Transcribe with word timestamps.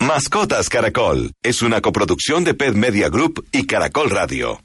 Mascotas 0.00 0.70
Caracol 0.70 1.32
es 1.42 1.60
una 1.60 1.82
coproducción 1.82 2.42
de 2.42 2.54
Pet 2.54 2.74
Media 2.74 3.10
Group 3.10 3.46
y 3.52 3.66
Caracol 3.66 4.08
Radio. 4.08 4.58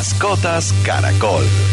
Mascotas 0.00 0.72
Caracol. 0.82 1.69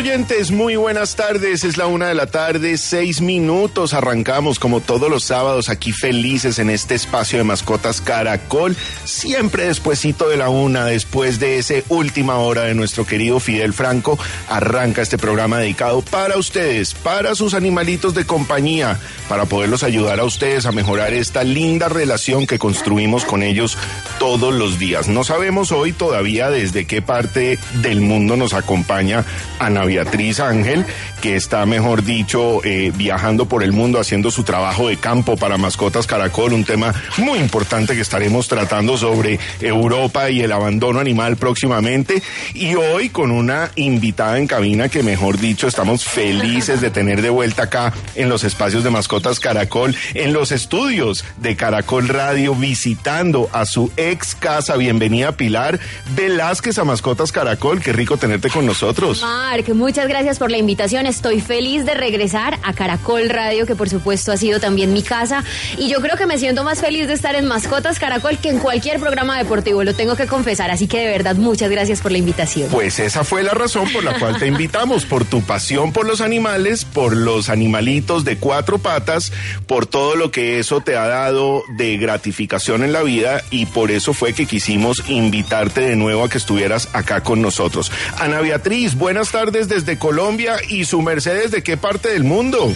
Oyentes, 0.00 0.50
muy 0.50 0.76
buenas 0.76 1.14
tardes. 1.14 1.62
Es 1.62 1.76
la 1.76 1.86
una 1.86 2.08
de 2.08 2.14
la 2.14 2.26
tarde, 2.26 2.78
seis 2.78 3.20
minutos. 3.20 3.92
Arrancamos 3.92 4.58
como 4.58 4.80
todos 4.80 5.10
los 5.10 5.24
sábados 5.24 5.68
aquí 5.68 5.92
felices 5.92 6.58
en 6.58 6.70
este 6.70 6.94
espacio 6.94 7.36
de 7.36 7.44
mascotas 7.44 8.00
Caracol. 8.00 8.74
Siempre 9.04 9.66
despuesito 9.66 10.30
de 10.30 10.38
la 10.38 10.48
una, 10.48 10.86
después 10.86 11.38
de 11.38 11.58
ese 11.58 11.84
última 11.90 12.38
hora 12.38 12.62
de 12.62 12.74
nuestro 12.74 13.04
querido 13.04 13.40
Fidel 13.40 13.74
Franco, 13.74 14.18
arranca 14.48 15.02
este 15.02 15.18
programa 15.18 15.58
dedicado 15.58 16.00
para 16.00 16.38
ustedes, 16.38 16.94
para 16.94 17.34
sus 17.34 17.52
animalitos 17.52 18.14
de 18.14 18.24
compañía, 18.24 18.98
para 19.28 19.44
poderlos 19.44 19.82
ayudar 19.82 20.18
a 20.18 20.24
ustedes 20.24 20.64
a 20.64 20.72
mejorar 20.72 21.12
esta 21.12 21.44
linda 21.44 21.90
relación 21.90 22.46
que 22.46 22.58
construimos 22.58 23.26
con 23.26 23.42
ellos 23.42 23.76
todos 24.18 24.54
los 24.54 24.78
días. 24.78 25.08
No 25.08 25.24
sabemos 25.24 25.72
hoy 25.72 25.92
todavía 25.92 26.48
desde 26.48 26.86
qué 26.86 27.02
parte 27.02 27.58
del 27.82 28.00
mundo 28.00 28.38
nos 28.38 28.54
acompaña 28.54 29.26
Ana 29.58 29.89
Beatriz 29.90 30.38
Ángel, 30.38 30.86
que 31.20 31.36
está, 31.36 31.66
mejor 31.66 32.02
dicho, 32.02 32.64
eh, 32.64 32.92
viajando 32.94 33.46
por 33.46 33.62
el 33.62 33.72
mundo 33.72 34.00
haciendo 34.00 34.30
su 34.30 34.42
trabajo 34.42 34.88
de 34.88 34.96
campo 34.96 35.36
para 35.36 35.58
Mascotas 35.58 36.06
Caracol, 36.06 36.52
un 36.52 36.64
tema 36.64 36.94
muy 37.18 37.38
importante 37.38 37.94
que 37.94 38.00
estaremos 38.00 38.48
tratando 38.48 38.96
sobre 38.96 39.38
Europa 39.60 40.30
y 40.30 40.40
el 40.40 40.52
abandono 40.52 40.98
animal 40.98 41.36
próximamente. 41.36 42.22
Y 42.54 42.74
hoy 42.74 43.10
con 43.10 43.30
una 43.30 43.70
invitada 43.76 44.38
en 44.38 44.46
cabina 44.46 44.88
que, 44.88 45.02
mejor 45.02 45.38
dicho, 45.38 45.68
estamos 45.68 46.04
felices 46.04 46.80
de 46.80 46.90
tener 46.90 47.20
de 47.20 47.30
vuelta 47.30 47.64
acá 47.64 47.92
en 48.14 48.28
los 48.28 48.44
espacios 48.44 48.82
de 48.82 48.90
Mascotas 48.90 49.40
Caracol, 49.40 49.94
en 50.14 50.32
los 50.32 50.52
estudios 50.52 51.24
de 51.36 51.56
Caracol 51.56 52.08
Radio, 52.08 52.54
visitando 52.54 53.50
a 53.52 53.66
su 53.66 53.92
ex 53.96 54.34
casa. 54.34 54.76
Bienvenida 54.76 55.32
Pilar 55.32 55.78
Velázquez 56.16 56.78
a 56.78 56.84
Mascotas 56.84 57.32
Caracol. 57.32 57.80
Qué 57.80 57.92
rico 57.92 58.16
tenerte 58.16 58.48
con 58.48 58.64
nosotros. 58.64 59.22
Mark, 59.22 59.74
muchas 59.74 60.08
gracias 60.08 60.38
por 60.38 60.50
la 60.50 60.56
invitación. 60.56 61.09
Estoy 61.10 61.40
feliz 61.40 61.84
de 61.84 61.94
regresar 61.94 62.60
a 62.62 62.72
Caracol 62.72 63.28
Radio, 63.28 63.66
que 63.66 63.74
por 63.74 63.88
supuesto 63.88 64.30
ha 64.30 64.36
sido 64.36 64.60
también 64.60 64.92
mi 64.92 65.02
casa. 65.02 65.42
Y 65.76 65.88
yo 65.88 66.00
creo 66.00 66.16
que 66.16 66.24
me 66.24 66.38
siento 66.38 66.62
más 66.62 66.80
feliz 66.80 67.08
de 67.08 67.14
estar 67.14 67.34
en 67.34 67.46
Mascotas 67.46 67.98
Caracol 67.98 68.38
que 68.38 68.48
en 68.48 68.60
cualquier 68.60 69.00
programa 69.00 69.36
deportivo, 69.36 69.82
lo 69.82 69.92
tengo 69.92 70.14
que 70.14 70.28
confesar. 70.28 70.70
Así 70.70 70.86
que 70.86 71.00
de 71.00 71.08
verdad, 71.08 71.34
muchas 71.34 71.68
gracias 71.68 72.00
por 72.00 72.12
la 72.12 72.18
invitación. 72.18 72.68
Pues 72.70 73.00
esa 73.00 73.24
fue 73.24 73.42
la 73.42 73.50
razón 73.50 73.92
por 73.92 74.04
la 74.04 74.20
cual 74.20 74.38
te 74.38 74.46
invitamos, 74.46 75.04
por 75.04 75.24
tu 75.24 75.42
pasión 75.42 75.92
por 75.92 76.06
los 76.06 76.20
animales, 76.20 76.84
por 76.84 77.16
los 77.16 77.48
animalitos 77.48 78.24
de 78.24 78.36
cuatro 78.36 78.78
patas, 78.78 79.32
por 79.66 79.86
todo 79.86 80.14
lo 80.14 80.30
que 80.30 80.60
eso 80.60 80.80
te 80.80 80.96
ha 80.96 81.08
dado 81.08 81.64
de 81.76 81.96
gratificación 81.96 82.84
en 82.84 82.92
la 82.92 83.02
vida 83.02 83.42
y 83.50 83.66
por 83.66 83.90
eso 83.90 84.12
fue 84.12 84.32
que 84.32 84.46
quisimos 84.46 85.02
invitarte 85.08 85.80
de 85.80 85.96
nuevo 85.96 86.22
a 86.22 86.28
que 86.28 86.38
estuvieras 86.38 86.88
acá 86.92 87.22
con 87.22 87.42
nosotros. 87.42 87.90
Ana 88.18 88.40
Beatriz, 88.40 88.94
buenas 88.94 89.30
tardes 89.32 89.68
desde 89.68 89.98
Colombia 89.98 90.56
y 90.68 90.84
su 90.84 90.99
Mercedes 91.02 91.50
de 91.50 91.62
qué 91.62 91.76
parte 91.76 92.10
del 92.10 92.24
mundo. 92.24 92.74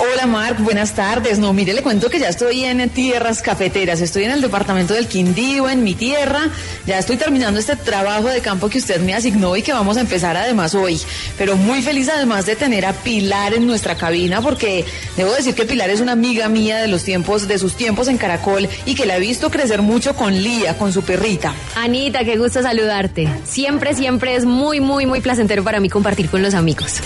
Hola 0.00 0.28
Marc, 0.28 0.60
buenas 0.60 0.94
tardes. 0.94 1.40
No, 1.40 1.52
mire, 1.52 1.74
le 1.74 1.82
cuento 1.82 2.08
que 2.08 2.20
ya 2.20 2.28
estoy 2.28 2.64
en 2.64 2.88
tierras 2.88 3.42
cafeteras, 3.42 4.00
estoy 4.00 4.24
en 4.24 4.30
el 4.30 4.40
departamento 4.40 4.94
del 4.94 5.08
Quindío, 5.08 5.68
en 5.68 5.82
mi 5.82 5.94
tierra. 5.94 6.50
Ya 6.86 7.00
estoy 7.00 7.16
terminando 7.16 7.58
este 7.58 7.74
trabajo 7.74 8.28
de 8.28 8.40
campo 8.40 8.68
que 8.68 8.78
usted 8.78 9.00
me 9.00 9.12
asignó 9.14 9.56
y 9.56 9.62
que 9.62 9.72
vamos 9.72 9.96
a 9.96 10.00
empezar 10.00 10.36
además 10.36 10.76
hoy. 10.76 11.00
Pero 11.36 11.56
muy 11.56 11.82
feliz 11.82 12.08
además 12.08 12.46
de 12.46 12.54
tener 12.54 12.86
a 12.86 12.92
Pilar 12.92 13.54
en 13.54 13.66
nuestra 13.66 13.96
cabina 13.96 14.40
porque 14.40 14.84
debo 15.16 15.32
decir 15.32 15.56
que 15.56 15.64
Pilar 15.64 15.90
es 15.90 16.00
una 16.00 16.12
amiga 16.12 16.48
mía 16.48 16.78
de 16.78 16.86
los 16.86 17.02
tiempos, 17.02 17.48
de 17.48 17.58
sus 17.58 17.74
tiempos 17.74 18.06
en 18.06 18.18
Caracol 18.18 18.68
y 18.86 18.94
que 18.94 19.04
la 19.04 19.16
he 19.16 19.20
visto 19.20 19.50
crecer 19.50 19.82
mucho 19.82 20.14
con 20.14 20.32
Lía, 20.32 20.78
con 20.78 20.92
su 20.92 21.02
perrita. 21.02 21.54
Anita, 21.74 22.22
qué 22.22 22.36
gusto 22.36 22.62
saludarte. 22.62 23.28
Siempre, 23.44 23.94
siempre 23.94 24.36
es 24.36 24.44
muy, 24.44 24.78
muy, 24.78 25.06
muy 25.06 25.20
placentero 25.20 25.64
para 25.64 25.80
mí 25.80 25.90
compartir 25.90 26.30
con 26.30 26.40
los 26.40 26.54
amigos. 26.54 27.00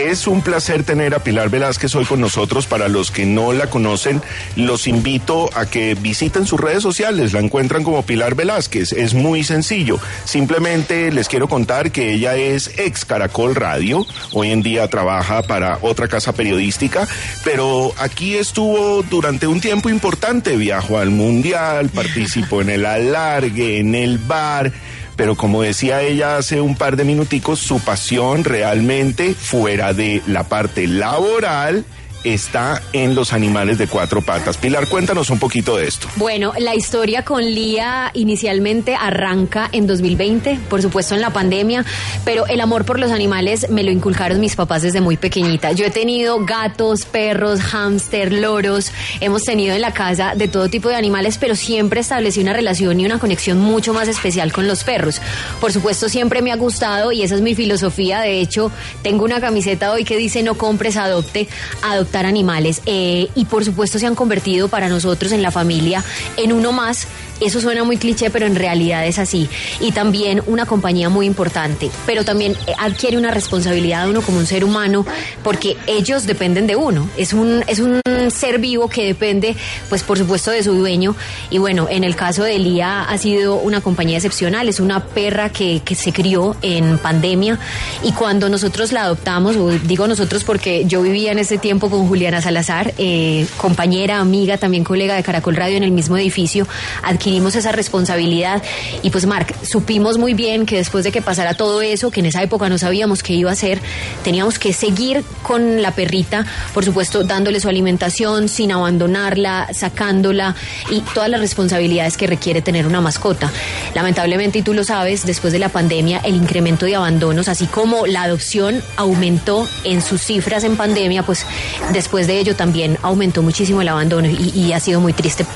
Es 0.00 0.26
un 0.26 0.40
placer 0.40 0.82
tener 0.82 1.14
a 1.14 1.18
Pilar 1.18 1.50
Velázquez 1.50 1.94
hoy 1.94 2.06
con 2.06 2.22
nosotros. 2.22 2.66
Para 2.66 2.88
los 2.88 3.10
que 3.10 3.26
no 3.26 3.52
la 3.52 3.68
conocen, 3.68 4.22
los 4.56 4.86
invito 4.86 5.50
a 5.54 5.66
que 5.66 5.94
visiten 5.94 6.46
sus 6.46 6.58
redes 6.58 6.82
sociales. 6.82 7.34
La 7.34 7.40
encuentran 7.40 7.84
como 7.84 8.02
Pilar 8.02 8.34
Velázquez. 8.34 8.94
Es 8.94 9.12
muy 9.12 9.44
sencillo. 9.44 9.98
Simplemente 10.24 11.12
les 11.12 11.28
quiero 11.28 11.48
contar 11.48 11.92
que 11.92 12.14
ella 12.14 12.34
es 12.34 12.78
ex 12.78 13.04
Caracol 13.04 13.54
Radio. 13.54 14.06
Hoy 14.32 14.52
en 14.52 14.62
día 14.62 14.88
trabaja 14.88 15.42
para 15.42 15.78
otra 15.82 16.08
casa 16.08 16.32
periodística, 16.32 17.06
pero 17.44 17.92
aquí 17.98 18.36
estuvo 18.36 19.02
durante 19.02 19.46
un 19.46 19.60
tiempo 19.60 19.90
importante. 19.90 20.56
Viajó 20.56 20.96
al 20.96 21.10
Mundial, 21.10 21.90
participó 21.90 22.62
en 22.62 22.70
el 22.70 22.86
alargue, 22.86 23.80
en 23.80 23.94
el 23.94 24.16
bar 24.16 24.72
pero 25.20 25.34
como 25.34 25.60
decía 25.60 26.00
ella 26.00 26.38
hace 26.38 26.62
un 26.62 26.76
par 26.76 26.96
de 26.96 27.04
minuticos, 27.04 27.58
su 27.58 27.78
pasión 27.78 28.42
realmente 28.42 29.34
fuera 29.34 29.92
de 29.92 30.22
la 30.26 30.44
parte 30.44 30.86
laboral 30.86 31.84
está 32.24 32.82
en 32.92 33.14
los 33.14 33.32
animales 33.32 33.78
de 33.78 33.86
cuatro 33.86 34.22
patas. 34.22 34.56
Pilar, 34.56 34.88
cuéntanos 34.88 35.30
un 35.30 35.38
poquito 35.38 35.76
de 35.76 35.86
esto. 35.86 36.08
Bueno, 36.16 36.52
la 36.58 36.74
historia 36.74 37.24
con 37.24 37.44
Lía 37.44 38.10
inicialmente 38.14 38.94
arranca 38.94 39.68
en 39.72 39.86
2020, 39.86 40.60
por 40.68 40.82
supuesto 40.82 41.14
en 41.14 41.20
la 41.20 41.30
pandemia, 41.30 41.84
pero 42.24 42.46
el 42.46 42.60
amor 42.60 42.84
por 42.84 42.98
los 42.98 43.10
animales 43.10 43.70
me 43.70 43.82
lo 43.82 43.90
inculcaron 43.90 44.40
mis 44.40 44.56
papás 44.56 44.82
desde 44.82 45.00
muy 45.00 45.16
pequeñita. 45.16 45.72
Yo 45.72 45.86
he 45.86 45.90
tenido 45.90 46.44
gatos, 46.44 47.04
perros, 47.04 47.60
hámster, 47.60 48.32
loros, 48.32 48.92
hemos 49.20 49.42
tenido 49.44 49.74
en 49.74 49.80
la 49.80 49.92
casa 49.92 50.34
de 50.34 50.48
todo 50.48 50.68
tipo 50.68 50.88
de 50.88 50.96
animales, 50.96 51.38
pero 51.38 51.54
siempre 51.54 52.00
establecí 52.00 52.40
una 52.40 52.52
relación 52.52 53.00
y 53.00 53.06
una 53.06 53.18
conexión 53.18 53.58
mucho 53.58 53.94
más 53.94 54.08
especial 54.08 54.52
con 54.52 54.66
los 54.66 54.84
perros. 54.84 55.20
Por 55.60 55.72
supuesto, 55.72 56.08
siempre 56.08 56.42
me 56.42 56.52
ha 56.52 56.56
gustado 56.56 57.12
y 57.12 57.22
esa 57.22 57.34
es 57.34 57.40
mi 57.40 57.54
filosofía. 57.54 58.20
De 58.20 58.40
hecho, 58.40 58.70
tengo 59.02 59.24
una 59.24 59.40
camiseta 59.40 59.92
hoy 59.92 60.04
que 60.04 60.16
dice 60.16 60.42
no 60.42 60.54
compres, 60.54 60.96
adopte. 60.96 61.48
Adopte 61.82 62.09
adoptar 62.10 62.26
animales 62.26 62.82
eh, 62.86 63.28
y 63.34 63.44
por 63.44 63.64
supuesto 63.64 63.98
se 63.98 64.06
han 64.06 64.14
convertido 64.14 64.68
para 64.68 64.88
nosotros 64.88 65.32
en 65.32 65.42
la 65.42 65.50
familia 65.50 66.04
en 66.36 66.52
uno 66.52 66.72
más. 66.72 67.06
Eso 67.40 67.58
suena 67.58 67.84
muy 67.84 67.96
cliché, 67.96 68.28
pero 68.28 68.46
en 68.46 68.54
realidad 68.54 69.06
es 69.06 69.18
así. 69.18 69.48
Y 69.80 69.92
también 69.92 70.42
una 70.46 70.66
compañía 70.66 71.08
muy 71.08 71.24
importante, 71.24 71.90
pero 72.04 72.22
también 72.22 72.52
eh, 72.66 72.74
adquiere 72.78 73.16
una 73.16 73.30
responsabilidad 73.30 74.04
de 74.04 74.10
uno 74.10 74.20
como 74.20 74.38
un 74.38 74.46
ser 74.46 74.62
humano, 74.62 75.06
porque 75.42 75.78
ellos 75.86 76.26
dependen 76.26 76.66
de 76.66 76.76
uno. 76.76 77.08
Es 77.16 77.32
un, 77.32 77.64
es 77.66 77.78
un 77.78 78.02
ser 78.30 78.58
vivo 78.58 78.88
que 78.88 79.06
depende, 79.06 79.56
pues 79.88 80.02
por 80.02 80.18
supuesto, 80.18 80.50
de 80.50 80.62
su 80.62 80.74
dueño. 80.74 81.16
Y 81.48 81.56
bueno, 81.56 81.86
en 81.88 82.04
el 82.04 82.14
caso 82.14 82.42
de 82.42 82.58
Lía 82.58 83.04
ha 83.04 83.16
sido 83.16 83.56
una 83.56 83.80
compañía 83.80 84.18
excepcional, 84.18 84.68
es 84.68 84.78
una 84.78 85.02
perra 85.02 85.48
que, 85.48 85.80
que 85.82 85.94
se 85.94 86.12
crió 86.12 86.56
en 86.60 86.98
pandemia 86.98 87.58
y 88.02 88.12
cuando 88.12 88.50
nosotros 88.50 88.92
la 88.92 89.04
adoptamos, 89.04 89.56
digo 89.86 90.06
nosotros 90.06 90.44
porque 90.44 90.84
yo 90.86 91.00
vivía 91.02 91.32
en 91.32 91.38
ese 91.38 91.56
tiempo 91.56 91.88
con 91.88 91.99
Juliana 92.06 92.40
Salazar, 92.40 92.94
eh, 92.98 93.46
compañera, 93.56 94.18
amiga, 94.18 94.58
también 94.58 94.84
colega 94.84 95.14
de 95.14 95.22
Caracol 95.22 95.56
Radio 95.56 95.76
en 95.76 95.82
el 95.82 95.90
mismo 95.90 96.16
edificio, 96.16 96.66
adquirimos 97.02 97.54
esa 97.56 97.72
responsabilidad 97.72 98.62
y 99.02 99.10
pues 99.10 99.26
Marc, 99.26 99.54
supimos 99.64 100.18
muy 100.18 100.34
bien 100.34 100.66
que 100.66 100.76
después 100.76 101.04
de 101.04 101.12
que 101.12 101.22
pasara 101.22 101.54
todo 101.54 101.82
eso, 101.82 102.10
que 102.10 102.20
en 102.20 102.26
esa 102.26 102.42
época 102.42 102.68
no 102.68 102.78
sabíamos 102.78 103.22
qué 103.22 103.34
iba 103.34 103.50
a 103.50 103.54
hacer, 103.54 103.80
teníamos 104.22 104.58
que 104.58 104.72
seguir 104.72 105.24
con 105.42 105.82
la 105.82 105.92
perrita, 105.92 106.46
por 106.74 106.84
supuesto 106.84 107.24
dándole 107.24 107.60
su 107.60 107.68
alimentación 107.68 108.48
sin 108.48 108.72
abandonarla, 108.72 109.68
sacándola 109.72 110.54
y 110.90 111.00
todas 111.14 111.28
las 111.28 111.40
responsabilidades 111.40 112.16
que 112.16 112.26
requiere 112.26 112.62
tener 112.62 112.86
una 112.86 113.00
mascota. 113.00 113.50
Lamentablemente, 113.94 114.58
y 114.58 114.62
tú 114.62 114.74
lo 114.74 114.84
sabes, 114.84 115.26
después 115.26 115.52
de 115.52 115.58
la 115.58 115.68
pandemia 115.68 116.18
el 116.18 116.36
incremento 116.36 116.86
de 116.86 116.96
abandonos, 116.96 117.48
así 117.48 117.66
como 117.66 118.06
la 118.06 118.22
adopción 118.22 118.82
aumentó 118.96 119.68
en 119.84 120.02
sus 120.02 120.22
cifras 120.22 120.64
en 120.64 120.76
pandemia, 120.76 121.22
pues 121.22 121.46
después 121.92 122.26
de 122.26 122.38
ello 122.38 122.56
también 122.56 122.98
aumentó 123.02 123.42
muchísimo 123.42 123.82
el 123.82 123.88
abandono 123.88 124.28
y, 124.28 124.50
y 124.54 124.72
ha 124.72 124.80
sido 124.80 125.00
muy 125.00 125.12
triste 125.12 125.46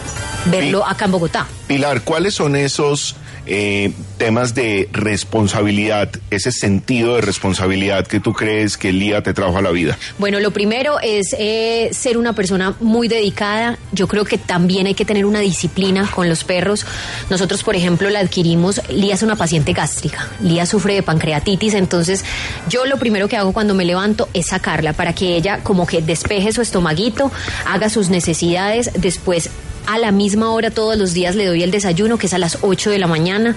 verlo 0.47 0.85
acá 0.87 1.07
en 1.07 1.13
Bogotá. 1.13 1.47
Pilar, 1.67 2.03
¿cuáles 2.03 2.35
son 2.35 2.57
esos 2.57 3.17
eh, 3.46 3.93
temas 4.17 4.55
de 4.55 4.88
responsabilidad, 4.93 6.11
ese 6.31 6.52
sentido 6.52 7.17
de 7.17 7.20
responsabilidad 7.20 8.06
que 8.06 8.20
tú 8.20 8.32
crees 8.32 8.76
que 8.76 8.93
Lía 8.93 9.23
te 9.23 9.35
trajo 9.35 9.58
a 9.58 9.62
la 9.62 9.70
vida? 9.70 9.99
Bueno, 10.19 10.41
lo 10.41 10.52
primero 10.52 10.99
es 11.02 11.35
eh, 11.38 11.91
ser 11.93 12.17
una 12.17 12.32
persona 12.32 12.75
muy 12.81 13.08
dedicada. 13.08 13.79
Yo 13.93 14.08
creo 14.08 14.25
que 14.25 14.38
también 14.38 14.87
hay 14.87 14.94
que 14.94 15.05
tener 15.05 15.26
una 15.26 15.41
disciplina 15.41 16.11
con 16.11 16.29
los 16.29 16.44
perros. 16.44 16.87
Nosotros, 17.31 17.62
por 17.62 17.76
ejemplo, 17.76 18.08
la 18.11 18.20
adquirimos. 18.20 18.81
Lía 18.88 19.14
es 19.14 19.23
una 19.23 19.37
paciente 19.37 19.73
gástrica. 19.73 20.29
Lía 20.40 20.67
sufre 20.67 20.94
de 20.94 21.02
pancreatitis. 21.02 21.75
Entonces, 21.75 22.25
yo 22.69 22.87
lo 22.87 22.99
primero 22.99 23.29
que 23.29 23.37
hago 23.37 23.52
cuando 23.52 23.75
me 23.75 23.85
levanto 23.85 24.29
es 24.32 24.47
sacarla 24.47 24.93
para 24.93 25.12
que 25.12 25.37
ella 25.37 25.61
como 25.62 25.87
que 25.87 26.02
despeje 26.02 26.52
su 26.52 26.62
estomaguito, 26.62 27.31
haga 27.67 27.88
sus 27.90 28.08
necesidades. 28.08 28.90
Después 28.97 29.50
a 29.87 29.99
la 29.99 30.13
misma 30.13 30.51
hora 30.51 30.71
todos 30.71 30.97
los 30.97 31.13
días 31.13 31.37
le 31.37 31.47
doy 31.47 31.63
el 31.63 31.71
desayuno, 31.71 32.19
que 32.19 32.27
es 32.27 32.35
a 32.35 32.39
las 32.39 32.59
8 32.63 32.91
de 32.91 32.99
la 32.99 33.07
mañana. 33.07 33.57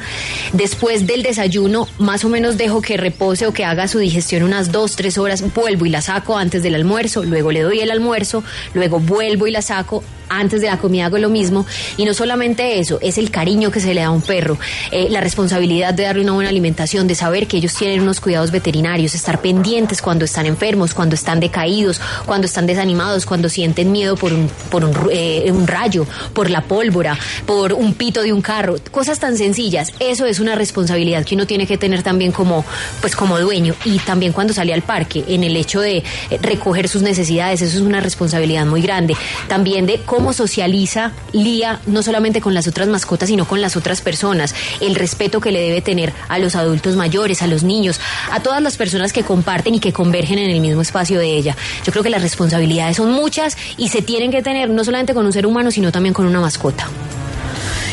Después 0.54 1.08
del 1.08 1.24
desayuno, 1.24 1.88
más 1.98 2.26
o 2.26 2.30
menos 2.30 2.58
dejo 2.58 2.82
que 2.82 2.98
repose 2.98 3.48
o 3.48 3.54
que 3.54 3.66
haga 3.66 3.88
su 3.88 4.00
digestión 4.00 4.44
unas 4.44 4.72
2, 4.72 4.96
3 4.96 5.18
horas, 5.18 5.54
vuelvo 5.54 5.86
y 5.86 5.90
la 5.90 6.02
saco 6.02 6.38
antes 6.38 6.64
del 6.64 6.76
almuerzo, 6.76 7.24
luego 7.24 7.52
le 7.52 7.62
doy 7.62 7.80
el 7.80 7.92
almuerzo, 7.92 8.44
luego 8.74 9.00
vuelvo 9.00 9.48
y 9.48 9.52
la 9.52 9.62
saco, 9.62 10.04
antes 10.30 10.62
de 10.62 10.68
la 10.68 10.78
comida 10.78 11.06
hago 11.06 11.18
lo 11.18 11.30
mismo. 11.30 11.66
Y 11.98 12.06
no 12.06 12.14
solamente 12.14 12.80
eso, 12.80 13.00
es 13.02 13.18
el 13.18 13.32
cariño 13.32 13.72
que 13.72 13.80
se 13.80 13.94
le 13.94 14.02
da 14.02 14.08
a 14.08 14.12
un 14.12 14.22
perro, 14.22 14.58
eh, 14.92 15.08
la 15.10 15.22
responsabilidad 15.22 15.94
de 15.94 16.04
darle 16.04 16.24
una 16.24 16.34
buena 16.34 16.50
alimentación, 16.50 17.08
de 17.08 17.16
saber 17.16 17.48
que 17.48 17.58
ellos 17.58 17.74
tienen 17.74 18.02
unos 18.02 18.20
cuidados 18.20 18.52
veterinarios, 18.52 19.16
estar 19.16 19.42
pendientes 19.42 20.02
cuando 20.02 20.26
están 20.26 20.46
enfermos, 20.46 20.94
cuando 20.94 21.16
están 21.16 21.40
decaídos, 21.40 22.00
cuando 22.26 22.46
están 22.46 22.68
desanimados, 22.68 23.26
cuando 23.26 23.50
sienten 23.50 23.92
miedo 23.92 24.16
por 24.16 24.34
un, 24.34 24.50
por 24.70 24.84
un, 24.84 24.96
eh, 25.12 25.52
un 25.52 25.68
rayo, 25.68 26.06
por 26.34 26.50
la 26.50 26.62
pólvora, 26.62 27.18
por 27.46 27.74
un 27.74 27.94
pito 27.94 28.22
de 28.22 28.34
un 28.34 28.42
carro, 28.42 28.76
cosas 28.92 29.20
tan 29.20 29.38
sencillas. 29.38 29.92
Eso 30.00 30.26
es 30.26 30.40
una 30.40 30.56
responsabilidad 30.56 31.26
que 31.26 31.36
uno 31.36 31.48
tiene 31.48 31.68
que 31.68 31.78
tener 31.78 32.04
también 32.04 32.32
como, 32.32 32.66
pues 33.02 33.16
como 33.16 33.40
dueño. 33.40 33.76
Y 33.86 34.00
también 34.00 34.34
cuando 34.34 34.54
sale 34.54 34.74
al 34.74 34.82
parque, 34.82 35.24
en 35.28 35.44
el 35.44 35.56
hecho 35.56 35.82
de 35.82 35.98
eh, 35.98 36.04
recoger 36.42 36.88
sus 36.88 37.02
necesidades, 37.02 37.62
eso 37.62 37.78
es 37.78 37.84
una 37.84 38.00
responsabilidad 38.00 38.66
muy 38.66 38.82
grande. 38.82 39.16
También 39.48 39.86
de 39.86 40.00
cómo 40.18 40.34
socializa 40.34 41.12
Lía, 41.32 41.80
no 41.86 42.02
solamente 42.02 42.42
con 42.42 42.56
las 42.56 42.68
otras 42.68 42.88
mascotas, 42.88 43.30
sino 43.30 43.48
con 43.48 43.62
las 43.62 43.78
otras 43.78 44.02
personas, 44.02 44.56
el 44.82 44.96
respeto 44.96 45.40
que 45.40 45.52
le 45.52 45.62
debe 45.62 45.80
tener 45.82 46.12
a 46.28 46.40
los 46.40 46.56
adultos 46.56 46.96
mayores, 46.96 47.44
a 47.44 47.48
los 47.48 47.62
niños, 47.62 48.00
a 48.32 48.40
todas 48.40 48.60
las 48.60 48.78
personas 48.78 49.14
que 49.14 49.22
comparten 49.22 49.76
y 49.76 49.80
que 49.80 49.94
convergen 49.94 50.40
en 50.40 50.50
el 50.50 50.60
mismo 50.60 50.82
espacio 50.82 51.20
de 51.20 51.38
ella. 51.38 51.56
Yo 51.86 51.92
creo 51.92 52.04
que 52.04 52.10
las 52.10 52.24
responsabilidades 52.24 52.98
son 52.98 53.12
muchas 53.12 53.58
y 53.78 53.90
se 53.90 54.02
tienen 54.02 54.32
que 54.32 54.42
tener 54.42 54.72
no 54.72 54.84
solamente 54.84 55.14
con 55.14 55.24
un 55.24 55.34
ser 55.34 55.46
humano, 55.46 55.70
sino 55.70 55.92
también 55.92 56.16
con 56.16 56.26
una 56.26 56.40
mascota. 56.40 56.88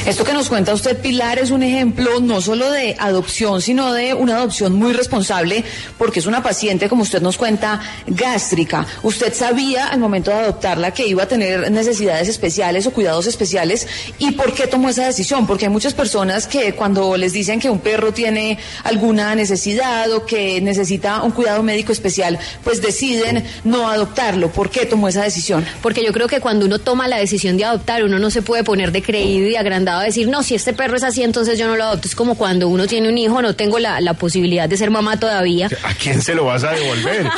Esto 0.06 0.23
que 0.23 0.35
nos 0.35 0.51
cuenta 0.51 0.75
usted, 0.75 1.01
Pilar, 1.01 1.39
es 1.39 1.51
un 1.51 1.62
ejemplo 1.62 2.21
no 2.21 2.43
solo 2.43 2.71
de 2.71 2.95
adopción, 2.99 3.62
sino 3.62 3.95
de 3.95 4.12
una 4.12 4.37
adopción 4.37 4.75
muy 4.75 4.93
responsable, 4.93 5.65
porque 5.97 6.21
es 6.21 6.27
una 6.27 6.43
paciente, 6.43 6.91
como 6.91 7.05
usted 7.05 7.23
nos 7.23 7.39
cuenta, 7.39 7.81
gástrica. 8.06 8.87
Usted 9.03 9.33
sabía 9.33 9.87
al 9.89 10.01
momento 10.01 10.31
de 10.31 10.37
adoptarla 10.37 10.91
que 10.91 11.06
iba 11.06 11.23
a 11.23 11.27
tener 11.27 11.71
necesidades 11.71 12.29
especiales 12.29 12.87
o 12.87 12.91
cuidados 12.91 13.27
especiales. 13.27 13.89
¿Y 14.19 14.33
por 14.33 14.53
qué 14.53 14.67
tomó 14.67 14.91
esa 14.91 15.06
decisión? 15.06 15.47
Porque 15.47 15.65
hay 15.65 15.71
muchas 15.71 15.95
personas 15.95 16.47
que 16.47 16.75
cuando 16.75 17.17
les 17.17 17.33
dicen 17.33 17.59
que 17.59 17.71
un 17.71 17.79
perro 17.79 18.12
tiene 18.12 18.59
alguna 18.83 19.35
necesidad 19.35 20.12
o 20.12 20.27
que 20.27 20.61
necesita 20.61 21.23
un 21.23 21.31
cuidado 21.31 21.62
médico 21.62 21.93
especial, 21.93 22.39
pues 22.62 22.83
deciden 22.83 23.43
no 23.65 23.89
adoptarlo. 23.89 24.50
¿Por 24.50 24.69
qué 24.69 24.85
tomó 24.85 25.09
esa 25.09 25.23
decisión? 25.23 25.65
Porque 25.81 26.05
yo 26.05 26.12
creo 26.12 26.29
que 26.29 26.41
cuando 26.41 26.67
uno 26.67 26.79
toma 26.79 27.09
la 27.09 27.17
decisión 27.17 27.57
de 27.57 27.65
adoptar, 27.65 28.05
uno 28.05 28.19
no 28.19 28.29
se 28.29 28.43
puede 28.43 28.65
poner 28.65 28.93
de 28.93 29.03
creído 29.03 29.49
y 29.49 29.57
agrandado 29.57 29.94
a 30.00 30.05
decir, 30.05 30.29
no, 30.29 30.43
si 30.43 30.55
este 30.55 30.73
perro 30.73 30.96
es 30.96 31.02
así, 31.02 31.23
entonces 31.23 31.58
yo 31.58 31.67
no 31.67 31.76
lo 31.76 31.85
adopto. 31.85 32.08
Es 32.08 32.14
como 32.14 32.37
cuando 32.37 32.69
uno 32.69 32.87
tiene 32.87 33.08
un 33.08 33.19
hijo, 33.19 33.43
no 33.43 33.55
tengo 33.55 33.79
la, 33.79 34.00
la 34.00 34.14
posibilidad 34.14 34.69
de 34.69 34.76
ser 34.76 34.91
mamá 34.91 35.19
todavía. 35.19 35.69
¿A 35.82 35.94
quién 35.94 36.23
se 36.23 36.35
lo 36.35 36.44
vas 36.44 36.64
a 36.64 36.73
devolver? 36.73 37.29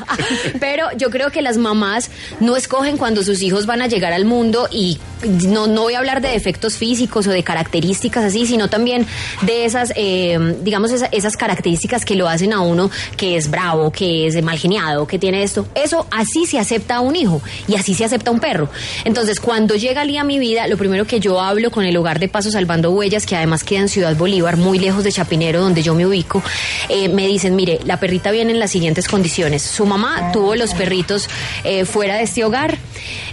Pero 0.60 0.86
yo 0.96 1.10
creo 1.10 1.30
que 1.30 1.42
las 1.42 1.56
mamás 1.56 2.10
no 2.40 2.56
escogen 2.56 2.96
cuando 2.96 3.22
sus 3.22 3.42
hijos 3.42 3.66
van 3.66 3.82
a 3.82 3.86
llegar 3.86 4.12
al 4.12 4.24
mundo 4.24 4.68
y 4.70 4.98
no, 5.46 5.66
no 5.66 5.82
voy 5.82 5.94
a 5.94 5.98
hablar 5.98 6.20
de 6.20 6.28
defectos 6.28 6.76
físicos 6.76 7.26
o 7.26 7.30
de 7.30 7.42
características 7.42 8.24
así, 8.24 8.46
sino 8.46 8.68
también 8.68 9.06
de 9.42 9.64
esas, 9.64 9.92
eh, 9.96 10.56
digamos, 10.62 10.92
esa, 10.92 11.06
esas 11.06 11.36
características 11.36 12.04
que 12.04 12.14
lo 12.14 12.28
hacen 12.28 12.52
a 12.52 12.60
uno 12.60 12.90
que 13.16 13.36
es 13.36 13.50
bravo, 13.50 13.90
que 13.90 14.26
es 14.26 14.42
mal 14.42 14.58
geniado, 14.58 15.06
que 15.06 15.18
tiene 15.18 15.42
esto. 15.42 15.66
Eso 15.74 16.06
así 16.10 16.46
se 16.46 16.58
acepta 16.58 16.96
a 16.96 17.00
un 17.00 17.16
hijo 17.16 17.42
y 17.66 17.74
así 17.74 17.94
se 17.94 18.04
acepta 18.04 18.30
a 18.30 18.34
un 18.34 18.40
perro. 18.40 18.68
Entonces, 19.04 19.40
cuando 19.40 19.74
llega 19.74 20.04
Lía 20.04 20.22
a 20.22 20.24
mi 20.24 20.38
vida, 20.38 20.66
lo 20.68 20.76
primero 20.76 21.06
que 21.06 21.20
yo 21.20 21.40
hablo 21.40 21.70
con 21.70 21.84
el 21.84 21.96
hogar 21.98 22.18
de 22.18 22.28
Paso 22.28 22.50
Salvando 22.50 22.90
Huellas, 22.90 23.26
que 23.26 23.36
además 23.36 23.64
queda 23.64 23.80
en 23.80 23.88
Ciudad 23.88 24.16
Bolívar, 24.16 24.56
muy 24.56 24.78
lejos 24.78 25.04
de 25.04 25.12
Chapinero, 25.12 25.60
donde 25.60 25.82
yo 25.82 25.94
me 25.94 26.06
ubico, 26.06 26.42
eh, 26.88 27.08
me 27.08 27.26
dicen, 27.26 27.56
mire, 27.56 27.80
la 27.84 28.00
perrita 28.00 28.30
viene 28.30 28.52
en 28.52 28.58
las 28.58 28.70
siguientes 28.70 29.08
condiciones. 29.08 29.62
Su 29.62 29.86
mamá 29.86 30.32
tuvo 30.32 30.54
los 30.54 30.74
perritos 30.74 31.28
eh, 31.64 31.84
fuera 31.84 32.16
de 32.16 32.22
este 32.22 32.44
hogar. 32.44 32.78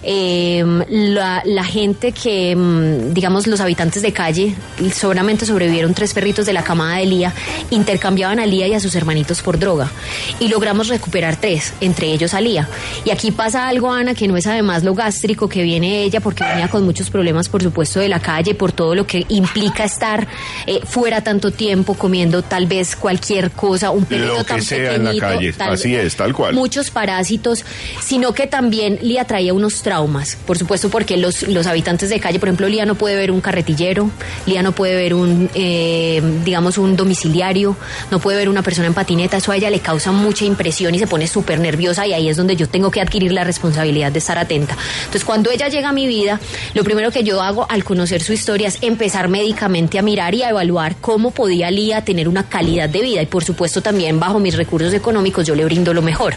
la, 0.03 1.41
la 1.45 1.63
gente 1.63 2.11
que, 2.11 2.55
mm, 2.55 3.13
digamos, 3.13 3.47
los 3.47 3.59
habitantes 3.59 4.01
de 4.01 4.11
calle, 4.13 4.55
solamente 4.93 5.45
sobrevivieron 5.45 5.93
tres 5.93 6.13
perritos 6.13 6.45
de 6.45 6.53
la 6.53 6.63
camada 6.63 6.97
de 6.97 7.05
Lía, 7.05 7.33
intercambiaban 7.71 8.39
a 8.39 8.45
Lía 8.45 8.67
y 8.67 8.73
a 8.73 8.79
sus 8.79 8.95
hermanitos 8.95 9.41
por 9.41 9.59
droga. 9.59 9.91
Y 10.39 10.47
logramos 10.47 10.87
recuperar 10.87 11.35
tres, 11.39 11.73
entre 11.81 12.11
ellos 12.11 12.33
a 12.33 12.41
Lía. 12.41 12.67
Y 13.03 13.11
aquí 13.11 13.31
pasa 13.31 13.67
algo, 13.67 13.91
Ana, 13.91 14.13
que 14.13 14.27
no 14.27 14.37
es 14.37 14.47
además 14.47 14.83
lo 14.83 14.93
gástrico 14.93 15.47
que 15.47 15.63
viene 15.63 16.03
ella, 16.03 16.19
porque 16.19 16.43
venía 16.43 16.67
con 16.67 16.83
muchos 16.83 17.09
problemas, 17.09 17.49
por 17.49 17.61
supuesto, 17.61 17.99
de 17.99 18.09
la 18.09 18.19
calle, 18.19 18.54
por 18.55 18.71
todo 18.71 18.95
lo 18.95 19.05
que 19.05 19.25
implica 19.29 19.83
estar 19.83 20.27
eh, 20.65 20.79
fuera 20.85 21.21
tanto 21.21 21.51
tiempo, 21.51 21.93
comiendo 21.95 22.41
tal 22.41 22.65
vez 22.65 22.95
cualquier 22.95 23.51
cosa, 23.51 23.91
un 23.91 24.05
que 24.39 24.43
tan 24.45 24.61
sea 24.61 24.95
en 24.95 25.03
la 25.03 25.11
calle. 25.19 25.53
tal- 25.53 25.73
Así 25.73 25.95
es, 25.95 26.15
tal 26.15 26.33
cual. 26.33 26.55
Muchos 26.55 26.89
parásitos, 26.91 27.63
sino 28.01 28.33
que 28.33 28.47
también 28.47 28.99
Lía 29.01 29.25
traía 29.25 29.53
unos 29.53 29.81
traumas, 29.81 30.37
por 30.47 30.57
supuesto, 30.57 30.89
porque 30.89 31.17
los, 31.17 31.43
los 31.43 31.67
habitantes 31.67 32.09
de 32.09 32.19
calle, 32.19 32.39
por 32.39 32.49
ejemplo, 32.49 32.67
Lía 32.69 32.85
no 32.85 32.95
puede 32.95 33.15
ver 33.15 33.31
un 33.31 33.41
carretillero, 33.41 34.09
Lía 34.45 34.63
no 34.63 34.71
puede 34.71 34.95
ver 34.95 35.13
un, 35.13 35.49
eh, 35.53 36.21
digamos, 36.43 36.77
un 36.77 36.95
domiciliario, 36.95 37.75
no 38.11 38.19
puede 38.19 38.37
ver 38.37 38.49
una 38.49 38.61
persona 38.61 38.87
en 38.87 38.93
patineta, 38.93 39.37
eso 39.37 39.51
a 39.51 39.57
ella 39.57 39.69
le 39.69 39.79
causa 39.79 40.11
mucha 40.11 40.45
impresión 40.45 40.93
y 40.95 40.99
se 40.99 41.07
pone 41.07 41.27
súper 41.27 41.59
nerviosa 41.59 42.05
y 42.07 42.13
ahí 42.13 42.29
es 42.29 42.37
donde 42.37 42.55
yo 42.55 42.67
tengo 42.67 42.91
que 42.91 43.01
adquirir 43.01 43.31
la 43.31 43.43
responsabilidad 43.43 44.11
de 44.11 44.19
estar 44.19 44.37
atenta. 44.37 44.77
Entonces, 44.99 45.23
cuando 45.25 45.51
ella 45.51 45.67
llega 45.67 45.89
a 45.89 45.93
mi 45.93 46.07
vida, 46.07 46.39
lo 46.73 46.83
primero 46.83 47.11
que 47.11 47.23
yo 47.23 47.41
hago 47.41 47.65
al 47.69 47.83
conocer 47.83 48.21
su 48.21 48.33
historia, 48.33 48.44
historias, 48.45 48.77
empezar 48.81 49.27
médicamente 49.27 49.97
a 49.97 50.03
mirar 50.03 50.35
y 50.35 50.43
a 50.43 50.49
evaluar 50.49 50.97
cómo 51.01 51.31
podía 51.31 51.71
Lía 51.71 52.05
tener 52.05 52.29
una 52.29 52.47
calidad 52.47 52.87
de 52.87 53.01
vida 53.01 53.23
y 53.23 53.25
por 53.25 53.43
supuesto 53.43 53.81
también 53.81 54.19
bajo 54.19 54.39
mis 54.39 54.55
recursos 54.55 54.93
económicos 54.93 55.47
yo 55.47 55.55
le 55.55 55.65
brindo 55.65 55.95
lo 55.95 56.03
mejor. 56.03 56.35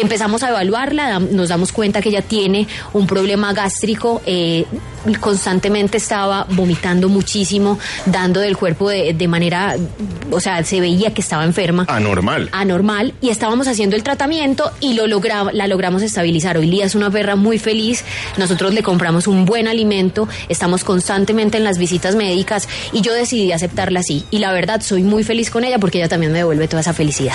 Empezamos 0.00 0.44
a 0.44 0.50
evaluarla, 0.50 1.18
nos 1.18 1.48
damos 1.48 1.72
cuenta 1.72 2.00
que 2.00 2.10
ella 2.10 2.22
tiene 2.22 2.68
un 2.92 3.04
problema 3.08 3.52
gástrico, 3.52 4.22
eh, 4.26 4.64
constantemente 5.20 5.96
estaba 5.96 6.46
vomitando 6.50 7.08
muchísimo, 7.08 7.78
dando 8.06 8.40
del 8.40 8.56
cuerpo 8.56 8.90
de, 8.90 9.14
de 9.14 9.28
manera, 9.28 9.76
o 10.30 10.40
sea, 10.40 10.62
se 10.64 10.80
veía 10.80 11.14
que 11.14 11.20
estaba 11.20 11.44
enferma. 11.44 11.86
Anormal. 11.88 12.48
Anormal 12.52 13.14
y 13.20 13.30
estábamos 13.30 13.68
haciendo 13.68 13.96
el 13.96 14.02
tratamiento 14.02 14.70
y 14.80 14.94
lo 14.94 15.06
logra, 15.06 15.44
la 15.52 15.66
logramos 15.66 16.02
estabilizar. 16.02 16.58
Hoy 16.58 16.66
Lía 16.66 16.86
es 16.86 16.94
una 16.94 17.10
perra 17.10 17.36
muy 17.36 17.58
feliz, 17.58 18.04
nosotros 18.36 18.74
le 18.74 18.82
compramos 18.82 19.26
un 19.26 19.44
buen 19.44 19.68
alimento, 19.68 20.28
estamos 20.48 20.84
constantemente 20.84 21.58
en 21.58 21.64
las 21.64 21.78
visitas 21.78 22.14
médicas 22.14 22.68
y 22.92 23.00
yo 23.00 23.12
decidí 23.12 23.52
aceptarla 23.52 24.00
así. 24.00 24.24
Y 24.30 24.38
la 24.38 24.52
verdad 24.52 24.80
soy 24.82 25.02
muy 25.02 25.24
feliz 25.24 25.50
con 25.50 25.64
ella 25.64 25.78
porque 25.78 25.98
ella 25.98 26.08
también 26.08 26.32
me 26.32 26.38
devuelve 26.38 26.68
toda 26.68 26.80
esa 26.80 26.92
felicidad. 26.92 27.34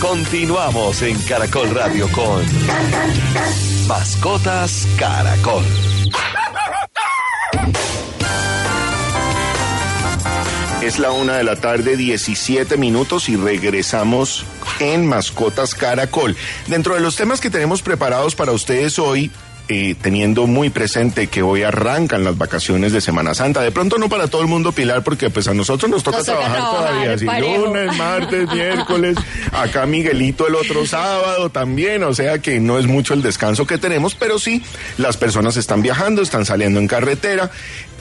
Continuamos 0.00 1.02
en 1.02 1.18
Caracol 1.22 1.70
Radio 1.70 2.08
con 2.12 2.44
Mascotas 3.86 4.86
Caracol. 4.98 5.64
Es 10.82 10.98
la 10.98 11.12
una 11.12 11.36
de 11.36 11.44
la 11.44 11.56
tarde, 11.56 11.96
17 11.98 12.78
minutos 12.78 13.28
y 13.28 13.36
regresamos 13.36 14.46
en 14.78 15.04
Mascotas 15.06 15.74
Caracol. 15.74 16.34
Dentro 16.68 16.94
de 16.94 17.00
los 17.02 17.16
temas 17.16 17.38
que 17.40 17.50
tenemos 17.50 17.82
preparados 17.82 18.34
para 18.34 18.52
ustedes 18.52 18.98
hoy, 18.98 19.30
eh, 19.68 19.94
teniendo 20.00 20.48
muy 20.48 20.68
presente 20.70 21.28
que 21.28 21.42
hoy 21.42 21.62
arrancan 21.62 22.24
las 22.24 22.36
vacaciones 22.36 22.92
de 22.92 23.00
Semana 23.02 23.34
Santa. 23.34 23.60
De 23.60 23.70
pronto 23.70 23.98
no 23.98 24.08
para 24.08 24.26
todo 24.26 24.40
el 24.40 24.48
mundo, 24.48 24.72
Pilar, 24.72 25.04
porque 25.04 25.28
pues 25.28 25.46
a 25.48 25.54
nosotros 25.54 25.90
nos 25.90 26.02
toca 26.02 26.16
Nos 26.16 26.26
trabajar, 26.26 26.56
trabajar, 26.56 26.88
todavía. 26.88 27.18
Sí, 27.18 27.26
parejo. 27.26 27.66
lunes, 27.66 27.96
martes, 27.96 28.52
miércoles. 28.52 29.16
Acá 29.52 29.84
Miguelito 29.86 30.48
el 30.48 30.56
otro 30.56 30.86
sábado 30.86 31.50
también. 31.50 32.02
O 32.04 32.14
sea 32.14 32.40
que 32.40 32.58
no 32.58 32.78
es 32.78 32.86
mucho 32.86 33.14
el 33.14 33.22
descanso 33.22 33.66
que 33.66 33.78
tenemos, 33.78 34.14
pero 34.14 34.38
sí, 34.38 34.62
las 34.96 35.16
personas 35.16 35.56
están 35.56 35.82
viajando, 35.82 36.22
están 36.22 36.46
saliendo 36.46 36.80
en 36.80 36.88
carretera. 36.88 37.50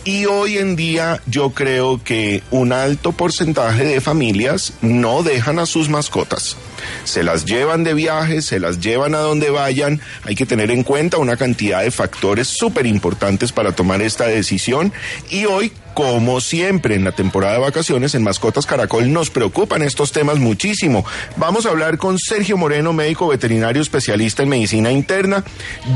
Y 0.09 0.25
hoy 0.25 0.57
en 0.57 0.75
día 0.75 1.21
yo 1.27 1.51
creo 1.51 2.03
que 2.03 2.41
un 2.49 2.73
alto 2.73 3.11
porcentaje 3.11 3.83
de 3.83 4.01
familias 4.01 4.73
no 4.81 5.21
dejan 5.21 5.59
a 5.59 5.67
sus 5.67 5.87
mascotas. 5.87 6.57
Se 7.03 7.23
las 7.23 7.45
llevan 7.45 7.83
de 7.83 7.93
viaje, 7.93 8.41
se 8.41 8.59
las 8.59 8.79
llevan 8.79 9.15
a 9.15 9.19
donde 9.19 9.49
vayan. 9.49 10.01
Hay 10.23 10.35
que 10.35 10.45
tener 10.45 10.71
en 10.71 10.83
cuenta 10.83 11.17
una 11.17 11.37
cantidad 11.37 11.81
de 11.81 11.91
factores 11.91 12.47
súper 12.47 12.85
importantes 12.85 13.51
para 13.51 13.71
tomar 13.71 14.01
esta 14.01 14.27
decisión. 14.27 14.93
Y 15.29 15.45
hoy, 15.45 15.71
como 15.93 16.39
siempre 16.39 16.95
en 16.95 17.03
la 17.03 17.11
temporada 17.11 17.55
de 17.55 17.59
vacaciones 17.59 18.15
en 18.15 18.23
Mascotas 18.23 18.65
Caracol, 18.65 19.11
nos 19.11 19.29
preocupan 19.29 19.81
estos 19.81 20.11
temas 20.11 20.37
muchísimo. 20.39 21.05
Vamos 21.35 21.65
a 21.65 21.69
hablar 21.69 21.97
con 21.97 22.17
Sergio 22.17 22.57
Moreno, 22.57 22.93
médico 22.93 23.27
veterinario 23.27 23.81
especialista 23.81 24.43
en 24.43 24.49
medicina 24.49 24.91
interna, 24.91 25.43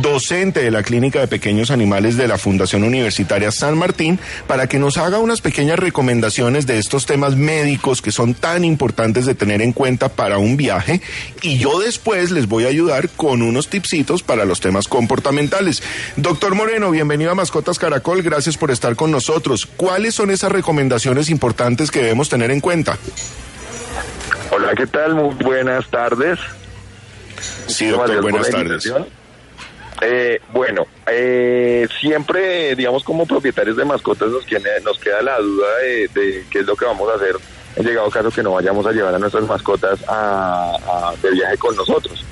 docente 0.02 0.62
de 0.62 0.72
la 0.72 0.84
Clínica 0.84 1.20
de 1.20 1.28
Pequeños 1.28 1.72
Animales 1.72 2.18
de 2.18 2.28
la 2.28 2.38
Fundación 2.38 2.84
Universitaria 2.84 3.52
San 3.52 3.78
Martín, 3.78 4.20
para 4.48 4.68
que 4.68 4.80
nos 4.80 4.98
haga 4.98 5.20
unas 5.20 5.42
pequeñas 5.42 5.80
recomendaciones 5.80 6.66
de 6.66 6.80
estos 6.80 7.06
temas 7.06 7.36
médicos 7.36 8.02
que 8.02 8.12
son 8.12 8.34
tan 8.34 8.66
importantes 8.66 9.26
de 9.26 9.36
tener 9.36 9.62
en 9.62 9.72
cuenta 9.72 10.10
para 10.10 10.38
un 10.38 10.58
viaje. 10.58 10.73
Y 11.42 11.58
yo 11.58 11.80
después 11.80 12.32
les 12.32 12.48
voy 12.48 12.66
a 12.66 12.70
ayudar 12.70 13.10
con 13.10 13.42
unos 13.42 13.68
tipsitos 13.70 14.24
para 14.24 14.46
los 14.46 14.60
temas 14.60 14.88
comportamentales. 14.88 15.84
Doctor 16.16 16.56
Moreno, 16.56 16.92
bienvenido 16.92 17.32
a 17.32 17.36
Mascotas 17.36 17.78
Caracol, 17.80 18.22
gracias 18.22 18.58
por 18.58 18.72
estar 18.72 18.96
con 18.96 19.12
nosotros. 19.12 19.66
¿Cuáles 19.66 20.16
son 20.16 20.32
esas 20.32 20.52
recomendaciones 20.52 21.30
importantes 21.30 21.92
que 21.92 22.00
debemos 22.00 22.30
tener 22.30 22.52
en 22.52 22.60
cuenta? 22.62 22.98
Hola, 24.52 24.74
¿qué 24.76 24.88
tal? 24.88 25.16
Muy 25.16 25.34
buenas 25.36 25.90
tardes. 25.90 26.40
Sí, 27.68 27.88
doctor, 27.88 28.22
buenas 28.22 28.50
tardes. 28.50 28.92
Eh, 30.02 30.40
bueno, 30.52 30.86
eh, 31.10 31.88
siempre, 32.02 32.76
digamos, 32.76 33.04
como 33.04 33.26
propietarios 33.26 33.78
de 33.78 33.86
mascotas 33.86 34.30
nos, 34.30 34.46
tiene- 34.46 34.70
nos 34.84 34.98
queda 35.00 35.22
la 35.22 35.38
duda 35.40 35.68
de, 35.82 36.08
de 36.14 36.46
qué 36.50 36.60
es 36.60 36.66
lo 36.66 36.76
que 36.76 36.84
vamos 36.86 37.10
a 37.10 37.16
hacer 37.16 37.36
en 37.76 37.86
llegado 37.86 38.10
caso 38.10 38.30
que 38.32 38.44
no 38.44 38.52
vayamos 38.52 38.86
a 38.86 38.92
llevar 38.92 39.16
a 39.16 39.20
nuestras 39.20 39.46
mascotas 39.46 40.00
a, 40.08 41.14
de 41.22 41.32
viaje 41.32 41.58
con 41.58 41.76
nosotros. 41.76 42.24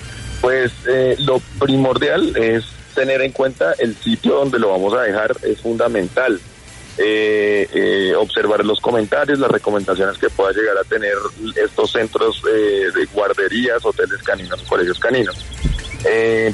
Pues 0.41 0.71
eh, 0.87 1.15
lo 1.19 1.39
primordial 1.59 2.35
es 2.35 2.65
tener 2.95 3.21
en 3.21 3.31
cuenta 3.31 3.73
el 3.79 3.95
sitio 3.95 4.35
donde 4.35 4.59
lo 4.59 4.69
vamos 4.69 4.93
a 4.93 5.01
dejar, 5.01 5.35
es 5.43 5.61
fundamental. 5.61 6.39
Eh, 6.97 7.67
eh, 7.73 8.13
observar 8.15 8.65
los 8.65 8.81
comentarios, 8.81 9.39
las 9.39 9.49
recomendaciones 9.49 10.17
que 10.17 10.29
pueda 10.29 10.51
llegar 10.51 10.77
a 10.77 10.83
tener 10.83 11.13
estos 11.55 11.93
centros 11.93 12.43
eh, 12.53 12.89
de 12.93 13.05
guarderías, 13.13 13.83
hoteles 13.85 14.21
caninos, 14.21 14.61
colegios 14.63 14.99
caninos. 14.99 15.35
Eh, 16.03 16.53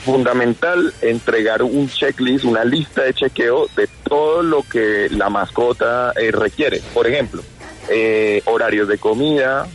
fundamental 0.00 0.92
entregar 1.02 1.62
un 1.62 1.88
checklist, 1.88 2.44
una 2.46 2.64
lista 2.64 3.02
de 3.02 3.12
chequeo 3.12 3.68
de 3.76 3.86
todo 4.08 4.42
lo 4.42 4.62
que 4.62 5.08
la 5.10 5.28
mascota 5.28 6.12
requiere. 6.32 6.80
Por 6.94 7.06
ejemplo, 7.06 7.42
eh, 7.88 8.42
horarios 8.46 8.88
de 8.88 8.98
comida, 8.98 9.66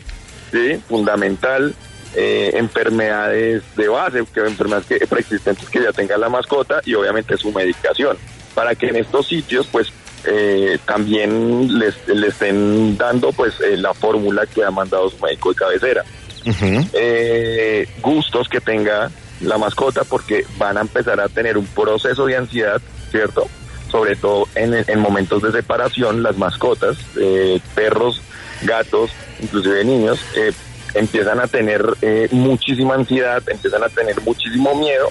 ¿sí? 0.51 0.81
fundamental, 0.87 1.75
eh, 2.15 2.51
enfermedades 2.55 3.63
de 3.75 3.87
base, 3.87 4.23
que 4.33 4.39
enfermedades 4.41 4.87
que, 4.87 5.07
preexistentes 5.07 5.69
que 5.69 5.81
ya 5.81 5.91
tenga 5.91 6.17
la 6.17 6.29
mascota 6.29 6.81
y 6.85 6.93
obviamente 6.95 7.37
su 7.37 7.51
medicación, 7.51 8.17
para 8.55 8.75
que 8.75 8.87
en 8.87 8.97
estos 8.97 9.27
sitios 9.27 9.67
pues 9.67 9.91
eh, 10.25 10.77
también 10.85 11.79
les, 11.79 11.95
le 12.07 12.27
estén 12.27 12.97
dando 12.97 13.31
pues 13.31 13.53
eh, 13.61 13.77
la 13.77 13.93
fórmula 13.93 14.45
que 14.45 14.63
ha 14.63 14.71
mandado 14.71 15.09
su 15.09 15.17
médico 15.19 15.49
de 15.49 15.55
cabecera 15.55 16.03
eh, 16.93 17.87
gustos 18.01 18.49
que 18.49 18.59
tenga 18.59 19.09
la 19.41 19.57
mascota 19.57 20.03
porque 20.03 20.45
van 20.57 20.77
a 20.77 20.81
empezar 20.81 21.19
a 21.19 21.29
tener 21.29 21.57
un 21.57 21.65
proceso 21.67 22.25
de 22.25 22.35
ansiedad, 22.35 22.81
¿cierto? 23.11 23.47
Sobre 23.91 24.15
todo 24.15 24.47
en, 24.55 24.73
en 24.73 24.99
momentos 24.99 25.41
de 25.41 25.51
separación, 25.51 26.21
las 26.21 26.37
mascotas, 26.37 26.97
eh, 27.19 27.59
perros, 27.75 28.21
gatos, 28.61 29.11
inclusive 29.41 29.83
niños, 29.83 30.19
eh, 30.35 30.51
empiezan 30.93 31.39
a 31.39 31.47
tener 31.47 31.83
eh, 32.01 32.27
muchísima 32.31 32.95
ansiedad, 32.95 33.41
empiezan 33.47 33.83
a 33.83 33.89
tener 33.89 34.21
muchísimo 34.21 34.75
miedo. 34.75 35.09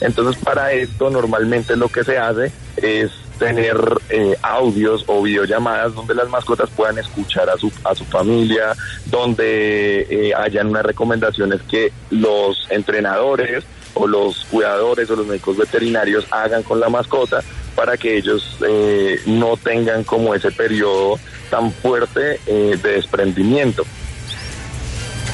Entonces 0.00 0.42
para 0.42 0.72
esto 0.72 1.10
normalmente 1.10 1.76
lo 1.76 1.88
que 1.88 2.04
se 2.04 2.18
hace 2.18 2.52
es 2.76 3.10
tener 3.38 3.76
eh, 4.08 4.36
audios 4.42 5.04
o 5.06 5.22
videollamadas 5.22 5.94
donde 5.94 6.14
las 6.14 6.28
mascotas 6.28 6.70
puedan 6.70 6.98
escuchar 6.98 7.48
a 7.50 7.56
su, 7.56 7.70
a 7.84 7.94
su 7.94 8.04
familia, 8.04 8.74
donde 9.06 10.06
eh, 10.08 10.32
hayan 10.34 10.68
unas 10.68 10.84
recomendaciones 10.84 11.60
que 11.62 11.92
los 12.10 12.66
entrenadores 12.70 13.64
o 13.94 14.06
los 14.06 14.44
cuidadores 14.46 15.10
o 15.10 15.16
los 15.16 15.26
médicos 15.26 15.56
veterinarios 15.56 16.26
hagan 16.30 16.62
con 16.62 16.80
la 16.80 16.88
mascota 16.88 17.42
para 17.76 17.96
que 17.96 18.16
ellos 18.16 18.58
eh, 18.66 19.20
no 19.26 19.56
tengan 19.56 20.02
como 20.02 20.34
ese 20.34 20.50
periodo 20.50 21.20
tan 21.50 21.70
fuerte 21.70 22.40
eh, 22.46 22.76
de 22.82 22.92
desprendimiento. 22.92 23.84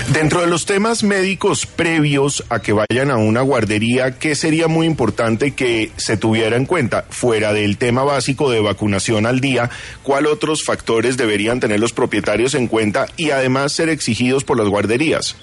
Dentro 0.09 0.41
de 0.41 0.49
los 0.49 0.67
temas 0.67 1.05
médicos 1.05 1.65
previos 1.65 2.45
a 2.51 2.61
que 2.61 2.73
vayan 2.73 3.11
a 3.11 3.17
una 3.17 3.41
guardería, 3.41 4.19
¿qué 4.19 4.35
sería 4.35 4.67
muy 4.69 4.87
importante 4.87 5.53
que 5.53 5.93
se 5.97 6.17
tuviera 6.17 6.57
en 6.57 6.67
cuenta? 6.67 7.07
Fuera 7.09 7.53
del 7.53 7.79
tema 7.79 8.03
básico 8.03 8.51
de 8.51 8.61
vacunación 8.61 9.25
al 9.25 9.41
día, 9.41 9.71
¿cuál 10.03 10.27
otros 10.27 10.65
factores 10.65 11.17
deberían 11.17 11.61
tener 11.61 11.81
los 11.81 11.93
propietarios 11.93 12.55
en 12.55 12.67
cuenta 12.67 13.07
y 13.17 13.31
además 13.31 13.73
ser 13.73 13.89
exigidos 13.89 14.45
por 14.45 14.59
las 14.59 14.69
guarderías? 14.69 15.37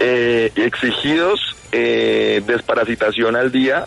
eh, 0.00 0.50
exigidos 0.56 1.40
eh, 1.72 2.42
desparasitación 2.46 3.36
al 3.36 3.50
día. 3.50 3.84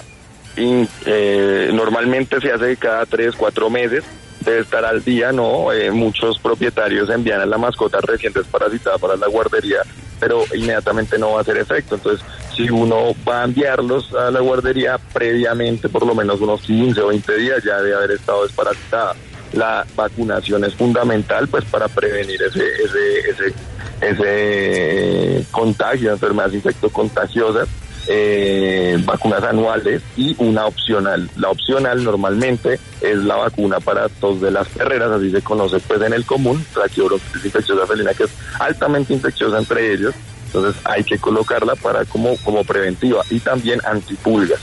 Y, 0.58 0.88
eh, 1.06 1.70
normalmente 1.74 2.42
se 2.42 2.52
hace 2.52 2.76
cada 2.78 3.06
tres, 3.06 3.36
cuatro 3.36 3.70
meses. 3.70 4.04
Debe 4.42 4.60
estar 4.60 4.84
al 4.86 5.04
día, 5.04 5.32
¿no? 5.32 5.72
Eh, 5.72 5.92
muchos 5.92 6.40
propietarios 6.40 7.10
envían 7.10 7.42
a 7.42 7.46
la 7.46 7.58
mascota 7.58 8.00
recién 8.02 8.34
desparasitada 8.34 8.98
para 8.98 9.16
la 9.16 9.28
guardería, 9.28 9.80
pero 10.20 10.44
inmediatamente 10.54 11.18
no 11.18 11.34
va 11.34 11.40
a 11.40 11.42
hacer 11.42 11.58
efecto. 11.58 11.96
Entonces, 11.96 12.26
si 12.56 12.70
uno 12.70 13.14
va 13.28 13.42
a 13.42 13.46
enviarlos 13.46 14.14
a 14.16 14.32
la 14.32 14.40
guardería 14.40 14.98
previamente, 15.14 15.90
por 15.90 16.06
lo 16.06 16.16
menos 16.16 16.42
unos 16.42 16.62
15 16.62 17.02
o 17.02 17.08
20 17.08 17.38
días, 17.38 17.64
ya 17.64 17.82
debe 17.82 17.96
haber 17.96 18.12
estado 18.12 18.44
desparasitada. 18.44 19.16
La 19.54 19.86
vacunación 19.96 20.64
es 20.66 20.74
fundamental, 20.76 21.48
pues, 21.48 21.66
para 21.66 21.88
prevenir 21.88 22.42
ese, 22.42 22.64
ese, 22.84 23.30
ese, 23.30 23.54
ese 24.02 25.46
contagio 25.52 26.10
de 26.10 26.14
enfermedades 26.14 26.56
infectocontagiosas. 26.56 27.68
Eh, 28.10 28.98
vacunas 29.04 29.44
anuales 29.44 30.02
y 30.16 30.34
una 30.38 30.66
opcional. 30.66 31.30
La 31.36 31.50
opcional 31.50 32.02
normalmente 32.04 32.80
es 33.02 33.18
la 33.18 33.36
vacuna 33.36 33.82
para 33.82 34.08
tos 34.08 34.40
de 34.40 34.50
las 34.50 34.66
perreras, 34.70 35.12
así 35.12 35.30
se 35.30 35.42
conoce 35.42 35.80
pues 35.82 36.02
en 36.02 36.14
el 36.14 36.26
común, 36.26 36.66
traqueobronquitis 36.74 37.46
infecciosa 37.46 37.86
felina, 37.86 38.14
que 38.14 38.24
es 38.24 38.32
altamente 38.60 39.14
infecciosa 39.14 39.58
entre 39.58 39.92
ellos, 39.92 40.16
entonces 40.46 40.82
hay 40.86 41.04
que 41.04 41.18
colocarla 41.18 41.76
para 41.76 42.06
como, 42.06 42.38
como 42.38 42.64
preventiva 42.64 43.24
y 43.30 43.42
también 43.42 43.82
antipulgas. 43.86 44.60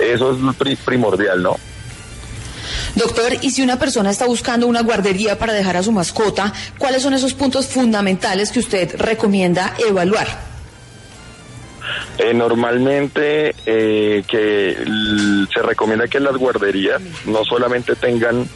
Eso 0.00 0.32
es 0.32 0.78
primordial, 0.78 1.42
¿no? 1.44 1.56
Doctor, 2.96 3.34
y 3.40 3.50
si 3.50 3.62
una 3.62 3.78
persona 3.78 4.10
está 4.10 4.26
buscando 4.26 4.66
una 4.66 4.82
guardería 4.82 5.38
para 5.38 5.52
dejar 5.52 5.76
a 5.76 5.82
su 5.84 5.92
mascota, 5.92 6.52
¿cuáles 6.76 7.02
son 7.02 7.14
esos 7.14 7.34
puntos 7.34 7.68
fundamentales 7.68 8.50
que 8.50 8.58
usted 8.58 8.96
recomienda 8.96 9.74
evaluar? 9.78 10.49
Eh, 12.18 12.34
normalmente 12.34 13.54
eh, 13.66 14.22
que 14.28 14.76
se 15.52 15.62
recomienda 15.62 16.08
que 16.08 16.20
las 16.20 16.36
guarderías 16.36 17.00
no 17.26 17.44
solamente 17.44 17.94
tengan 17.96 18.46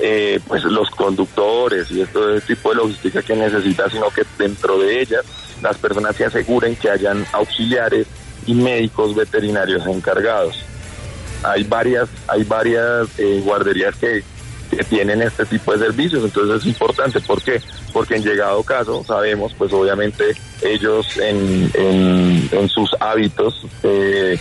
eh, 0.00 0.40
pues 0.48 0.64
los 0.64 0.90
conductores 0.90 1.90
y 1.90 2.00
este 2.00 2.40
tipo 2.40 2.70
de 2.70 2.76
logística 2.76 3.22
que 3.22 3.36
necesita, 3.36 3.88
sino 3.88 4.10
que 4.10 4.22
dentro 4.38 4.78
de 4.78 5.00
ellas 5.00 5.24
las 5.62 5.78
personas 5.78 6.16
se 6.16 6.24
aseguren 6.24 6.74
que 6.76 6.90
hayan 6.90 7.24
auxiliares 7.32 8.06
y 8.46 8.54
médicos 8.54 9.14
veterinarios 9.14 9.86
encargados. 9.86 10.56
Hay 11.44 11.64
varias, 11.64 12.08
hay 12.26 12.44
varias 12.44 13.08
eh, 13.18 13.40
guarderías 13.44 13.94
que, 13.96 14.24
que 14.76 14.84
tienen 14.84 15.20
este 15.20 15.44
tipo 15.44 15.72
de 15.72 15.86
servicios, 15.86 16.24
entonces 16.24 16.60
es 16.60 16.66
importante. 16.66 17.20
¿Por 17.20 17.42
qué? 17.42 17.60
Porque 17.92 18.16
en 18.16 18.24
llegado 18.24 18.62
caso 18.62 19.04
sabemos, 19.06 19.52
pues 19.56 19.72
obviamente 19.72 20.34
ellos 20.62 21.18
en, 21.18 21.70
en, 21.74 22.68
sus 22.68 22.94
hábitos 23.00 23.66
eh, 23.82 24.38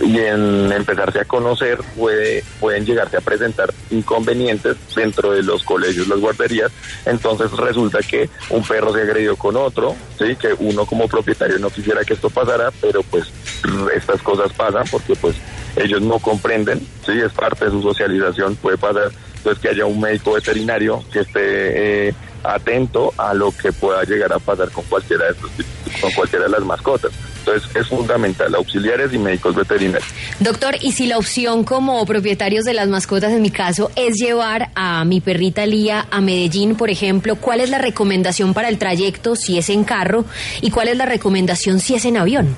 y 0.00 0.18
en 0.18 0.70
empezarse 0.70 1.20
a 1.20 1.24
conocer 1.24 1.78
puede, 1.96 2.44
pueden 2.60 2.84
llegarse 2.84 3.16
a 3.16 3.20
presentar 3.20 3.72
inconvenientes 3.90 4.76
dentro 4.94 5.32
de 5.32 5.42
los 5.42 5.62
colegios, 5.62 6.08
las 6.08 6.20
guarderías. 6.20 6.70
Entonces 7.06 7.50
resulta 7.52 8.00
que 8.00 8.28
un 8.50 8.62
perro 8.64 8.92
se 8.92 9.00
agredió 9.00 9.36
con 9.36 9.56
otro, 9.56 9.96
sí, 10.18 10.36
que 10.36 10.52
uno 10.58 10.84
como 10.84 11.08
propietario 11.08 11.58
no 11.58 11.70
quisiera 11.70 12.04
que 12.04 12.14
esto 12.14 12.28
pasara, 12.28 12.70
pero 12.82 13.02
pues 13.04 13.32
estas 13.94 14.20
cosas 14.20 14.52
pasan 14.52 14.84
porque 14.90 15.14
pues 15.16 15.36
ellos 15.76 16.02
no 16.02 16.18
comprenden, 16.18 16.80
sí, 17.06 17.12
es 17.12 17.32
parte 17.32 17.66
de 17.66 17.70
su 17.70 17.82
socialización, 17.82 18.56
puede 18.56 18.76
pasar, 18.76 19.10
entonces 19.38 19.62
que 19.62 19.68
haya 19.70 19.86
un 19.86 20.00
médico 20.00 20.32
veterinario 20.32 21.02
que 21.12 21.20
esté 21.20 22.08
eh, 22.08 22.14
atento 22.44 23.12
a 23.16 23.34
lo 23.34 23.50
que 23.50 23.72
pueda 23.72 24.04
llegar 24.04 24.32
a 24.32 24.38
pasar 24.38 24.70
con 24.70 24.84
cualquiera 24.84 25.24
de 25.26 25.32
estos 25.32 25.50
con 26.00 26.12
cualquiera 26.12 26.44
de 26.44 26.50
las 26.50 26.62
mascotas. 26.62 27.10
Entonces 27.38 27.76
es 27.76 27.88
fundamental, 27.88 28.54
auxiliares 28.54 29.12
y 29.12 29.18
médicos 29.18 29.54
veterinarios. 29.54 30.08
Doctor, 30.38 30.76
y 30.80 30.92
si 30.92 31.06
la 31.06 31.18
opción 31.18 31.64
como 31.64 32.04
propietarios 32.04 32.64
de 32.64 32.74
las 32.74 32.88
mascotas, 32.88 33.32
en 33.32 33.42
mi 33.42 33.50
caso, 33.50 33.90
es 33.96 34.16
llevar 34.16 34.70
a 34.74 35.04
mi 35.04 35.20
perrita 35.20 35.64
Lía 35.66 36.06
a 36.10 36.20
Medellín, 36.20 36.76
por 36.76 36.90
ejemplo, 36.90 37.36
¿cuál 37.36 37.60
es 37.60 37.70
la 37.70 37.78
recomendación 37.78 38.54
para 38.54 38.68
el 38.68 38.78
trayecto 38.78 39.34
si 39.34 39.58
es 39.58 39.70
en 39.70 39.84
carro 39.84 40.24
y 40.60 40.70
cuál 40.70 40.88
es 40.88 40.96
la 40.96 41.06
recomendación 41.06 41.80
si 41.80 41.94
es 41.94 42.04
en 42.04 42.18
avión? 42.18 42.56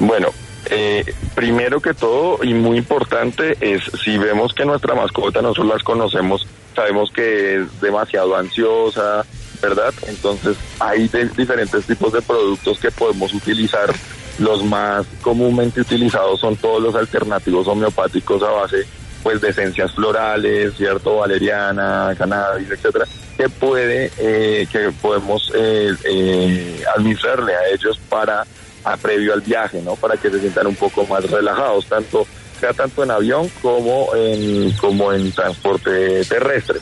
Bueno, 0.00 0.28
eh, 0.70 1.04
primero 1.34 1.80
que 1.80 1.94
todo 1.94 2.42
y 2.42 2.54
muy 2.54 2.78
importante 2.78 3.56
es 3.60 3.82
si 4.02 4.18
vemos 4.18 4.52
que 4.54 4.64
nuestra 4.64 4.94
mascota 4.94 5.42
nosotros 5.42 5.66
las 5.66 5.82
conocemos, 5.82 6.46
sabemos 6.74 7.10
que 7.12 7.56
es 7.62 7.80
demasiado 7.80 8.36
ansiosa, 8.36 9.24
¿verdad? 9.62 9.92
Entonces 10.08 10.56
hay 10.80 11.08
de- 11.08 11.28
diferentes 11.30 11.84
tipos 11.86 12.12
de 12.12 12.22
productos 12.22 12.78
que 12.78 12.90
podemos 12.90 13.32
utilizar. 13.34 13.92
Los 14.38 14.64
más 14.64 15.06
comúnmente 15.22 15.80
utilizados 15.80 16.40
son 16.40 16.56
todos 16.56 16.82
los 16.82 16.94
alternativos 16.96 17.68
homeopáticos 17.68 18.42
a 18.42 18.50
base 18.50 18.84
pues 19.22 19.40
de 19.40 19.48
esencias 19.50 19.90
florales, 19.92 20.74
cierto, 20.76 21.16
valeriana, 21.16 22.14
cannabis, 22.18 22.68
etcétera, 22.70 23.06
que 23.38 23.48
puede, 23.48 24.10
eh, 24.18 24.66
que 24.70 24.90
podemos 25.00 25.50
eh, 25.54 25.92
eh, 26.04 26.82
administrarle 26.94 27.54
a 27.54 27.68
ellos 27.72 27.98
para 28.10 28.44
a 28.84 28.96
previo 28.96 29.32
al 29.32 29.40
viaje, 29.40 29.80
¿no? 29.82 29.96
Para 29.96 30.16
que 30.16 30.30
se 30.30 30.40
sientan 30.40 30.66
un 30.66 30.76
poco 30.76 31.06
más 31.06 31.28
relajados, 31.30 31.86
tanto 31.86 32.26
sea 32.60 32.72
tanto 32.72 33.02
en 33.02 33.10
avión 33.10 33.50
como 33.60 34.14
en 34.14 34.72
como 34.72 35.12
en 35.12 35.32
transporte 35.32 36.24
terrestre. 36.24 36.80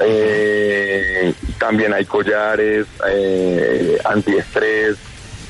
Eh, 0.00 1.32
también 1.58 1.92
hay 1.92 2.04
collares 2.04 2.86
eh, 3.08 3.98
antiestrés, 4.04 4.96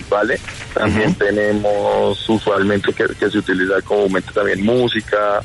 ¿vale? 0.09 0.39
También 0.75 1.15
tenemos 1.15 2.29
usualmente 2.29 2.93
que, 2.93 3.07
que 3.19 3.31
se 3.31 3.39
utiliza 3.39 3.81
comúnmente 3.83 4.33
también 4.33 4.63
música. 4.65 5.41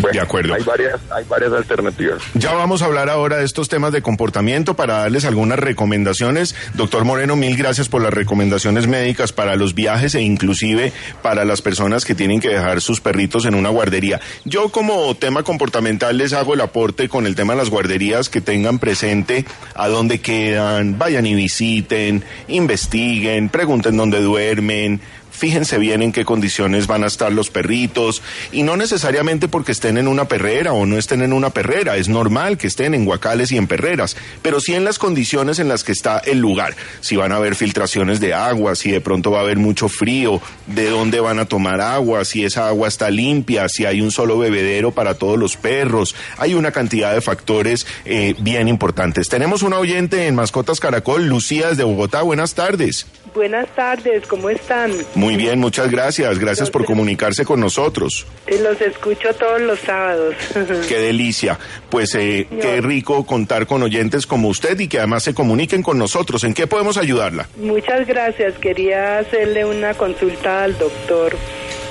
Bueno, 0.00 0.14
De 0.14 0.20
acuerdo. 0.20 0.54
Hay 0.54 0.62
varias, 0.62 1.00
hay 1.10 1.24
varias 1.24 1.52
alternativas. 1.52 2.22
Ya 2.34 2.52
vamos 2.52 2.82
a 2.82 2.86
hablar 2.86 3.08
ahora 3.08 3.38
de 3.38 3.44
estos 3.44 3.68
temas 3.68 3.92
de 3.92 4.02
comportamiento 4.02 4.74
para 4.74 4.98
darles 4.98 5.24
algunas 5.24 5.58
recomendaciones. 5.58 6.54
Doctor 6.74 7.04
Moreno, 7.04 7.36
mil 7.36 7.56
gracias 7.56 7.88
por 7.88 8.02
las 8.02 8.12
recomendaciones 8.12 8.86
médicas 8.86 9.32
para 9.32 9.56
los 9.56 9.74
viajes 9.74 10.14
e 10.14 10.22
inclusive 10.22 10.92
para 11.22 11.44
las 11.44 11.62
personas 11.62 12.04
que 12.04 12.14
tienen 12.14 12.40
que 12.40 12.48
dejar 12.48 12.80
sus 12.80 13.00
perritos 13.00 13.46
en 13.46 13.54
una 13.54 13.70
guardería. 13.70 14.20
Yo 14.44 14.68
como 14.70 15.14
tema 15.14 15.42
comportamental 15.42 16.16
les 16.18 16.32
hago 16.32 16.54
el 16.54 16.60
aporte 16.60 17.08
con 17.08 17.26
el 17.26 17.34
tema 17.34 17.54
de 17.54 17.58
las 17.58 17.70
guarderías 17.70 18.28
que 18.28 18.40
tengan 18.40 18.78
presente 18.78 19.44
a 19.74 19.88
dónde 19.88 20.20
quedan, 20.20 20.98
vayan 20.98 21.26
y 21.26 21.34
visiten, 21.34 22.24
investiguen, 22.48 23.48
pregunten 23.48 23.96
dónde 23.96 24.20
duermen, 24.20 25.00
fíjense 25.36 25.78
bien 25.78 26.02
en 26.02 26.12
qué 26.12 26.24
condiciones 26.24 26.86
van 26.86 27.04
a 27.04 27.06
estar 27.06 27.32
los 27.32 27.50
perritos 27.50 28.22
y 28.52 28.62
no 28.62 28.76
necesariamente 28.76 29.48
porque 29.48 29.72
estén 29.72 29.98
en 29.98 30.08
una 30.08 30.26
perrera 30.26 30.72
o 30.72 30.86
no 30.86 30.98
estén 30.98 31.22
en 31.22 31.32
una 31.32 31.50
perrera, 31.50 31.96
es 31.96 32.08
normal 32.08 32.58
que 32.58 32.66
estén 32.66 32.94
en 32.94 33.04
guacales 33.04 33.52
y 33.52 33.56
en 33.56 33.66
perreras, 33.66 34.16
pero 34.42 34.60
sí 34.60 34.74
en 34.74 34.84
las 34.84 34.98
condiciones 34.98 35.58
en 35.58 35.68
las 35.68 35.84
que 35.84 35.92
está 35.92 36.18
el 36.18 36.38
lugar, 36.38 36.74
si 37.00 37.16
van 37.16 37.32
a 37.32 37.36
haber 37.36 37.54
filtraciones 37.54 38.20
de 38.20 38.34
agua, 38.34 38.74
si 38.74 38.90
de 38.90 39.00
pronto 39.00 39.30
va 39.30 39.38
a 39.38 39.42
haber 39.42 39.58
mucho 39.58 39.88
frío, 39.88 40.40
de 40.66 40.90
dónde 40.90 41.20
van 41.20 41.38
a 41.38 41.44
tomar 41.44 41.80
agua, 41.80 42.24
si 42.24 42.44
esa 42.44 42.68
agua 42.68 42.88
está 42.88 43.10
limpia, 43.10 43.68
si 43.68 43.84
hay 43.84 44.00
un 44.00 44.10
solo 44.10 44.38
bebedero 44.38 44.92
para 44.92 45.14
todos 45.14 45.38
los 45.38 45.56
perros, 45.56 46.14
hay 46.38 46.54
una 46.54 46.72
cantidad 46.72 47.12
de 47.12 47.20
factores 47.20 47.86
eh, 48.04 48.34
bien 48.38 48.68
importantes. 48.68 49.28
Tenemos 49.28 49.62
una 49.62 49.78
oyente 49.78 50.26
en 50.26 50.34
Mascotas 50.34 50.80
Caracol, 50.80 51.26
Lucía 51.26 51.68
desde 51.68 51.84
Bogotá, 51.84 52.22
buenas 52.22 52.54
tardes. 52.54 53.06
Buenas 53.36 53.68
tardes, 53.76 54.26
¿cómo 54.26 54.48
están? 54.48 54.92
Muy 55.14 55.36
bien, 55.36 55.58
muchas 55.60 55.90
gracias. 55.90 56.38
Gracias 56.38 56.70
por 56.70 56.86
comunicarse 56.86 57.44
con 57.44 57.60
nosotros. 57.60 58.26
Eh, 58.46 58.58
Los 58.62 58.80
escucho 58.80 59.28
todos 59.34 59.60
los 59.60 59.78
sábados. 59.80 60.34
Qué 60.88 60.98
delicia. 60.98 61.58
Pues 61.90 62.14
eh, 62.14 62.46
qué 62.62 62.80
rico 62.80 63.26
contar 63.26 63.66
con 63.66 63.82
oyentes 63.82 64.26
como 64.26 64.48
usted 64.48 64.80
y 64.80 64.88
que 64.88 64.98
además 64.98 65.22
se 65.22 65.34
comuniquen 65.34 65.82
con 65.82 65.98
nosotros. 65.98 66.44
¿En 66.44 66.54
qué 66.54 66.66
podemos 66.66 66.96
ayudarla? 66.96 67.46
Muchas 67.58 68.06
gracias. 68.06 68.54
Quería 68.54 69.18
hacerle 69.18 69.66
una 69.66 69.92
consulta 69.92 70.64
al 70.64 70.78
doctor. 70.78 71.36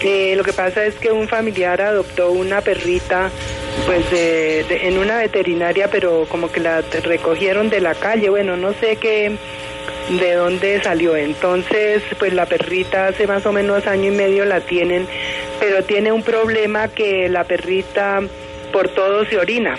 Eh, 0.02 0.34
lo 0.36 0.44
que 0.44 0.52
pasa 0.52 0.84
es 0.84 0.96
que 0.96 1.12
un 1.12 1.28
familiar 1.28 1.80
adoptó 1.80 2.32
una 2.32 2.62
perrita 2.62 3.30
pues 3.86 4.10
de- 4.10 4.64
de- 4.68 4.88
en 4.88 4.98
una 4.98 5.18
veterinaria, 5.18 5.90
pero 5.92 6.26
como 6.28 6.52
que 6.52 6.60
la 6.60 6.82
recogieron 6.82 7.70
de 7.70 7.82
la 7.82 7.94
calle. 7.94 8.30
Bueno, 8.32 8.58
no 8.58 8.74
sé 8.74 8.96
qué 8.98 9.38
de 10.10 10.34
dónde 10.34 10.82
salió. 10.84 11.16
Entonces, 11.16 12.04
pues 12.20 12.34
la 12.34 12.46
perrita 12.46 13.08
hace 13.08 13.28
más 13.28 13.46
o 13.46 13.52
menos 13.52 13.88
año 13.88 14.12
y 14.12 14.16
medio 14.16 14.46
la 14.46 14.62
tienen, 14.62 15.08
pero 15.60 15.84
tiene 15.84 16.12
un 16.12 16.24
problema 16.24 16.88
que 16.90 17.28
la 17.30 17.44
perrita 17.44 18.22
por 18.72 18.90
todo 18.90 19.26
se 19.26 19.38
orina. 19.38 19.78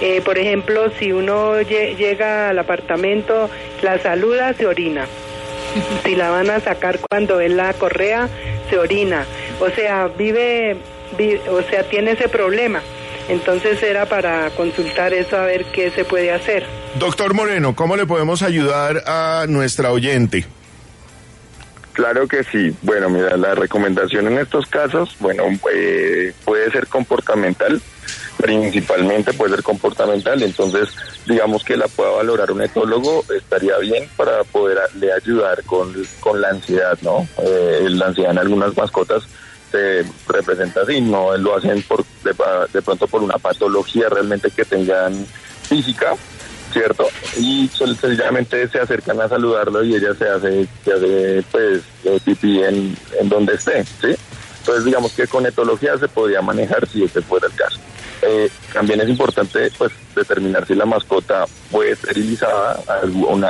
Eh, 0.00 0.20
por 0.22 0.38
ejemplo, 0.38 0.90
si 0.98 1.10
uno 1.12 1.58
lle- 1.62 1.96
llega 1.96 2.50
al 2.50 2.58
apartamento, 2.58 3.48
la 3.82 3.98
saluda, 3.98 4.52
se 4.54 4.66
orina. 4.66 5.06
Si 6.04 6.14
la 6.14 6.30
van 6.30 6.48
a 6.50 6.60
sacar 6.60 6.98
cuando 7.10 7.40
es 7.40 7.50
la 7.50 7.72
correa, 7.74 8.28
se 8.70 8.78
orina. 8.78 9.24
O 9.60 9.68
sea, 9.70 10.08
vive, 10.08 10.76
vi- 11.18 11.40
o 11.50 11.62
sea, 11.62 11.82
tiene 11.84 12.12
ese 12.12 12.28
problema. 12.28 12.82
Entonces 13.28 13.82
era 13.82 14.06
para 14.06 14.50
consultar 14.50 15.12
eso 15.12 15.36
a 15.36 15.44
ver 15.44 15.64
qué 15.66 15.90
se 15.90 16.04
puede 16.04 16.32
hacer. 16.32 16.64
Doctor 16.98 17.34
Moreno, 17.34 17.74
¿cómo 17.74 17.96
le 17.96 18.06
podemos 18.06 18.42
ayudar 18.42 19.02
a 19.06 19.46
nuestra 19.48 19.90
oyente? 19.90 20.46
Claro 21.92 22.28
que 22.28 22.44
sí. 22.44 22.76
Bueno, 22.82 23.08
mira, 23.08 23.36
la 23.38 23.54
recomendación 23.54 24.26
en 24.26 24.38
estos 24.38 24.66
casos, 24.66 25.16
bueno, 25.18 25.44
eh, 25.72 26.34
puede 26.44 26.70
ser 26.70 26.88
comportamental, 26.88 27.80
principalmente 28.36 29.32
puede 29.32 29.54
ser 29.54 29.62
comportamental, 29.62 30.42
entonces 30.42 30.90
digamos 31.26 31.64
que 31.64 31.74
la 31.74 31.88
pueda 31.88 32.10
valorar 32.10 32.52
un 32.52 32.60
etólogo, 32.60 33.24
estaría 33.34 33.78
bien 33.78 34.10
para 34.14 34.44
poderle 34.44 35.10
ayudar 35.10 35.62
con, 35.64 35.94
con 36.20 36.38
la 36.38 36.50
ansiedad, 36.50 36.98
¿no? 37.00 37.26
Eh, 37.42 37.86
la 37.88 38.08
ansiedad 38.08 38.32
en 38.32 38.38
algunas 38.38 38.76
mascotas 38.76 39.22
se 39.70 40.04
representa 40.28 40.82
así, 40.82 41.00
no 41.00 41.36
lo 41.36 41.56
hacen 41.56 41.82
por 41.82 42.04
de, 42.22 42.34
de 42.72 42.82
pronto 42.82 43.06
por 43.06 43.22
una 43.22 43.38
patología 43.38 44.08
realmente 44.08 44.50
que 44.50 44.64
tengan 44.64 45.26
física, 45.62 46.14
¿cierto? 46.72 47.08
Y 47.36 47.68
sencillamente 47.68 48.68
se 48.68 48.80
acercan 48.80 49.20
a 49.20 49.28
saludarlo 49.28 49.84
y 49.84 49.94
ella 49.94 50.14
se 50.14 50.28
hace, 50.28 50.68
se 50.84 50.92
hace 50.92 51.44
pues, 51.50 51.82
eh, 52.04 52.18
pipí 52.24 52.62
en, 52.62 52.96
en 53.20 53.28
donde 53.28 53.54
esté, 53.54 53.84
¿sí? 53.84 54.14
Entonces, 54.60 54.84
digamos 54.84 55.12
que 55.12 55.26
con 55.28 55.46
etología 55.46 55.96
se 55.96 56.08
podría 56.08 56.42
manejar 56.42 56.88
si 56.88 57.04
ese 57.04 57.22
fuera 57.22 57.46
el 57.46 57.54
caso. 57.54 57.78
Eh, 58.22 58.50
también 58.72 59.00
es 59.00 59.08
importante 59.08 59.70
pues 59.76 59.92
determinar 60.14 60.66
si 60.66 60.74
la 60.74 60.86
mascota 60.86 61.46
fue 61.70 61.90
esterilizada 61.90 62.80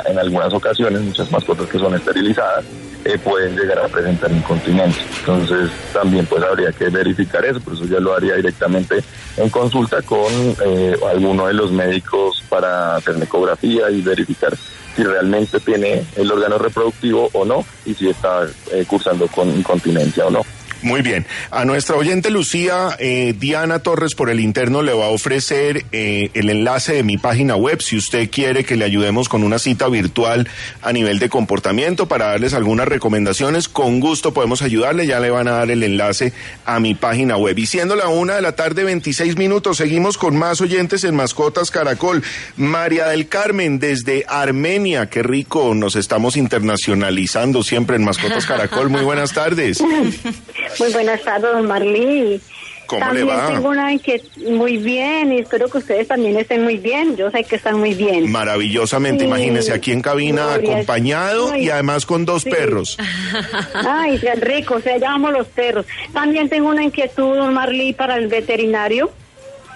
en 0.05 0.19
algunas 0.19 0.53
ocasiones 0.53 1.01
muchas 1.01 1.31
mascotas 1.31 1.67
que 1.67 1.79
son 1.79 1.95
esterilizadas 1.95 2.65
eh, 3.07 3.17
pueden 3.17 3.55
llegar 3.55 3.79
a 3.79 3.87
presentar 3.87 4.31
incontinencia 4.31 5.03
entonces 5.19 5.69
también 5.93 6.25
pues 6.25 6.43
habría 6.43 6.71
que 6.71 6.89
verificar 6.89 7.45
eso 7.45 7.59
por 7.59 7.73
eso 7.73 7.85
ya 7.85 7.99
lo 7.99 8.13
haría 8.13 8.35
directamente 8.35 9.03
en 9.37 9.49
consulta 9.49 10.01
con 10.01 10.31
eh, 10.65 10.95
alguno 11.09 11.47
de 11.47 11.53
los 11.53 11.71
médicos 11.71 12.43
para 12.49 12.95
hacer 12.95 13.15
ecografía 13.21 13.89
y 13.89 14.01
verificar 14.01 14.55
si 14.95 15.03
realmente 15.03 15.59
tiene 15.59 16.03
el 16.15 16.31
órgano 16.31 16.57
reproductivo 16.57 17.29
o 17.33 17.45
no 17.45 17.63
y 17.85 17.93
si 17.93 18.09
está 18.09 18.47
cursando 18.87 19.27
con 19.27 19.47
incontinencia 19.49 20.25
o 20.25 20.31
no. 20.31 20.41
Muy 20.81 21.01
bien. 21.01 21.25
A 21.51 21.65
nuestra 21.65 21.95
oyente 21.95 22.29
Lucía, 22.29 22.95
eh, 22.99 23.33
Diana 23.37 23.79
Torres 23.79 24.15
por 24.15 24.29
el 24.29 24.39
interno 24.39 24.81
le 24.81 24.93
va 24.93 25.05
a 25.05 25.09
ofrecer 25.09 25.85
eh, 25.91 26.29
el 26.33 26.49
enlace 26.49 26.93
de 26.93 27.03
mi 27.03 27.17
página 27.17 27.55
web 27.55 27.81
si 27.81 27.97
usted 27.97 28.29
quiere 28.29 28.63
que 28.63 28.75
le 28.75 28.85
ayudemos 28.85 29.29
con 29.29 29.43
una 29.43 29.59
cita 29.59 29.87
virtual 29.87 30.47
a 30.81 30.93
nivel 30.93 31.19
de 31.19 31.29
comportamiento 31.29 32.07
para 32.07 32.27
darles 32.27 32.53
algunas 32.53 32.87
recomendaciones. 32.87 33.67
Con 33.67 33.99
gusto 33.99 34.33
podemos 34.33 34.61
ayudarle. 34.61 35.07
Ya 35.07 35.19
le 35.19 35.29
van 35.29 35.47
a 35.47 35.51
dar 35.51 35.71
el 35.71 35.83
enlace 35.83 36.33
a 36.65 36.79
mi 36.79 36.95
página 36.95 37.37
web. 37.37 37.57
Y 37.57 37.65
siendo 37.65 37.95
la 37.95 38.07
una 38.07 38.35
de 38.35 38.41
la 38.41 38.53
tarde, 38.53 38.83
26 38.83 39.37
minutos, 39.37 39.77
seguimos 39.77 40.17
con 40.17 40.37
más 40.37 40.61
oyentes 40.61 41.03
en 41.03 41.15
Mascotas 41.15 41.71
Caracol. 41.71 42.23
María 42.55 43.07
del 43.07 43.27
Carmen 43.27 43.79
desde 43.79 44.25
Armenia. 44.27 45.07
Qué 45.09 45.23
rico. 45.23 45.73
Nos 45.73 45.95
estamos 45.95 46.37
internacionalizando 46.37 47.63
siempre 47.63 47.95
en 47.95 48.03
Mascotas 48.03 48.45
Caracol. 48.45 48.89
Muy 48.89 49.01
buenas 49.01 49.33
tardes. 49.33 49.79
Muy 50.79 50.91
buenas 50.93 51.21
tardes, 51.21 51.51
don 51.51 51.67
Marlí. 51.67 52.39
¿Cómo 52.87 53.01
también 53.01 53.27
le 53.27 53.33
va? 53.33 53.47
tengo 53.49 53.67
una 53.69 53.91
inquietud 53.91 54.49
muy 54.49 54.77
bien 54.77 55.33
y 55.33 55.39
espero 55.39 55.67
que 55.69 55.79
ustedes 55.79 56.07
también 56.07 56.37
estén 56.37 56.63
muy 56.63 56.77
bien. 56.77 57.17
Yo 57.17 57.29
sé 57.31 57.43
que 57.43 57.57
están 57.57 57.79
muy 57.79 57.93
bien. 57.93 58.31
Maravillosamente, 58.31 59.21
Sí. 59.25 59.27
imagínese 59.27 59.73
aquí 59.73 59.91
en 59.91 60.01
cabina 60.01 60.53
Gloria. 60.53 60.71
acompañado 60.71 61.49
y 61.57 61.63
Ay, 61.63 61.69
además 61.71 62.05
con 62.05 62.23
dos 62.23 62.43
sí. 62.43 62.49
perros. 62.49 62.97
Ay, 63.73 64.17
qué 64.19 64.35
rico, 64.35 64.75
o 64.75 64.79
sea, 64.79 64.97
llamamos 64.97 65.33
los 65.33 65.47
perros. 65.47 65.85
También 66.13 66.47
tengo 66.47 66.69
una 66.69 66.83
inquietud, 66.83 67.35
don 67.35 67.53
Marlí, 67.53 67.91
para 67.91 68.15
el 68.15 68.27
veterinario. 68.29 69.11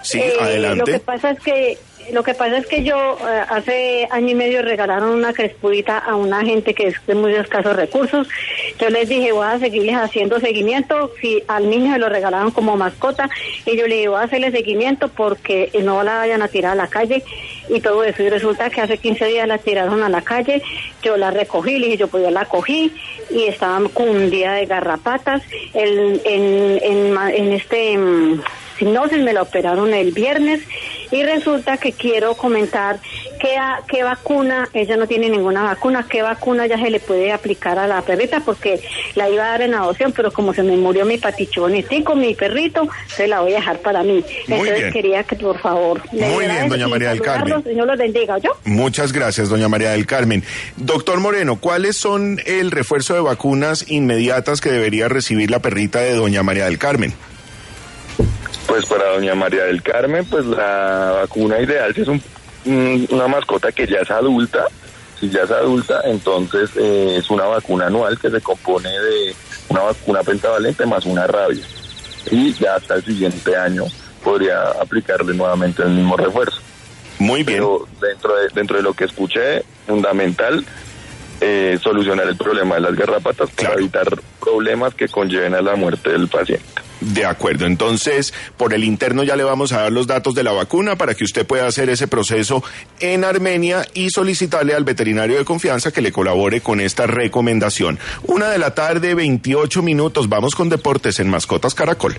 Sí, 0.03 0.19
Eh, 0.19 0.31
Lo 0.31 0.37
que 0.37 0.43
adelante. 0.45 0.99
pasa 0.99 1.31
es 1.31 1.39
que 1.41 1.77
lo 2.13 2.23
que 2.23 2.33
pasa 2.33 2.57
es 2.57 2.67
que 2.67 2.83
yo 2.83 3.17
eh, 3.19 3.43
hace 3.49 4.07
año 4.11 4.29
y 4.29 4.35
medio 4.35 4.61
regalaron 4.61 5.11
una 5.11 5.33
crespudita 5.33 5.97
a 5.97 6.15
una 6.15 6.43
gente 6.43 6.73
que 6.73 6.87
es 6.87 6.95
de 7.07 7.15
muy 7.15 7.33
escasos 7.35 7.75
recursos. 7.75 8.27
Yo 8.79 8.89
les 8.89 9.09
dije, 9.09 9.31
voy 9.31 9.45
a 9.45 9.59
seguirles 9.59 9.95
haciendo 9.95 10.39
seguimiento. 10.39 11.11
Si 11.21 11.43
al 11.47 11.69
niño 11.69 11.93
se 11.93 11.99
lo 11.99 12.09
regalaron 12.09 12.51
como 12.51 12.77
mascota, 12.77 13.29
y 13.65 13.77
yo 13.77 13.87
le 13.87 13.95
dije, 13.95 14.07
voy 14.09 14.19
a 14.19 14.23
hacerle 14.23 14.51
seguimiento 14.51 15.07
porque 15.09 15.71
no 15.83 16.03
la 16.03 16.17
vayan 16.17 16.41
a 16.41 16.47
tirar 16.47 16.73
a 16.73 16.75
la 16.75 16.87
calle 16.87 17.23
y 17.69 17.79
todo 17.79 18.03
eso. 18.03 18.23
Y 18.23 18.29
resulta 18.29 18.69
que 18.69 18.81
hace 18.81 18.97
15 18.97 19.25
días 19.25 19.47
la 19.47 19.57
tiraron 19.57 20.03
a 20.03 20.09
la 20.09 20.21
calle. 20.21 20.61
Yo 21.01 21.17
la 21.17 21.31
recogí, 21.31 21.79
le 21.79 21.87
dije, 21.87 21.97
yo 21.97 22.07
pues 22.07 22.23
yo 22.23 22.31
la 22.31 22.45
cogí 22.45 22.93
y 23.29 23.45
estaba 23.45 23.81
con 23.89 24.09
un 24.09 24.29
día 24.29 24.53
de 24.53 24.65
garrapatas. 24.65 25.43
El, 25.73 26.21
en, 26.25 26.79
en, 26.83 27.17
en 27.17 27.53
este. 27.53 27.97
mm, 27.97 28.41
hipnosis, 28.81 29.19
me 29.19 29.33
la 29.33 29.41
operaron 29.43 29.93
el 29.93 30.11
viernes 30.11 30.61
y 31.11 31.23
resulta 31.23 31.77
que 31.77 31.91
quiero 31.91 32.35
comentar 32.35 32.99
qué, 33.39 33.57
a- 33.57 33.81
qué 33.87 34.03
vacuna, 34.03 34.69
ella 34.73 34.95
no 34.97 35.07
tiene 35.07 35.29
ninguna 35.29 35.63
vacuna, 35.63 36.05
qué 36.09 36.21
vacuna 36.21 36.65
ya 36.67 36.77
se 36.77 36.89
le 36.89 36.99
puede 36.99 37.31
aplicar 37.31 37.77
a 37.79 37.87
la 37.87 38.01
perrita 38.01 38.41
porque 38.45 38.79
la 39.15 39.29
iba 39.29 39.43
a 39.45 39.49
dar 39.49 39.61
en 39.63 39.73
adopción, 39.73 40.11
pero 40.13 40.31
como 40.31 40.53
se 40.53 40.63
me 40.63 40.75
murió 40.77 41.05
mi 41.05 41.17
patichonetico, 41.17 42.15
mi 42.15 42.33
perrito, 42.35 42.87
se 43.07 43.27
la 43.27 43.41
voy 43.41 43.53
a 43.53 43.55
dejar 43.57 43.79
para 43.79 44.03
mí. 44.03 44.23
Entonces 44.47 44.77
bien. 44.79 44.93
quería 44.93 45.23
que 45.23 45.35
por 45.35 45.59
favor... 45.59 46.01
Muy 46.11 46.45
bien, 46.45 46.69
doña 46.69 46.87
María 46.87 47.09
del 47.09 47.21
Carmen. 47.21 47.63
Señor 47.63 47.87
los 47.87 47.97
bendiga, 47.97 48.37
¿yo? 48.37 48.51
Muchas 48.65 49.11
gracias, 49.11 49.49
doña 49.49 49.67
María 49.67 49.91
del 49.91 50.05
Carmen. 50.05 50.43
Doctor 50.77 51.19
Moreno, 51.19 51.57
¿cuáles 51.59 51.97
son 51.97 52.39
el 52.45 52.71
refuerzo 52.71 53.13
de 53.13 53.21
vacunas 53.21 53.89
inmediatas 53.89 54.61
que 54.61 54.71
debería 54.71 55.09
recibir 55.09 55.51
la 55.51 55.59
perrita 55.59 55.99
de 55.99 56.13
doña 56.15 56.43
María 56.43 56.65
del 56.65 56.77
Carmen? 56.77 57.13
Pues 58.71 58.85
para 58.85 59.03
doña 59.11 59.35
María 59.35 59.65
del 59.65 59.83
Carmen, 59.83 60.23
pues 60.23 60.45
la 60.45 61.11
vacuna 61.23 61.59
ideal, 61.59 61.93
si 61.93 62.03
es 62.03 62.07
un- 62.07 62.23
un- 62.65 63.05
una 63.11 63.27
mascota 63.27 63.69
que 63.73 63.85
ya 63.85 63.97
es 63.97 64.09
adulta, 64.09 64.63
si 65.19 65.29
ya 65.29 65.41
es 65.41 65.51
adulta, 65.51 65.99
entonces 66.05 66.69
eh, 66.77 67.17
es 67.19 67.29
una 67.29 67.43
vacuna 67.47 67.87
anual 67.87 68.17
que 68.17 68.29
se 68.31 68.39
compone 68.39 68.87
de 68.89 69.35
una 69.67 69.81
vacuna 69.81 70.23
pentavalente 70.23 70.85
más 70.85 71.05
una 71.05 71.27
rabia. 71.27 71.65
Y 72.31 72.53
ya 72.53 72.75
hasta 72.75 72.95
el 72.95 73.03
siguiente 73.03 73.57
año 73.57 73.83
podría 74.23 74.61
aplicarle 74.81 75.33
nuevamente 75.33 75.83
el 75.83 75.89
mismo 75.89 76.15
refuerzo. 76.15 76.61
Muy 77.19 77.43
bien. 77.43 77.59
Pero 77.59 77.85
dentro 77.99 78.37
de, 78.37 78.47
dentro 78.55 78.77
de 78.77 78.83
lo 78.83 78.93
que 78.93 79.03
escuché, 79.03 79.65
fundamental 79.85 80.65
eh, 81.41 81.77
solucionar 81.83 82.25
el 82.25 82.37
problema 82.37 82.75
de 82.75 82.81
las 82.81 82.95
garrapatas 82.95 83.49
para 83.49 83.73
evitar 83.73 84.07
problemas 84.39 84.93
que 84.95 85.09
conlleven 85.09 85.55
a 85.55 85.61
la 85.61 85.75
muerte 85.75 86.09
del 86.11 86.29
paciente. 86.29 86.63
De 87.01 87.25
acuerdo, 87.25 87.65
entonces 87.65 88.33
por 88.57 88.73
el 88.73 88.83
interno 88.83 89.23
ya 89.23 89.35
le 89.35 89.43
vamos 89.43 89.73
a 89.73 89.81
dar 89.81 89.91
los 89.91 90.05
datos 90.05 90.35
de 90.35 90.43
la 90.43 90.51
vacuna 90.51 90.95
para 90.95 91.15
que 91.15 91.23
usted 91.23 91.47
pueda 91.47 91.65
hacer 91.65 91.89
ese 91.89 92.07
proceso 92.07 92.63
en 92.99 93.23
Armenia 93.23 93.87
y 93.95 94.11
solicitarle 94.11 94.75
al 94.75 94.83
veterinario 94.83 95.37
de 95.37 95.45
confianza 95.45 95.91
que 95.91 96.01
le 96.01 96.11
colabore 96.11 96.61
con 96.61 96.79
esta 96.79 97.07
recomendación. 97.07 97.97
Una 98.23 98.49
de 98.49 98.59
la 98.59 98.75
tarde, 98.75 99.15
28 99.15 99.81
minutos, 99.81 100.29
vamos 100.29 100.53
con 100.53 100.69
deportes 100.69 101.19
en 101.19 101.29
Mascotas 101.29 101.73
Caracol. 101.73 102.17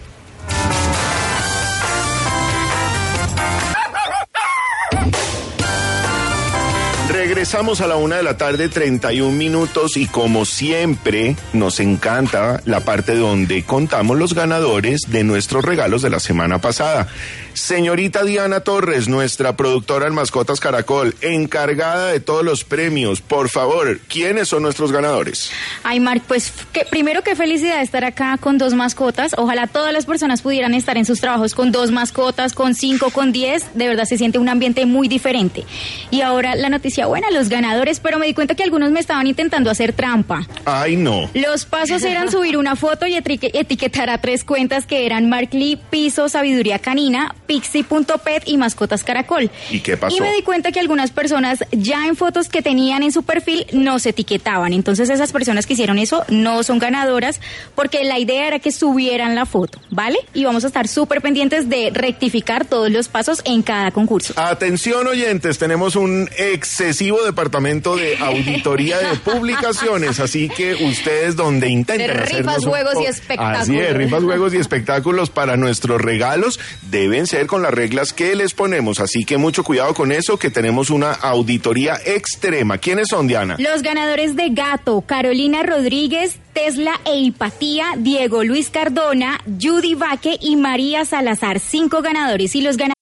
Regresamos 7.52 7.82
a 7.82 7.86
la 7.86 7.96
una 7.96 8.16
de 8.16 8.22
la 8.22 8.38
tarde, 8.38 8.70
31 8.70 9.30
minutos, 9.30 9.98
y 9.98 10.06
como 10.06 10.46
siempre, 10.46 11.36
nos 11.52 11.80
encanta 11.80 12.62
la 12.64 12.80
parte 12.80 13.14
donde 13.14 13.62
contamos 13.62 14.16
los 14.16 14.32
ganadores 14.32 15.02
de 15.08 15.22
nuestros 15.22 15.62
regalos 15.62 16.00
de 16.00 16.08
la 16.08 16.18
semana 16.18 16.62
pasada. 16.62 17.08
Señorita 17.52 18.24
Diana 18.24 18.60
Torres, 18.60 19.08
nuestra 19.08 19.54
productora 19.58 20.06
en 20.06 20.14
Mascotas 20.14 20.60
Caracol, 20.60 21.14
encargada 21.20 22.08
de 22.08 22.20
todos 22.20 22.42
los 22.42 22.64
premios, 22.64 23.20
por 23.20 23.50
favor, 23.50 24.00
¿quiénes 24.08 24.48
son 24.48 24.62
nuestros 24.62 24.90
ganadores? 24.90 25.50
Ay, 25.82 26.00
Marc, 26.00 26.22
pues 26.26 26.50
que, 26.72 26.86
primero 26.86 27.22
qué 27.22 27.36
felicidad 27.36 27.82
estar 27.82 28.06
acá 28.06 28.38
con 28.38 28.56
dos 28.56 28.72
mascotas. 28.72 29.32
Ojalá 29.36 29.66
todas 29.66 29.92
las 29.92 30.06
personas 30.06 30.40
pudieran 30.40 30.72
estar 30.72 30.96
en 30.96 31.04
sus 31.04 31.20
trabajos 31.20 31.54
con 31.54 31.70
dos 31.70 31.90
mascotas, 31.90 32.54
con 32.54 32.74
cinco, 32.74 33.10
con 33.10 33.32
diez. 33.32 33.66
De 33.74 33.86
verdad 33.86 34.04
se 34.06 34.16
siente 34.16 34.38
un 34.38 34.48
ambiente 34.48 34.86
muy 34.86 35.06
diferente. 35.06 35.66
Y 36.10 36.22
ahora 36.22 36.56
la 36.56 36.70
noticia 36.70 37.06
buena, 37.06 37.30
los 37.30 37.41
ganadores, 37.48 38.00
pero 38.00 38.18
me 38.18 38.26
di 38.26 38.34
cuenta 38.34 38.54
que 38.54 38.62
algunos 38.62 38.90
me 38.90 39.00
estaban 39.00 39.26
intentando 39.26 39.70
hacer 39.70 39.92
trampa. 39.92 40.46
Ay, 40.64 40.96
no. 40.96 41.30
Los 41.34 41.64
pasos 41.64 42.02
eran 42.02 42.30
subir 42.30 42.56
una 42.56 42.76
foto 42.76 43.06
y 43.06 43.14
etiquetar 43.16 44.10
a 44.10 44.18
tres 44.18 44.44
cuentas 44.44 44.86
que 44.86 45.06
eran 45.06 45.28
Mark 45.28 45.50
Lee, 45.52 45.78
Piso, 45.90 46.28
Sabiduría 46.28 46.78
Canina, 46.78 47.34
Pixie.pet 47.46 48.42
y 48.46 48.56
Mascotas 48.56 49.04
Caracol. 49.04 49.50
¿Y 49.70 49.80
qué 49.80 49.96
pasó? 49.96 50.16
Y 50.16 50.20
me 50.20 50.32
di 50.32 50.42
cuenta 50.42 50.72
que 50.72 50.80
algunas 50.80 51.10
personas 51.10 51.64
ya 51.72 52.06
en 52.06 52.16
fotos 52.16 52.48
que 52.48 52.62
tenían 52.62 53.02
en 53.02 53.12
su 53.12 53.22
perfil 53.22 53.66
no 53.72 53.98
se 53.98 54.10
etiquetaban. 54.10 54.72
Entonces 54.72 55.10
esas 55.10 55.32
personas 55.32 55.66
que 55.66 55.74
hicieron 55.74 55.98
eso 55.98 56.24
no 56.28 56.62
son 56.62 56.78
ganadoras 56.78 57.40
porque 57.74 58.04
la 58.04 58.18
idea 58.18 58.46
era 58.46 58.58
que 58.58 58.72
subieran 58.72 59.34
la 59.34 59.46
foto, 59.46 59.80
¿vale? 59.90 60.18
Y 60.34 60.44
vamos 60.44 60.64
a 60.64 60.66
estar 60.68 60.88
súper 60.88 61.20
pendientes 61.20 61.68
de 61.68 61.90
rectificar 61.92 62.64
todos 62.64 62.90
los 62.90 63.08
pasos 63.08 63.42
en 63.44 63.62
cada 63.62 63.90
concurso. 63.90 64.34
Atención 64.36 65.06
oyentes, 65.06 65.58
tenemos 65.58 65.96
un 65.96 66.28
excesivo 66.36 67.22
de 67.22 67.31
departamento 67.32 67.96
de 67.96 68.16
auditoría 68.20 68.98
de 68.98 69.16
publicaciones, 69.16 70.20
así 70.20 70.48
que 70.48 70.74
ustedes 70.74 71.36
donde 71.36 71.68
intenten 71.68 72.06
De 72.06 72.14
rifas, 72.14 72.64
un 72.64 72.70
juegos 72.70 72.94
y 73.02 73.06
espectáculos. 73.06 73.62
Así 73.62 73.78
es, 73.78 73.94
rifas, 73.94 74.22
juegos 74.22 74.54
y 74.54 74.58
espectáculos 74.58 75.30
para 75.30 75.56
nuestros 75.56 76.00
regalos 76.00 76.60
deben 76.90 77.26
ser 77.26 77.46
con 77.46 77.62
las 77.62 77.72
reglas 77.72 78.12
que 78.12 78.34
les 78.36 78.54
ponemos, 78.54 79.00
así 79.00 79.24
que 79.24 79.36
mucho 79.36 79.64
cuidado 79.64 79.94
con 79.94 80.12
eso, 80.12 80.38
que 80.38 80.50
tenemos 80.50 80.90
una 80.90 81.12
auditoría 81.12 81.98
extrema. 82.04 82.78
¿Quiénes 82.78 83.08
son, 83.08 83.26
Diana? 83.26 83.56
Los 83.58 83.82
ganadores 83.82 84.36
de 84.36 84.50
Gato, 84.50 85.02
Carolina 85.02 85.62
Rodríguez, 85.62 86.36
Tesla 86.52 87.00
e 87.04 87.16
Hipatía, 87.16 87.86
Diego 87.96 88.44
Luis 88.44 88.70
Cardona, 88.70 89.40
Judy 89.60 89.94
Vaque 89.94 90.36
y 90.40 90.56
María 90.56 91.04
Salazar. 91.04 91.60
Cinco 91.60 92.02
ganadores. 92.02 92.54
Y 92.54 92.60
los 92.60 92.76
ganadores 92.76 93.01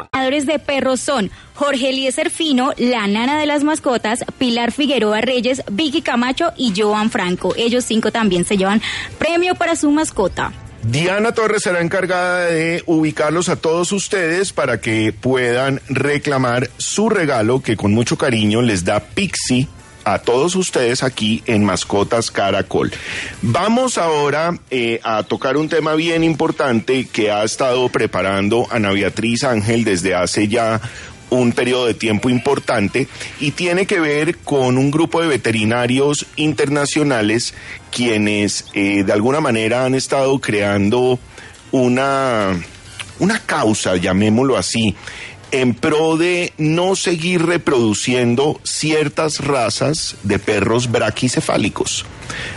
Ganadores 0.11 0.45
de 0.45 0.59
perros 0.59 0.99
son 0.99 1.31
Jorge 1.55 1.89
Eliezer 1.89 2.29
Fino, 2.29 2.73
la 2.77 3.07
nana 3.07 3.39
de 3.39 3.45
las 3.45 3.63
mascotas, 3.63 4.25
Pilar 4.37 4.71
Figueroa 4.71 5.21
Reyes, 5.21 5.63
Vicky 5.71 6.01
Camacho 6.01 6.51
y 6.57 6.73
Joan 6.75 7.11
Franco. 7.11 7.53
Ellos 7.57 7.85
cinco 7.85 8.11
también 8.11 8.45
se 8.45 8.57
llevan 8.57 8.81
premio 9.17 9.55
para 9.55 9.75
su 9.75 9.91
mascota. 9.91 10.51
Diana 10.83 11.31
Torres 11.31 11.61
será 11.61 11.81
encargada 11.81 12.45
de 12.45 12.83
ubicarlos 12.87 13.49
a 13.49 13.55
todos 13.55 13.91
ustedes 13.91 14.51
para 14.51 14.81
que 14.81 15.13
puedan 15.13 15.79
reclamar 15.89 16.71
su 16.77 17.09
regalo 17.09 17.61
que 17.61 17.77
con 17.77 17.93
mucho 17.93 18.17
cariño 18.17 18.63
les 18.63 18.83
da 18.83 18.99
Pixie 18.99 19.67
a 20.03 20.19
todos 20.19 20.55
ustedes 20.55 21.03
aquí 21.03 21.43
en 21.45 21.63
Mascotas 21.63 22.31
Caracol. 22.31 22.91
Vamos 23.41 23.97
ahora 23.97 24.57
eh, 24.69 24.99
a 25.03 25.23
tocar 25.23 25.57
un 25.57 25.69
tema 25.69 25.95
bien 25.95 26.23
importante 26.23 27.05
que 27.05 27.31
ha 27.31 27.43
estado 27.43 27.89
preparando 27.89 28.67
Ana 28.71 28.91
Beatriz 28.91 29.43
Ángel 29.43 29.83
desde 29.83 30.15
hace 30.15 30.47
ya 30.47 30.81
un 31.31 31.53
periodo 31.53 31.85
de 31.85 31.93
tiempo 31.93 32.29
importante 32.29 33.07
y 33.39 33.51
tiene 33.51 33.85
que 33.85 33.99
ver 33.99 34.37
con 34.39 34.77
un 34.77 34.91
grupo 34.91 35.21
de 35.21 35.29
veterinarios 35.29 36.25
internacionales 36.35 37.53
quienes 37.89 38.65
eh, 38.73 39.03
de 39.03 39.13
alguna 39.13 39.39
manera 39.39 39.85
han 39.85 39.95
estado 39.95 40.39
creando 40.39 41.19
una, 41.71 42.61
una 43.19 43.39
causa, 43.39 43.95
llamémoslo 43.95 44.57
así, 44.57 44.95
en 45.51 45.73
pro 45.73 46.17
de 46.17 46.53
no 46.57 46.95
seguir 46.95 47.45
reproduciendo 47.45 48.59
ciertas 48.63 49.39
razas 49.39 50.15
de 50.23 50.39
perros 50.39 50.91
braquicefálicos. 50.91 52.05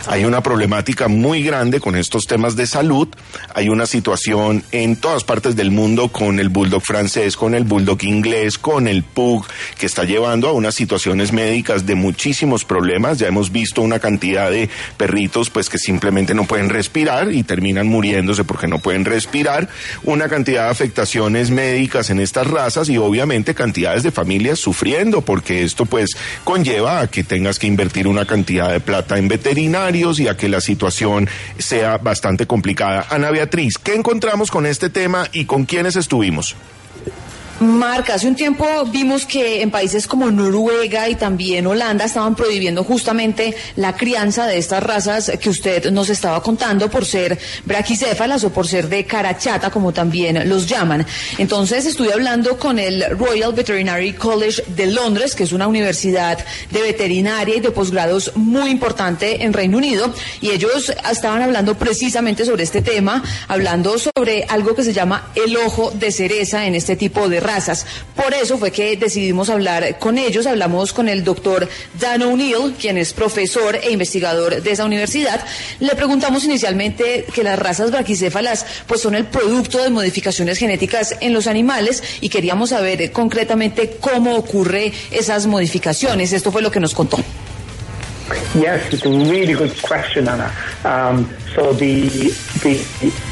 Hay 0.07 0.25
una 0.25 0.41
problemática 0.41 1.07
muy 1.07 1.43
grande 1.43 1.79
con 1.79 1.95
estos 1.95 2.25
temas 2.25 2.55
de 2.55 2.67
salud. 2.67 3.07
Hay 3.53 3.69
una 3.69 3.85
situación 3.85 4.63
en 4.71 4.95
todas 4.95 5.23
partes 5.23 5.55
del 5.55 5.71
mundo 5.71 6.09
con 6.09 6.39
el 6.39 6.49
bulldog 6.49 6.83
francés, 6.83 7.35
con 7.35 7.55
el 7.55 7.63
bulldog 7.63 8.03
inglés, 8.03 8.57
con 8.57 8.87
el 8.87 9.03
pug, 9.03 9.45
que 9.77 9.85
está 9.85 10.03
llevando 10.03 10.49
a 10.49 10.53
unas 10.53 10.75
situaciones 10.75 11.31
médicas 11.31 11.85
de 11.85 11.95
muchísimos 11.95 12.65
problemas. 12.65 13.17
Ya 13.17 13.27
hemos 13.27 13.51
visto 13.51 13.81
una 13.81 13.99
cantidad 13.99 14.51
de 14.51 14.69
perritos 14.97 15.49
pues 15.49 15.69
que 15.69 15.77
simplemente 15.77 16.33
no 16.33 16.45
pueden 16.45 16.69
respirar 16.69 17.31
y 17.31 17.43
terminan 17.43 17.87
muriéndose 17.87 18.43
porque 18.43 18.67
no 18.67 18.79
pueden 18.79 19.05
respirar. 19.05 19.69
Una 20.03 20.29
cantidad 20.29 20.65
de 20.65 20.71
afectaciones 20.71 21.51
médicas 21.51 22.09
en 22.09 22.19
estas 22.19 22.47
razas 22.47 22.89
y 22.89 22.97
obviamente 22.97 23.55
cantidades 23.55 24.03
de 24.03 24.11
familias 24.11 24.59
sufriendo 24.59 25.21
porque 25.21 25.63
esto 25.63 25.85
pues 25.85 26.11
conlleva 26.43 27.01
a 27.01 27.07
que 27.07 27.23
tengas 27.23 27.59
que 27.59 27.67
invertir 27.67 28.07
una 28.07 28.25
cantidad 28.25 28.71
de 28.71 28.79
plata 28.79 29.17
en 29.17 29.27
y 30.19 30.27
a 30.27 30.37
que 30.37 30.49
la 30.49 30.61
situación 30.61 31.27
sea 31.57 31.97
bastante 31.97 32.45
complicada. 32.45 33.05
Ana 33.09 33.31
Beatriz, 33.31 33.73
¿qué 33.81 33.95
encontramos 33.95 34.51
con 34.51 34.65
este 34.65 34.89
tema 34.89 35.27
y 35.31 35.45
con 35.45 35.65
quiénes 35.65 35.95
estuvimos? 35.95 36.55
Marca, 37.61 38.15
hace 38.15 38.27
un 38.27 38.35
tiempo 38.35 38.65
vimos 38.87 39.25
que 39.25 39.61
en 39.61 39.71
países 39.71 40.07
como 40.07 40.29
Noruega 40.29 41.07
y 41.07 41.15
también 41.15 41.65
Holanda 41.65 42.03
estaban 42.03 42.35
prohibiendo 42.35 42.83
justamente 42.83 43.55
la 43.77 43.95
crianza 43.95 44.45
de 44.45 44.57
estas 44.57 44.83
razas 44.83 45.31
que 45.39 45.49
usted 45.49 45.89
nos 45.91 46.09
estaba 46.09 46.43
contando 46.43 46.89
por 46.89 47.05
ser 47.05 47.39
braquicéfalas 47.63 48.43
o 48.43 48.49
por 48.49 48.67
ser 48.67 48.89
de 48.89 49.05
carachata, 49.05 49.69
como 49.69 49.93
también 49.93 50.49
los 50.49 50.67
llaman. 50.67 51.05
Entonces 51.37 51.85
estuve 51.85 52.11
hablando 52.11 52.57
con 52.57 52.77
el 52.77 53.17
Royal 53.17 53.53
Veterinary 53.53 54.13
College 54.13 54.61
de 54.67 54.87
Londres, 54.87 55.33
que 55.33 55.43
es 55.43 55.53
una 55.53 55.67
universidad 55.67 56.37
de 56.71 56.81
veterinaria 56.81 57.55
y 57.55 57.61
de 57.61 57.71
posgrados 57.71 58.33
muy 58.35 58.69
importante 58.69 59.43
en 59.43 59.53
Reino 59.53 59.77
Unido, 59.77 60.13
y 60.41 60.49
ellos 60.49 60.91
estaban 61.09 61.41
hablando 61.41 61.77
precisamente 61.77 62.43
sobre 62.43 62.63
este 62.63 62.81
tema, 62.81 63.23
hablando 63.47 63.97
sobre 63.97 64.43
algo 64.49 64.75
que 64.75 64.83
se 64.83 64.91
llama 64.91 65.31
el 65.35 65.55
ojo 65.55 65.91
de 65.91 66.11
cereza 66.11 66.65
en 66.65 66.75
este 66.75 66.97
tipo 66.97 67.29
de 67.29 67.44
razas. 67.45 67.85
Por 68.15 68.33
eso 68.33 68.57
fue 68.57 68.71
que 68.71 68.97
decidimos 68.97 69.49
hablar 69.49 69.99
con 69.99 70.17
ellos. 70.17 70.45
Hablamos 70.45 70.93
con 70.93 71.07
el 71.07 71.23
doctor 71.23 71.69
Dan 71.99 72.23
O'Neill, 72.23 72.75
quien 72.79 72.97
es 72.97 73.13
profesor 73.13 73.75
e 73.75 73.91
investigador 73.91 74.61
de 74.61 74.71
esa 74.71 74.85
universidad. 74.85 75.43
Le 75.79 75.95
preguntamos 75.95 76.43
inicialmente 76.43 77.25
que 77.33 77.43
las 77.43 77.59
razas 77.59 77.91
braquicéfalas 77.91 78.65
pues 78.87 79.01
son 79.01 79.15
el 79.15 79.25
producto 79.25 79.81
de 79.81 79.89
modificaciones 79.89 80.57
genéticas 80.57 81.15
en 81.21 81.33
los 81.33 81.47
animales 81.47 82.03
y 82.21 82.29
queríamos 82.29 82.69
saber 82.71 83.01
eh, 83.01 83.11
concretamente 83.11 83.97
cómo 83.99 84.35
ocurre 84.35 84.91
esas 85.11 85.45
modificaciones. 85.47 86.33
Esto 86.33 86.51
fue 86.51 86.61
lo 86.61 86.71
que 86.71 86.79
nos 86.79 86.93
contó. 86.93 87.17
Yes, 88.55 88.91
it's 88.91 89.05
a 89.05 89.09
really 89.09 89.53
good 89.53 89.71
question, 89.83 90.27
Anna. 90.27 90.51
Um, 90.83 91.29
so 91.53 91.73
the 91.73 92.09
the 92.63 92.81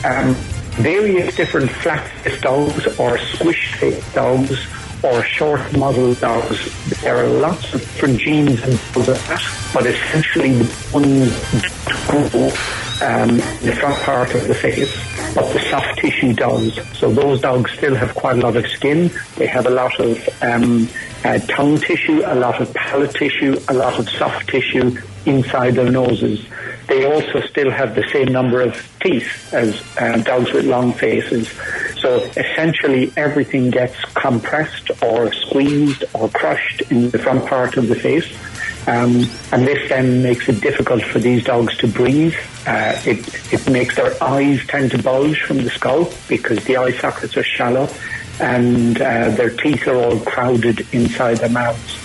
um, 0.03 0.35
various 0.75 1.35
different 1.35 1.69
flat-faced 1.69 2.41
dogs 2.41 2.99
or 2.99 3.17
squish-faced 3.17 4.13
dogs 4.13 4.67
or 5.03 5.23
short 5.23 5.61
muzzle 5.77 6.13
dogs, 6.15 7.01
there 7.01 7.17
are 7.17 7.27
lots 7.27 7.73
of 7.73 7.81
different 7.81 8.19
genes 8.19 8.61
involved 8.63 9.09
in 9.09 9.13
that, 9.13 9.71
but 9.73 9.85
essentially 9.85 10.53
the 10.53 10.89
ones 10.93 11.29
grow 12.07 12.51
um, 13.01 13.37
the 13.61 13.75
front 13.79 13.95
part 14.03 14.33
of 14.33 14.47
the 14.47 14.53
face, 14.55 14.95
but 15.35 15.51
the 15.51 15.59
soft 15.69 15.99
tissue 15.99 16.33
does. 16.33 16.79
So 16.97 17.11
those 17.11 17.41
dogs 17.41 17.71
still 17.71 17.95
have 17.95 18.15
quite 18.15 18.37
a 18.37 18.41
lot 18.41 18.55
of 18.55 18.65
skin. 18.67 19.11
They 19.35 19.47
have 19.47 19.65
a 19.65 19.71
lot 19.71 19.99
of 19.99 20.29
um, 20.41 20.87
uh, 21.25 21.39
tongue 21.39 21.77
tissue, 21.79 22.21
a 22.25 22.35
lot 22.35 22.61
of 22.61 22.73
palate 22.73 23.13
tissue, 23.13 23.59
a 23.67 23.73
lot 23.73 23.99
of 23.99 24.09
soft 24.09 24.47
tissue 24.49 24.97
inside 25.25 25.75
their 25.75 25.91
noses. 25.91 26.45
They 26.87 27.05
also 27.05 27.41
still 27.41 27.71
have 27.71 27.95
the 27.95 28.07
same 28.09 28.27
number 28.27 28.61
of 28.61 28.75
teeth 29.01 29.53
as 29.53 29.81
uh, 29.97 30.17
dogs 30.17 30.51
with 30.51 30.65
long 30.65 30.93
faces. 30.93 31.49
So 31.97 32.17
essentially 32.35 33.11
everything 33.15 33.69
gets 33.69 34.03
compressed 34.13 34.91
or 35.01 35.31
squeezed 35.33 36.03
or 36.13 36.29
crushed 36.29 36.81
in 36.91 37.09
the 37.09 37.19
front 37.19 37.45
part 37.45 37.77
of 37.77 37.87
the 37.87 37.95
face. 37.95 38.31
Um, 38.85 39.25
and 39.53 39.65
this 39.65 39.87
then 39.87 40.21
makes 40.21 40.49
it 40.49 40.59
difficult 40.59 41.03
for 41.03 41.19
these 41.19 41.45
dogs 41.45 41.77
to 41.77 41.87
breathe. 41.87 42.35
Uh, 42.67 42.99
it, 43.05 43.53
it 43.53 43.69
makes 43.69 43.95
their 43.95 44.21
eyes 44.21 44.65
tend 44.67 44.91
to 44.91 45.01
bulge 45.01 45.41
from 45.41 45.57
the 45.57 45.69
skull 45.69 46.11
because 46.27 46.63
the 46.65 46.75
eye 46.75 46.91
sockets 46.91 47.37
are 47.37 47.43
shallow 47.43 47.87
and 48.41 48.99
uh, 48.99 49.29
their 49.29 49.51
teeth 49.51 49.87
are 49.87 49.95
all 49.95 50.19
crowded 50.19 50.85
inside 50.93 51.37
their 51.37 51.49
mouths. 51.49 52.02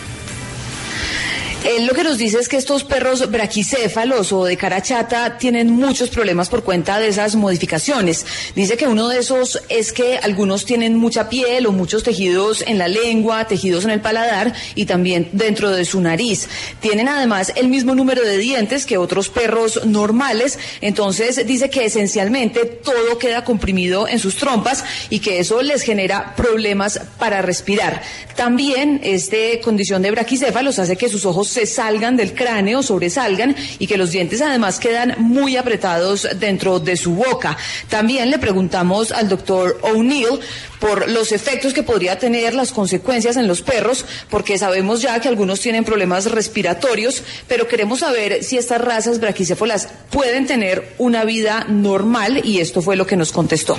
Él 1.64 1.86
lo 1.86 1.94
que 1.94 2.04
nos 2.04 2.18
dice 2.18 2.38
es 2.38 2.48
que 2.48 2.56
estos 2.56 2.84
perros 2.84 3.32
braquicéfalos 3.32 4.32
o 4.32 4.44
de 4.44 4.56
cara 4.56 4.80
chata 4.80 5.38
tienen 5.38 5.70
muchos 5.70 6.08
problemas 6.08 6.48
por 6.48 6.62
cuenta 6.62 7.00
de 7.00 7.08
esas 7.08 7.34
modificaciones. 7.34 8.24
Dice 8.54 8.76
que 8.76 8.86
uno 8.86 9.08
de 9.08 9.18
esos 9.18 9.60
es 9.68 9.92
que 9.92 10.18
algunos 10.18 10.64
tienen 10.64 10.96
mucha 10.96 11.28
piel 11.28 11.66
o 11.66 11.72
muchos 11.72 12.04
tejidos 12.04 12.62
en 12.62 12.78
la 12.78 12.86
lengua, 12.86 13.48
tejidos 13.48 13.84
en 13.84 13.90
el 13.90 14.00
paladar 14.00 14.54
y 14.76 14.86
también 14.86 15.30
dentro 15.32 15.70
de 15.70 15.84
su 15.84 16.00
nariz. 16.00 16.48
Tienen 16.78 17.08
además 17.08 17.52
el 17.56 17.66
mismo 17.66 17.96
número 17.96 18.22
de 18.22 18.38
dientes 18.38 18.86
que 18.86 18.96
otros 18.96 19.28
perros 19.28 19.84
normales, 19.84 20.60
entonces 20.80 21.44
dice 21.44 21.70
que 21.70 21.86
esencialmente 21.86 22.66
todo 22.66 23.18
queda 23.18 23.42
comprimido 23.42 24.06
en 24.06 24.20
sus 24.20 24.36
trompas 24.36 24.84
y 25.10 25.18
que 25.18 25.40
eso 25.40 25.60
les 25.62 25.82
genera 25.82 26.36
problemas 26.36 27.00
para 27.18 27.42
respirar. 27.42 28.00
También 28.36 29.00
esta 29.02 29.36
condición 29.64 30.02
de 30.02 30.12
braquicéfalos 30.12 30.78
hace 30.78 30.96
que 30.96 31.08
sus 31.08 31.26
ojos 31.26 31.47
se 31.48 31.66
salgan 31.66 32.16
del 32.16 32.34
cráneo, 32.34 32.82
sobresalgan 32.82 33.56
y 33.78 33.86
que 33.86 33.96
los 33.96 34.10
dientes 34.10 34.40
además 34.40 34.78
quedan 34.78 35.14
muy 35.18 35.56
apretados 35.56 36.28
dentro 36.38 36.80
de 36.80 36.96
su 36.96 37.14
boca. 37.14 37.56
También 37.88 38.30
le 38.30 38.38
preguntamos 38.38 39.12
al 39.12 39.28
doctor 39.28 39.78
O'Neill 39.82 40.40
por 40.80 41.08
los 41.08 41.32
efectos 41.32 41.72
que 41.72 41.82
podría 41.82 42.18
tener 42.18 42.54
las 42.54 42.72
consecuencias 42.72 43.36
en 43.36 43.48
los 43.48 43.62
perros, 43.62 44.04
porque 44.30 44.58
sabemos 44.58 45.02
ya 45.02 45.20
que 45.20 45.28
algunos 45.28 45.60
tienen 45.60 45.84
problemas 45.84 46.30
respiratorios, 46.30 47.22
pero 47.48 47.66
queremos 47.66 48.00
saber 48.00 48.44
si 48.44 48.58
estas 48.58 48.80
razas 48.80 49.20
braquicéfalas 49.20 49.88
pueden 50.10 50.46
tener 50.46 50.94
una 50.98 51.24
vida 51.24 51.66
normal 51.68 52.42
y 52.44 52.60
esto 52.60 52.82
fue 52.82 52.96
lo 52.96 53.06
que 53.06 53.16
nos 53.16 53.32
contestó. 53.32 53.78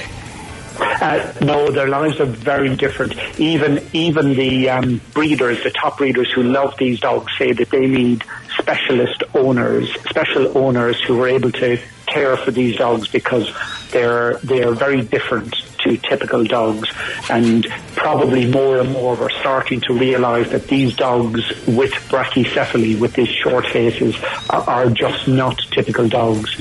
Uh, 0.81 1.33
no, 1.41 1.71
their 1.71 1.87
lives 1.87 2.19
are 2.19 2.25
very 2.25 2.75
different. 2.75 3.15
Even 3.39 3.85
even 3.93 4.33
the 4.33 4.69
um, 4.69 5.01
breeders, 5.13 5.63
the 5.63 5.71
top 5.71 5.97
breeders 5.97 6.31
who 6.31 6.43
love 6.43 6.75
these 6.77 6.99
dogs, 6.99 7.31
say 7.37 7.51
that 7.51 7.69
they 7.69 7.87
need 7.87 8.23
specialist 8.57 9.23
owners, 9.33 9.89
special 10.09 10.57
owners 10.57 11.01
who 11.03 11.21
are 11.21 11.27
able 11.27 11.51
to 11.51 11.77
care 12.11 12.37
for 12.37 12.51
these 12.51 12.77
dogs 12.77 13.07
because 13.07 13.51
they're 13.91 14.35
they 14.37 14.63
are 14.63 14.73
very 14.73 15.01
different 15.01 15.55
to 15.79 15.97
typical 15.97 16.43
dogs 16.43 16.89
and 17.29 17.65
probably 17.95 18.49
more 18.49 18.79
and 18.79 18.91
more 18.91 19.15
we're 19.15 19.29
starting 19.29 19.79
to 19.81 19.93
realize 19.93 20.49
that 20.49 20.67
these 20.67 20.95
dogs 20.95 21.41
with 21.67 21.93
brachycephaly 22.09 22.99
with 22.99 23.13
these 23.13 23.29
short 23.29 23.65
faces 23.67 24.15
are, 24.49 24.61
are 24.69 24.89
just 24.89 25.27
not 25.27 25.57
typical 25.71 26.07
dogs. 26.07 26.53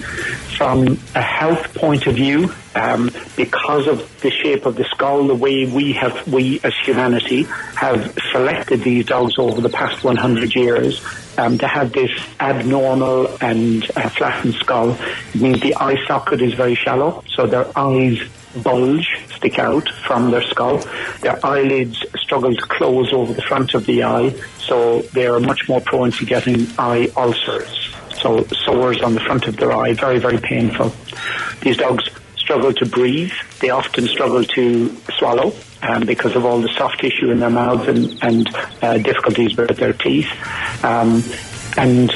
From 0.57 0.99
a 1.15 1.23
health 1.23 1.75
point 1.75 2.07
of 2.07 2.15
view 2.15 2.53
um, 2.75 3.11
because 3.37 3.87
of 3.87 4.21
the 4.21 4.31
shape 4.31 4.67
of 4.67 4.77
the 4.77 4.85
skull 4.85 5.27
the 5.27 5.35
way 5.35 5.67
we 5.67 5.93
have 5.93 6.27
we 6.33 6.61
as 6.65 6.75
humanity 6.85 7.43
have 7.75 8.17
selected 8.33 8.83
these 8.83 9.07
dogs 9.07 9.39
over 9.39 9.61
the 9.61 9.69
past 9.69 10.03
100 10.03 10.55
years 10.55 11.01
um, 11.39 11.57
to 11.59 11.67
have 11.67 11.93
this 11.93 12.11
abnormal 12.41 13.37
and 13.41 13.91
uh, 13.97 14.09
flattened 14.11 14.55
skull 14.55 14.91
it 15.35 15.41
means 15.41 15.61
the 15.61 15.75
eye 15.77 15.97
socket 16.07 16.43
is 16.43 16.55
very 16.55 16.75
shallow 16.75 17.23
so 17.35 17.47
their 17.47 17.67
eyes 17.79 18.19
bulge, 18.63 19.19
stick 19.37 19.59
out 19.59 19.89
from 20.07 20.31
their 20.31 20.43
skull. 20.43 20.79
Their 21.21 21.45
eyelids 21.45 22.05
struggle 22.17 22.55
to 22.55 22.63
close 22.63 23.13
over 23.13 23.33
the 23.33 23.43
front 23.43 23.75
of 23.75 23.87
the 23.87 24.05
eye, 24.05 24.31
so 24.59 25.03
they 25.13 25.27
are 25.27 25.41
much 25.41 25.69
more 25.69 25.81
prone 25.81 26.13
to 26.13 26.25
getting 26.25 26.67
eye 26.79 27.11
ulcers. 27.17 27.95
So 28.21 28.45
sores 28.47 29.01
on 29.03 29.15
the 29.15 29.21
front 29.21 29.47
of 29.47 29.57
their 29.57 29.73
eye, 29.73 29.93
very, 29.93 30.19
very 30.19 30.39
painful. 30.39 30.93
These 31.61 31.77
dogs 31.77 32.09
struggle 32.37 32.73
to 32.73 32.87
breathe. 32.87 33.33
They 33.61 33.71
often 33.71 34.07
struggle 34.09 34.45
to 34.45 34.97
swallow 35.19 35.53
um, 35.83 36.05
because 36.07 36.37
of 36.37 36.45
all 36.45 36.61
the 36.61 36.69
soft 36.69 37.01
tissue 37.01 37.31
in 37.31 37.41
their 37.41 37.51
mouths 37.51 37.89
and, 37.89 38.23
and 38.23 38.57
uh, 38.83 38.99
difficulties 38.99 39.57
with 39.57 39.77
their 39.77 39.93
teeth. 39.93 40.31
Um, 40.85 41.23
and 41.77 42.11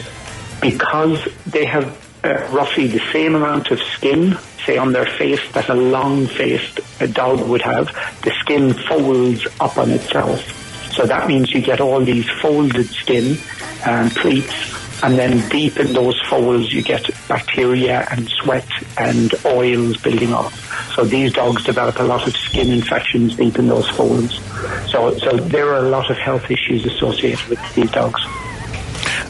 because 0.60 1.26
they 1.46 1.64
have 1.64 1.96
uh, 2.24 2.48
roughly 2.50 2.86
the 2.86 3.02
same 3.12 3.34
amount 3.34 3.70
of 3.70 3.80
skin 3.80 4.36
say 4.64 4.78
on 4.78 4.92
their 4.92 5.06
face 5.06 5.40
that 5.52 5.68
a 5.68 5.74
long-faced 5.74 6.80
dog 7.12 7.46
would 7.48 7.62
have, 7.62 7.86
the 8.22 8.30
skin 8.40 8.72
folds 8.72 9.46
up 9.60 9.76
on 9.76 9.90
itself. 9.90 10.40
So 10.92 11.06
that 11.06 11.26
means 11.26 11.52
you 11.52 11.60
get 11.60 11.80
all 11.80 12.00
these 12.00 12.28
folded 12.40 12.86
skin 12.86 13.38
and 13.86 14.10
pleats, 14.12 14.54
and 15.02 15.18
then 15.18 15.48
deep 15.48 15.76
in 15.76 15.92
those 15.92 16.20
folds 16.22 16.72
you 16.72 16.82
get 16.82 17.08
bacteria 17.28 18.06
and 18.10 18.28
sweat 18.28 18.68
and 18.98 19.32
oils 19.44 19.96
building 19.98 20.32
up. 20.32 20.52
So 20.94 21.04
these 21.04 21.32
dogs 21.32 21.64
develop 21.64 21.98
a 21.98 22.04
lot 22.04 22.26
of 22.26 22.36
skin 22.36 22.70
infections 22.70 23.36
deep 23.36 23.58
in 23.58 23.68
those 23.68 23.88
folds. 23.88 24.38
So, 24.90 25.16
so 25.18 25.36
there 25.36 25.68
are 25.74 25.84
a 25.84 25.88
lot 25.88 26.10
of 26.10 26.16
health 26.18 26.50
issues 26.50 26.86
associated 26.86 27.46
with 27.48 27.74
these 27.74 27.90
dogs. 27.90 28.20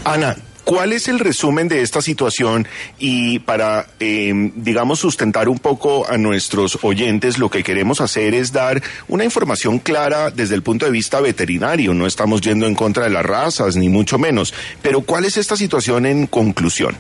Ana, 0.05 0.37
¿Cuál 0.65 0.93
es 0.93 1.09
el 1.09 1.19
resumen 1.19 1.67
de 1.69 1.83
esta 1.83 2.01
situación? 2.01 2.69
Y 2.99 3.41
para, 3.41 3.87
eh, 3.99 4.33
digamos, 4.55 5.01
sustentar 5.01 5.49
un 5.49 5.59
poco 5.59 6.09
a 6.09 6.17
nuestros 6.19 6.79
oyentes, 6.83 7.39
lo 7.39 7.51
que 7.51 7.65
queremos 7.65 8.01
hacer 8.01 8.33
es 8.35 8.53
dar 8.53 8.81
una 9.09 9.25
información 9.25 9.81
clara 9.81 10.31
desde 10.31 10.55
el 10.55 10.63
punto 10.63 10.87
de 10.87 10.93
vista 10.93 11.21
veterinario. 11.21 11.95
No 11.95 12.07
estamos 12.07 12.41
yendo 12.43 12.67
en 12.67 12.77
contra 12.77 13.05
de 13.05 13.11
las 13.11 13.27
razas, 13.27 13.75
ni 13.75 13.89
mucho 13.89 14.19
menos. 14.19 14.55
Pero 14.83 15.01
¿cuál 15.01 15.25
es 15.25 15.37
esta 15.37 15.57
situación 15.57 16.07
en 16.07 16.29
conclusión? 16.29 16.97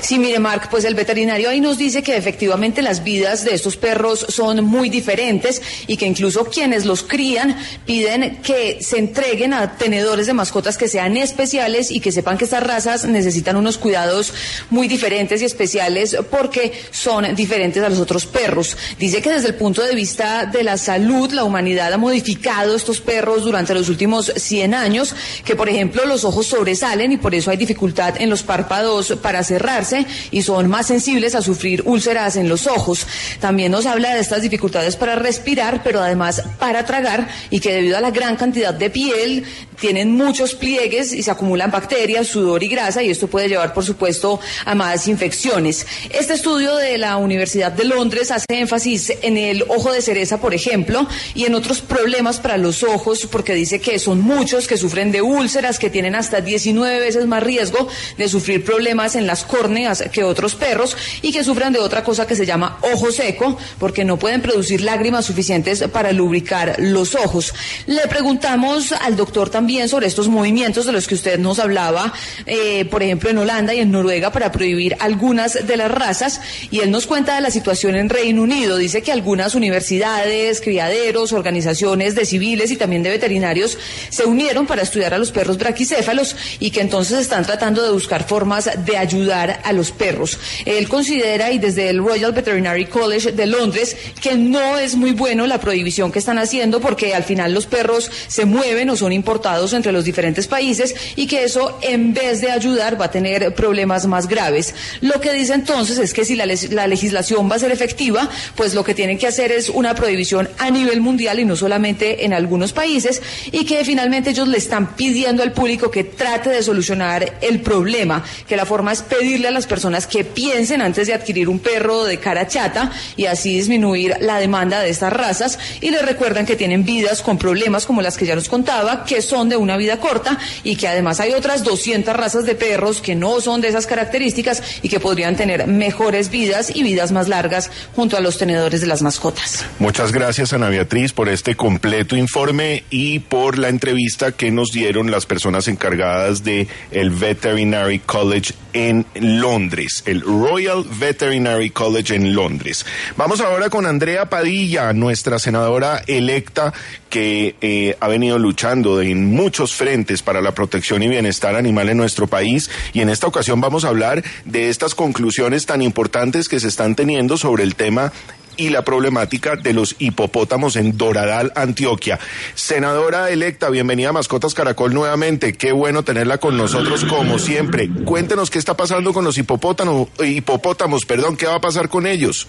Sí, 0.00 0.18
mire, 0.18 0.38
Mark, 0.38 0.68
pues 0.70 0.84
el 0.84 0.94
veterinario 0.94 1.50
ahí 1.50 1.60
nos 1.60 1.78
dice 1.78 2.02
que 2.02 2.16
efectivamente 2.16 2.82
las 2.82 3.04
vidas 3.04 3.44
de 3.44 3.54
estos 3.54 3.76
perros 3.76 4.26
son 4.28 4.64
muy 4.64 4.88
diferentes 4.88 5.60
y 5.86 5.96
que 5.96 6.06
incluso 6.06 6.44
quienes 6.44 6.84
los 6.84 7.02
crían 7.02 7.56
piden 7.84 8.40
que 8.42 8.78
se 8.82 8.98
entreguen 8.98 9.54
a 9.54 9.76
tenedores 9.76 10.26
de 10.26 10.34
mascotas 10.34 10.78
que 10.78 10.88
sean 10.88 11.16
especiales 11.16 11.90
y 11.90 12.00
que 12.00 12.12
sepan 12.12 12.38
que 12.38 12.44
estas 12.44 12.62
razas 12.62 13.04
necesitan 13.04 13.56
unos 13.56 13.78
cuidados 13.78 14.32
muy 14.70 14.88
diferentes 14.88 15.42
y 15.42 15.44
especiales 15.44 16.16
porque 16.30 16.72
son 16.90 17.34
diferentes 17.34 17.82
a 17.82 17.88
los 17.88 17.98
otros 17.98 18.26
perros. 18.26 18.76
Dice 18.98 19.22
que 19.22 19.30
desde 19.30 19.48
el 19.48 19.54
punto 19.54 19.82
de 19.82 19.94
vista 19.94 20.46
de 20.46 20.62
la 20.62 20.76
salud, 20.76 21.30
la 21.32 21.44
humanidad 21.44 21.92
ha 21.92 21.98
modificado 21.98 22.76
estos 22.76 23.00
perros 23.00 23.44
durante 23.44 23.74
los 23.74 23.88
últimos 23.88 24.32
100 24.34 24.74
años, 24.74 25.14
que 25.44 25.56
por 25.56 25.68
ejemplo 25.68 26.04
los 26.06 26.24
ojos 26.24 26.46
sobresalen 26.46 27.12
y 27.12 27.16
por 27.16 27.34
eso 27.34 27.50
hay 27.50 27.56
dificultad 27.56 28.14
en 28.20 28.30
los 28.30 28.42
párpados 28.42 29.16
para 29.22 29.42
cerrarse 29.68 30.06
y 30.30 30.42
son 30.42 30.68
más 30.68 30.86
sensibles 30.86 31.34
a 31.34 31.42
sufrir 31.42 31.82
úlceras 31.84 32.36
en 32.36 32.48
los 32.48 32.66
ojos. 32.66 33.06
También 33.40 33.72
nos 33.72 33.86
habla 33.86 34.14
de 34.14 34.20
estas 34.20 34.42
dificultades 34.42 34.96
para 34.96 35.16
respirar, 35.16 35.82
pero 35.84 36.00
además 36.00 36.42
para 36.58 36.84
tragar 36.84 37.28
y 37.50 37.60
que 37.60 37.72
debido 37.72 37.98
a 37.98 38.00
la 38.00 38.10
gran 38.10 38.36
cantidad 38.36 38.72
de 38.72 38.90
piel 38.90 39.44
tienen 39.78 40.12
muchos 40.12 40.54
pliegues 40.54 41.12
y 41.12 41.22
se 41.22 41.30
acumulan 41.30 41.70
bacterias, 41.70 42.26
sudor 42.26 42.62
y 42.62 42.68
grasa 42.68 43.02
y 43.02 43.10
esto 43.10 43.28
puede 43.28 43.48
llevar, 43.48 43.72
por 43.74 43.84
supuesto, 43.84 44.40
a 44.64 44.74
más 44.74 45.06
infecciones. 45.06 45.86
Este 46.10 46.34
estudio 46.34 46.74
de 46.76 46.98
la 46.98 47.16
Universidad 47.16 47.70
de 47.72 47.84
Londres 47.84 48.30
hace 48.30 48.46
énfasis 48.48 49.12
en 49.22 49.36
el 49.36 49.64
ojo 49.68 49.92
de 49.92 50.02
cereza, 50.02 50.40
por 50.40 50.54
ejemplo, 50.54 51.06
y 51.34 51.44
en 51.44 51.54
otros 51.54 51.80
problemas 51.80 52.40
para 52.40 52.56
los 52.56 52.82
ojos 52.82 53.28
porque 53.30 53.54
dice 53.54 53.80
que 53.80 53.98
son 53.98 54.20
muchos 54.20 54.66
que 54.66 54.76
sufren 54.76 55.12
de 55.12 55.22
úlceras, 55.22 55.78
que 55.78 55.90
tienen 55.90 56.14
hasta 56.14 56.40
19 56.40 56.98
veces 56.98 57.26
más 57.26 57.42
riesgo 57.42 57.88
de 58.16 58.28
sufrir 58.28 58.64
problemas 58.64 59.14
en 59.14 59.26
las 59.26 59.44
córneas 59.48 60.04
que 60.12 60.22
otros 60.22 60.54
perros 60.54 60.96
y 61.22 61.32
que 61.32 61.42
sufran 61.42 61.72
de 61.72 61.80
otra 61.80 62.04
cosa 62.04 62.26
que 62.26 62.36
se 62.36 62.46
llama 62.46 62.78
ojo 62.92 63.10
seco 63.10 63.58
porque 63.78 64.04
no 64.04 64.18
pueden 64.18 64.42
producir 64.42 64.82
lágrimas 64.82 65.24
suficientes 65.24 65.82
para 65.92 66.12
lubricar 66.12 66.76
los 66.78 67.14
ojos. 67.14 67.52
Le 67.86 68.06
preguntamos 68.06 68.92
al 68.92 69.16
doctor 69.16 69.50
también 69.50 69.88
sobre 69.88 70.06
estos 70.06 70.28
movimientos 70.28 70.86
de 70.86 70.92
los 70.92 71.08
que 71.08 71.14
usted 71.14 71.38
nos 71.38 71.58
hablaba, 71.58 72.12
eh, 72.46 72.84
por 72.84 73.02
ejemplo, 73.02 73.30
en 73.30 73.38
Holanda 73.38 73.74
y 73.74 73.80
en 73.80 73.90
Noruega 73.90 74.30
para 74.30 74.52
prohibir 74.52 74.96
algunas 75.00 75.66
de 75.66 75.76
las 75.76 75.90
razas. 75.90 76.40
Y 76.70 76.80
él 76.80 76.90
nos 76.90 77.06
cuenta 77.06 77.34
de 77.34 77.40
la 77.40 77.50
situación 77.50 77.96
en 77.96 78.08
Reino 78.08 78.42
Unido. 78.42 78.76
Dice 78.76 79.02
que 79.02 79.12
algunas 79.12 79.54
universidades, 79.54 80.60
criaderos, 80.60 81.32
organizaciones 81.32 82.14
de 82.14 82.26
civiles 82.26 82.70
y 82.70 82.76
también 82.76 83.02
de 83.02 83.10
veterinarios 83.10 83.78
se 84.10 84.24
unieron 84.24 84.66
para 84.66 84.82
estudiar 84.82 85.14
a 85.14 85.18
los 85.18 85.32
perros 85.32 85.58
braquicéfalos 85.58 86.36
y 86.60 86.70
que 86.70 86.80
entonces 86.80 87.18
están 87.18 87.44
tratando 87.44 87.82
de 87.82 87.90
buscar 87.90 88.26
formas 88.26 88.70
de 88.84 88.96
ayudar 88.96 89.37
a 89.38 89.72
los 89.72 89.92
perros. 89.92 90.38
Él 90.64 90.88
considera, 90.88 91.50
y 91.52 91.58
desde 91.58 91.88
el 91.88 91.98
Royal 91.98 92.32
Veterinary 92.32 92.86
College 92.86 93.32
de 93.32 93.46
Londres, 93.46 93.96
que 94.20 94.34
no 94.34 94.78
es 94.78 94.96
muy 94.96 95.12
bueno 95.12 95.46
la 95.46 95.60
prohibición 95.60 96.12
que 96.12 96.18
están 96.18 96.38
haciendo 96.38 96.80
porque 96.80 97.14
al 97.14 97.24
final 97.24 97.54
los 97.54 97.66
perros 97.66 98.10
se 98.28 98.44
mueven 98.44 98.90
o 98.90 98.96
son 98.96 99.12
importados 99.12 99.72
entre 99.72 99.92
los 99.92 100.04
diferentes 100.04 100.46
países 100.46 100.94
y 101.16 101.26
que 101.26 101.44
eso 101.44 101.78
en 101.82 102.14
vez 102.14 102.40
de 102.40 102.50
ayudar 102.50 103.00
va 103.00 103.06
a 103.06 103.10
tener 103.10 103.54
problemas 103.54 104.06
más 104.06 104.28
graves. 104.28 104.74
Lo 105.00 105.20
que 105.20 105.32
dice 105.32 105.54
entonces 105.54 105.98
es 105.98 106.12
que 106.12 106.24
si 106.24 106.36
la, 106.36 106.46
la 106.70 106.86
legislación 106.86 107.50
va 107.50 107.56
a 107.56 107.58
ser 107.58 107.72
efectiva, 107.72 108.28
pues 108.56 108.74
lo 108.74 108.84
que 108.84 108.94
tienen 108.94 109.18
que 109.18 109.26
hacer 109.26 109.52
es 109.52 109.68
una 109.68 109.94
prohibición 109.94 110.48
a 110.58 110.70
nivel 110.70 111.00
mundial 111.00 111.40
y 111.40 111.44
no 111.44 111.56
solamente 111.56 112.24
en 112.24 112.32
algunos 112.32 112.72
países 112.72 113.22
y 113.52 113.64
que 113.64 113.84
finalmente 113.84 114.30
ellos 114.30 114.48
le 114.48 114.58
están 114.58 114.96
pidiendo 114.96 115.42
al 115.42 115.52
público 115.52 115.90
que 115.90 116.04
trate 116.04 116.50
de 116.50 116.62
solucionar 116.62 117.38
el 117.40 117.60
problema, 117.60 118.24
que 118.46 118.56
la 118.56 118.66
forma 118.66 118.92
es 118.92 119.02
pedirle 119.28 119.48
a 119.48 119.50
las 119.50 119.66
personas 119.66 120.06
que 120.06 120.24
piensen 120.24 120.80
antes 120.80 121.06
de 121.06 121.12
adquirir 121.12 121.50
un 121.50 121.58
perro 121.58 122.04
de 122.04 122.16
cara 122.18 122.46
chata 122.46 122.90
y 123.14 123.26
así 123.26 123.56
disminuir 123.56 124.14
la 124.20 124.38
demanda 124.40 124.80
de 124.80 124.88
estas 124.88 125.12
razas 125.12 125.58
y 125.82 125.90
les 125.90 126.00
recuerdan 126.00 126.46
que 126.46 126.56
tienen 126.56 126.82
vidas 126.82 127.20
con 127.20 127.36
problemas 127.36 127.84
como 127.84 128.00
las 128.00 128.16
que 128.16 128.24
ya 128.24 128.34
nos 128.34 128.48
contaba, 128.48 129.04
que 129.04 129.20
son 129.20 129.50
de 129.50 129.58
una 129.58 129.76
vida 129.76 130.00
corta 130.00 130.38
y 130.64 130.76
que 130.76 130.88
además 130.88 131.20
hay 131.20 131.34
otras 131.34 131.62
200 131.62 132.16
razas 132.16 132.46
de 132.46 132.54
perros 132.54 133.02
que 133.02 133.14
no 133.14 133.42
son 133.42 133.60
de 133.60 133.68
esas 133.68 133.86
características 133.86 134.62
y 134.80 134.88
que 134.88 134.98
podrían 134.98 135.36
tener 135.36 135.66
mejores 135.66 136.30
vidas 136.30 136.74
y 136.74 136.82
vidas 136.82 137.12
más 137.12 137.28
largas 137.28 137.70
junto 137.94 138.16
a 138.16 138.20
los 138.20 138.38
tenedores 138.38 138.80
de 138.80 138.86
las 138.86 139.02
mascotas. 139.02 139.66
Muchas 139.78 140.10
gracias 140.10 140.54
Ana 140.54 140.70
Beatriz 140.70 141.12
por 141.12 141.28
este 141.28 141.54
completo 141.54 142.16
informe 142.16 142.84
y 142.88 143.18
por 143.18 143.58
la 143.58 143.68
entrevista 143.68 144.32
que 144.32 144.50
nos 144.50 144.72
dieron 144.72 145.10
las 145.10 145.26
personas 145.26 145.68
encargadas 145.68 146.44
de 146.44 146.66
el 146.92 147.10
Veterinary 147.10 147.98
College 147.98 148.54
en 148.72 149.04
Londres, 149.20 150.02
el 150.06 150.20
Royal 150.22 150.84
Veterinary 150.84 151.70
College 151.70 152.14
en 152.14 152.34
Londres. 152.34 152.84
Vamos 153.16 153.40
ahora 153.40 153.70
con 153.70 153.86
Andrea 153.86 154.28
Padilla, 154.28 154.92
nuestra 154.92 155.38
senadora 155.38 156.02
electa 156.06 156.72
que 157.08 157.56
eh, 157.60 157.96
ha 158.00 158.08
venido 158.08 158.38
luchando 158.38 159.00
en 159.00 159.26
muchos 159.26 159.74
frentes 159.74 160.22
para 160.22 160.40
la 160.40 160.52
protección 160.52 161.02
y 161.02 161.08
bienestar 161.08 161.56
animal 161.56 161.88
en 161.88 161.96
nuestro 161.96 162.26
país 162.26 162.70
y 162.92 163.00
en 163.00 163.08
esta 163.08 163.26
ocasión 163.26 163.60
vamos 163.60 163.84
a 163.84 163.88
hablar 163.88 164.22
de 164.44 164.68
estas 164.68 164.94
conclusiones 164.94 165.66
tan 165.66 165.82
importantes 165.82 166.48
que 166.48 166.60
se 166.60 166.68
están 166.68 166.94
teniendo 166.94 167.36
sobre 167.36 167.64
el 167.64 167.74
tema 167.74 168.12
y 168.58 168.68
la 168.68 168.82
problemática 168.82 169.56
de 169.56 169.72
los 169.72 169.96
hipopótamos 169.98 170.76
en 170.76 170.98
Doradal, 170.98 171.52
Antioquia. 171.54 172.18
Senadora 172.54 173.30
electa, 173.30 173.70
bienvenida 173.70 174.10
a 174.10 174.12
Mascotas 174.12 174.52
Caracol 174.52 174.92
nuevamente. 174.92 175.54
Qué 175.54 175.72
bueno 175.72 176.02
tenerla 176.02 176.38
con 176.38 176.58
nosotros 176.58 177.06
como 177.06 177.38
siempre. 177.38 177.88
Cuéntenos 178.04 178.50
qué 178.50 178.58
está 178.58 178.76
pasando 178.76 179.14
con 179.14 179.24
los 179.24 179.38
hipopótamos, 179.38 180.08
hipopótamos, 180.22 181.06
perdón, 181.06 181.36
qué 181.36 181.46
va 181.46 181.54
a 181.54 181.60
pasar 181.60 181.88
con 181.88 182.06
ellos. 182.06 182.48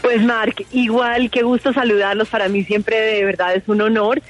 Pues 0.00 0.22
Mark, 0.24 0.64
igual 0.70 1.30
qué 1.30 1.42
gusto 1.42 1.72
saludarlos, 1.72 2.28
para 2.28 2.48
mí 2.48 2.64
siempre 2.64 2.96
de 2.96 3.24
verdad 3.24 3.56
es 3.56 3.64
un 3.66 3.82
honor. 3.82 4.22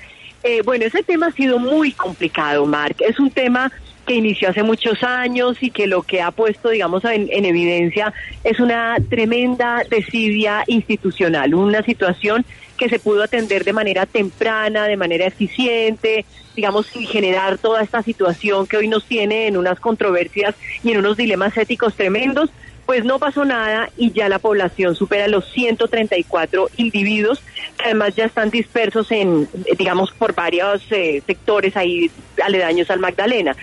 Eh, 0.43 0.63
bueno, 0.65 0.87
ese 0.87 1.03
tema 1.03 1.27
ha 1.27 1.33
sido 1.33 1.59
muy 1.59 1.93
complicado, 1.93 2.65
Mark. 2.65 2.97
Es 3.01 3.19
un 3.19 3.31
tema 3.31 3.71
que 4.07 4.15
inició 4.15 4.49
hace 4.49 4.63
muchos 4.63 5.03
años 5.03 5.59
y 5.61 5.71
que 5.71 5.87
lo 5.87 6.03
que 6.03 6.23
ha 6.23 6.31
puesto, 6.31 6.71
digamos, 6.71 7.05
en, 7.05 7.29
evidencia 7.45 8.15
es 8.45 8.61
una 8.61 8.97
tremenda 9.11 9.83
desidia 9.91 10.65
institucional, 10.67 11.55
una 11.55 11.83
situación 11.83 12.47
que 12.79 12.89
se 12.89 12.99
pudo 12.99 13.23
atender 13.23 13.65
de 13.65 13.73
manera 13.73 14.07
temprana, 14.07 14.85
de 14.85 14.97
manera 14.97 15.27
eficiente, 15.27 16.25
digamos, 16.55 16.87
sin 16.87 17.07
generar 17.07 17.59
toda 17.59 17.83
esta 17.83 18.03
situación 18.03 18.67
que 18.67 18.77
hoy 18.77 18.89
nos 18.89 19.05
tiene 19.05 19.49
en 19.49 19.57
unas 19.57 19.81
controversias 19.81 20.55
y 20.83 20.93
en 20.93 20.99
unos 20.99 21.17
dilemas 21.17 21.57
éticos 21.57 21.95
tremendos, 21.95 22.51
pues 22.87 23.05
no 23.05 23.19
pasó 23.19 23.45
nada 23.45 23.91
y 23.97 24.13
ya 24.13 24.29
la 24.29 24.39
población 24.39 24.95
supera 24.95 25.27
los 25.27 25.51
134 25.53 26.71
individuos 26.77 27.43
que 27.77 27.85
además 27.85 28.15
ya 28.15 28.25
están 28.25 28.51
dispersos 28.51 29.11
en, 29.11 29.49
digamos, 29.77 30.13
por 30.13 30.35
varios 30.35 30.83
eh, 30.91 31.21
sectores 31.27 31.77
ahí 31.77 32.11
aledaños 32.43 32.89
al 32.91 33.01
Magdalena. 33.01 33.57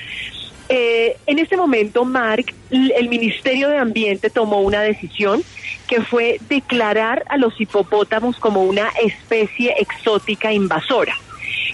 Eh, 0.76 1.18
en 1.28 1.38
este 1.38 1.56
momento, 1.56 2.04
Mark, 2.04 2.52
el 2.72 3.08
Ministerio 3.08 3.70
de 3.70 3.78
Ambiente 3.78 4.32
tomó 4.32 4.62
una 4.62 4.82
decisión 4.82 5.44
que 5.88 6.02
fue 6.02 6.40
declarar 6.50 7.24
a 7.30 7.38
los 7.38 7.62
hipopótamos 7.62 8.38
como 8.40 8.64
una 8.64 8.90
especie 9.06 9.76
exótica 9.78 10.52
invasora. 10.52 11.16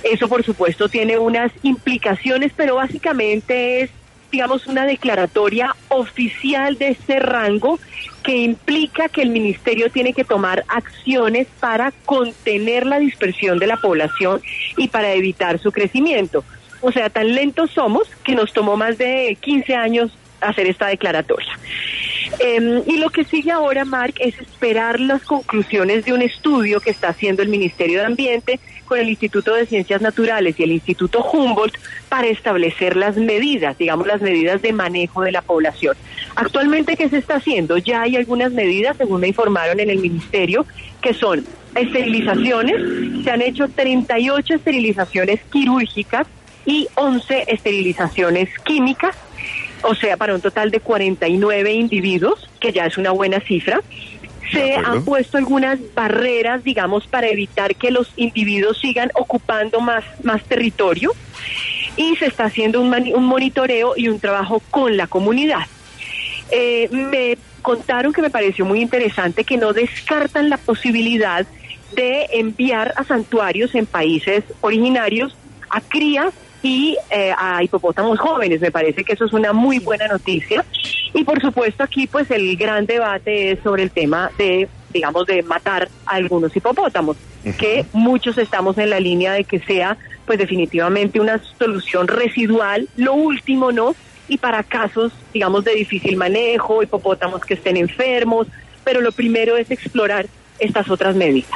Eso, 0.04 0.28
por 0.28 0.44
supuesto, 0.44 0.90
tiene 0.90 1.18
unas 1.18 1.50
implicaciones, 1.64 2.52
pero 2.54 2.76
básicamente 2.76 3.84
es 3.84 3.90
digamos, 4.34 4.68
una 4.68 4.86
declaratoria 4.86 5.76
oficial 5.88 6.78
de 6.78 6.90
ese 6.90 7.20
rango 7.20 7.80
que 8.22 8.36
implica 8.36 9.08
que 9.08 9.22
el 9.22 9.30
ministerio 9.30 9.90
tiene 9.90 10.14
que 10.14 10.26
tomar 10.26 10.66
acciones 10.68 11.48
para 11.60 11.94
contener 12.06 12.86
la 12.86 13.00
dispersión 13.00 13.60
de 13.60 13.66
la 13.66 13.78
población 13.78 14.42
y 14.78 14.90
para 14.90 15.14
evitar 15.14 15.58
su 15.58 15.72
crecimiento. 15.72 16.44
O 16.82 16.92
sea, 16.92 17.10
tan 17.10 17.34
lentos 17.34 17.72
somos 17.72 18.08
que 18.24 18.36
nos 18.36 18.54
tomó 18.54 18.78
más 18.78 18.98
de 18.98 19.38
15 19.40 19.76
años 19.76 20.12
hacer 20.42 20.68
esta 20.68 20.88
declaratoria. 20.88 21.58
Em, 22.40 22.84
y 22.88 22.98
lo 22.98 23.10
que 23.10 23.24
sigue 23.24 23.52
ahora, 23.52 23.86
Mark, 23.86 24.14
es 24.20 24.40
esperar 24.40 25.00
las 25.00 25.24
conclusiones 25.24 26.06
de 26.06 26.14
un 26.14 26.22
estudio 26.22 26.80
que 26.80 26.92
está 26.92 27.10
haciendo 27.10 27.42
el 27.42 27.50
Ministerio 27.50 28.00
de 28.00 28.06
Ambiente 28.06 28.60
con 28.86 29.00
el 29.00 29.10
Instituto 29.10 29.54
de 29.54 29.66
Ciencias 29.66 30.02
Naturales 30.02 30.60
y 30.60 30.64
el 30.64 30.72
Instituto 30.72 31.24
Humboldt 31.24 31.78
para 32.08 32.28
establecer 32.28 32.96
las 32.96 33.18
medidas, 33.18 33.78
digamos 33.78 34.08
las 34.08 34.22
medidas 34.22 34.62
de 34.62 34.74
manejo 34.74 35.22
de 35.22 35.32
la 35.32 35.42
población. 35.42 35.96
Actualmente, 36.36 36.96
¿qué 36.96 37.10
se 37.10 37.18
está 37.18 37.36
haciendo? 37.36 37.78
Ya 37.78 38.02
hay 38.02 38.16
algunas 38.16 38.52
medidas, 38.52 38.98
según 38.98 39.22
me 39.22 39.28
informaron 39.28 39.80
en 39.80 39.90
el 39.90 40.00
Ministerio, 40.00 40.66
que 41.02 41.14
son 41.14 41.46
esterilizaciones. 41.76 43.24
Se 43.24 43.32
han 43.32 43.42
hecho 43.42 43.68
38 43.68 44.56
esterilizaciones 44.56 45.42
quirúrgicas 45.52 46.26
y 46.70 46.88
11 46.96 47.46
esterilizaciones 47.48 48.50
químicas 48.64 49.16
o 49.84 49.96
sea, 49.96 50.18
para 50.18 50.34
un 50.36 50.42
total 50.42 50.72
de 50.72 50.80
49 50.80 51.72
individuos, 51.74 52.50
que 52.60 52.72
ya 52.72 52.86
es 52.86 52.98
una 52.98 53.12
buena 53.12 53.40
cifra. 53.40 53.82
Se 54.52 54.76
han 54.76 55.06
puesto 55.06 55.38
algunas 55.38 55.80
barreras, 55.94 56.64
digamos, 56.64 57.06
para 57.06 57.28
evitar 57.28 57.76
que 57.76 57.92
los 57.92 58.12
individuos 58.16 58.80
sigan 58.80 59.12
ocupando 59.14 59.80
más, 59.80 60.04
más 60.24 60.44
territorio 60.44 61.12
y 61.96 62.16
se 62.16 62.26
está 62.26 62.46
haciendo 62.46 62.82
un, 62.82 62.92
un 63.14 63.26
monitoreo 63.26 63.94
y 63.96 64.08
un 64.08 64.20
trabajo 64.20 64.62
con 64.72 64.98
la 64.98 65.06
comunidad. 65.06 65.68
Eh, 66.50 66.90
me 66.92 67.38
contaron 67.62 68.12
que 68.12 68.24
me 68.24 68.32
pareció 68.32 68.66
muy 68.66 68.82
interesante 68.82 69.44
que 69.44 69.58
no 69.58 69.72
descartan 69.72 70.50
la 70.50 70.58
posibilidad 70.58 71.46
de 71.94 72.28
enviar 72.34 72.94
a 72.96 73.04
santuarios 73.04 73.76
en 73.76 73.86
países 73.86 74.44
originarios 74.62 75.36
a 75.70 75.82
crías 75.82 76.34
y 76.62 76.98
eh, 77.10 77.34
a 77.38 77.64
hipopótamos 77.64 78.20
jóvenes. 78.20 78.62
Me 78.62 78.72
parece 78.72 79.04
que 79.04 79.14
eso 79.14 79.26
es 79.26 79.34
una 79.34 79.54
muy 79.54 79.80
buena 79.80 80.08
noticia. 80.08 80.66
Y 81.14 81.24
por 81.24 81.42
supuesto 81.42 81.84
aquí 81.84 82.08
pues 82.08 82.30
el 82.32 82.56
gran 82.58 82.86
debate 82.86 83.52
es 83.52 83.60
sobre 83.64 83.84
el 83.84 83.92
tema 83.92 84.32
de, 84.38 84.68
digamos, 84.94 85.26
de 85.26 85.42
matar 85.44 85.90
a 86.06 86.16
algunos 86.16 86.56
hipopótamos, 86.56 87.18
que 87.58 87.86
muchos 87.94 88.38
estamos 88.38 88.78
en 88.78 88.90
la 88.90 89.00
línea 89.00 89.34
de 89.34 89.44
que 89.44 89.60
sea 89.60 89.98
pues 90.26 90.38
definitivamente 90.38 91.20
una 91.20 91.42
solución 91.58 92.08
residual, 92.08 92.88
lo 92.98 93.16
último, 93.16 93.72
¿no? 93.72 93.96
Y 94.28 94.38
para 94.38 94.62
casos, 94.62 95.12
digamos, 95.34 95.64
de 95.64 95.74
difícil 95.74 96.18
manejo, 96.18 96.84
hipopótamos 96.84 97.42
que 97.44 97.56
estén 97.56 97.78
enfermos, 97.78 98.46
pero 98.84 99.02
lo 99.02 99.12
primero 99.12 99.58
es 99.58 99.72
explorar 99.72 100.28
estas 100.60 100.88
otras 100.92 101.16
medidas. 101.16 101.50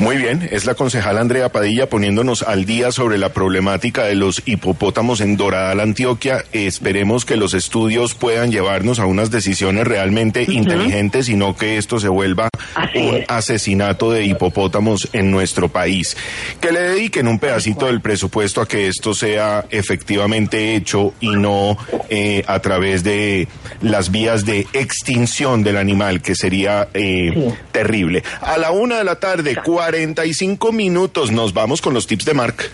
Muy 0.00 0.16
bien, 0.16 0.48
es 0.50 0.64
la 0.64 0.74
concejal 0.74 1.18
Andrea 1.18 1.50
Padilla 1.50 1.86
poniéndonos 1.86 2.42
al 2.42 2.64
día 2.64 2.90
sobre 2.90 3.18
la 3.18 3.34
problemática 3.34 4.04
de 4.04 4.14
los 4.14 4.42
hipopótamos 4.46 5.20
en 5.20 5.36
Doradal, 5.36 5.78
Antioquia. 5.78 6.42
Esperemos 6.52 7.26
que 7.26 7.36
los 7.36 7.52
estudios 7.52 8.14
puedan 8.14 8.50
llevarnos 8.50 8.98
a 8.98 9.04
unas 9.04 9.30
decisiones 9.30 9.86
realmente 9.86 10.46
inteligentes 10.48 11.28
y 11.28 11.36
no 11.36 11.54
que 11.54 11.76
esto 11.76 12.00
se 12.00 12.08
vuelva 12.08 12.48
un 12.94 13.24
asesinato 13.28 14.10
de 14.10 14.24
hipopótamos 14.24 15.06
en 15.12 15.30
nuestro 15.30 15.68
país. 15.68 16.16
Que 16.62 16.72
le 16.72 16.80
dediquen 16.80 17.28
un 17.28 17.38
pedacito 17.38 17.84
del 17.84 18.00
presupuesto 18.00 18.62
a 18.62 18.66
que 18.66 18.88
esto 18.88 19.12
sea 19.12 19.66
efectivamente 19.68 20.76
hecho 20.76 21.12
y 21.20 21.28
no 21.36 21.76
eh, 22.08 22.42
a 22.46 22.60
través 22.60 23.04
de 23.04 23.48
las 23.82 24.10
vías 24.10 24.46
de 24.46 24.66
extinción 24.72 25.62
del 25.62 25.76
animal, 25.76 26.22
que 26.22 26.34
sería 26.34 26.88
eh, 26.94 27.52
terrible. 27.70 28.24
A 28.40 28.56
la 28.56 28.70
una 28.70 28.96
de 28.96 29.04
la 29.04 29.16
tarde, 29.16 29.56
45 29.90 30.70
minutos. 30.70 31.32
Nos 31.32 31.52
vamos 31.52 31.82
con 31.82 31.92
los 31.92 32.06
tips 32.06 32.24
de 32.24 32.32
Mark. 32.32 32.70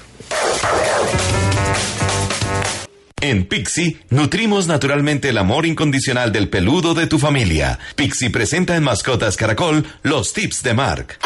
En 3.23 3.47
Pixie, 3.47 3.97
nutrimos 4.11 4.67
naturalmente 4.67 5.31
el 5.31 5.39
amor 5.39 5.64
incondicional 5.64 6.31
del 6.31 6.51
peludo 6.51 6.93
de 6.93 7.07
tu 7.07 7.19
familia. 7.19 7.79
Pixie 7.95 8.29
presenta 8.29 8.77
en 8.77 8.85
Mascotas 8.85 9.39
Caracol 9.39 9.87
los 10.03 10.35
tips 10.35 10.62
de 10.62 10.75
Mark. 10.75 11.19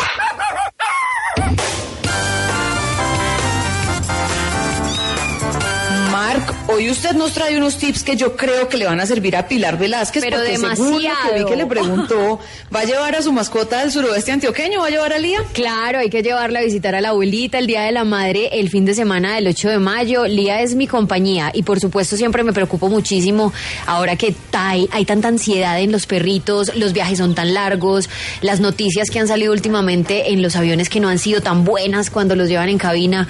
Hoy 6.72 6.90
usted 6.90 7.12
nos 7.12 7.32
trae 7.32 7.56
unos 7.56 7.76
tips 7.76 8.02
que 8.02 8.16
yo 8.16 8.36
creo 8.36 8.68
que 8.68 8.76
le 8.76 8.86
van 8.86 9.00
a 9.00 9.06
servir 9.06 9.36
a 9.36 9.48
Pilar 9.48 9.78
Velázquez, 9.78 10.22
Pero 10.22 10.38
porque 10.38 10.56
según 10.56 10.68
lo 10.70 10.98
que 10.98 11.04
demasiado. 11.08 11.34
vi 11.38 11.44
que 11.44 11.56
le 11.56 11.66
preguntó, 11.66 12.40
¿va 12.74 12.80
a 12.80 12.84
llevar 12.84 13.14
a 13.16 13.22
su 13.22 13.32
mascota 13.32 13.80
del 13.80 13.90
suroeste 13.90 14.32
antioqueño? 14.32 14.80
¿Va 14.80 14.86
a 14.86 14.90
llevar 14.90 15.12
a 15.12 15.18
Lía? 15.18 15.40
Claro, 15.52 15.98
hay 15.98 16.10
que 16.10 16.22
llevarla 16.22 16.60
a 16.60 16.62
visitar 16.62 16.94
a 16.94 17.00
la 17.00 17.10
abuelita 17.10 17.58
el 17.58 17.66
Día 17.66 17.82
de 17.82 17.92
la 17.92 18.04
Madre 18.04 18.50
el 18.60 18.68
fin 18.70 18.84
de 18.84 18.94
semana 18.94 19.34
del 19.34 19.48
8 19.48 19.68
de 19.70 19.78
mayo. 19.78 20.26
Lía 20.26 20.60
es 20.62 20.74
mi 20.74 20.86
compañía 20.86 21.50
y 21.54 21.62
por 21.62 21.80
supuesto 21.80 22.16
siempre 22.16 22.44
me 22.44 22.52
preocupo 22.52 22.88
muchísimo 22.88 23.52
ahora 23.86 24.16
que 24.16 24.34
hay, 24.52 24.88
hay 24.92 25.04
tanta 25.04 25.28
ansiedad 25.28 25.80
en 25.80 25.92
los 25.92 26.06
perritos, 26.06 26.74
los 26.76 26.92
viajes 26.92 27.18
son 27.18 27.34
tan 27.34 27.54
largos, 27.54 28.08
las 28.42 28.60
noticias 28.60 29.10
que 29.10 29.18
han 29.18 29.28
salido 29.28 29.52
últimamente 29.52 30.32
en 30.32 30.42
los 30.42 30.56
aviones 30.56 30.88
que 30.88 31.00
no 31.00 31.08
han 31.08 31.18
sido 31.18 31.40
tan 31.40 31.64
buenas 31.64 32.10
cuando 32.10 32.36
los 32.36 32.48
llevan 32.48 32.68
en 32.68 32.78
cabina. 32.78 33.26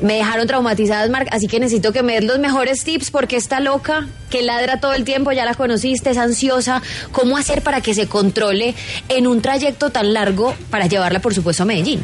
Me 0.00 0.14
dejaron 0.14 0.46
traumatizadas, 0.46 1.10
Marc, 1.10 1.28
así 1.32 1.46
que 1.48 1.58
necesito 1.58 1.92
que 1.92 2.02
me 2.02 2.14
des 2.14 2.24
los 2.24 2.38
mejores 2.38 2.83
tips 2.84 3.10
porque 3.10 3.36
está 3.36 3.60
loca, 3.60 4.06
que 4.30 4.42
ladra 4.42 4.80
todo 4.80 4.92
el 4.92 5.04
tiempo, 5.04 5.32
ya 5.32 5.44
la 5.44 5.54
conociste, 5.54 6.10
es 6.10 6.18
ansiosa. 6.18 6.82
¿Cómo 7.12 7.36
hacer 7.36 7.62
para 7.62 7.80
que 7.80 7.94
se 7.94 8.06
controle 8.06 8.74
en 9.08 9.26
un 9.26 9.42
trayecto 9.42 9.90
tan 9.90 10.12
largo 10.12 10.54
para 10.70 10.86
llevarla, 10.86 11.20
por 11.20 11.34
supuesto, 11.34 11.64
a 11.64 11.66
Medellín? 11.66 12.00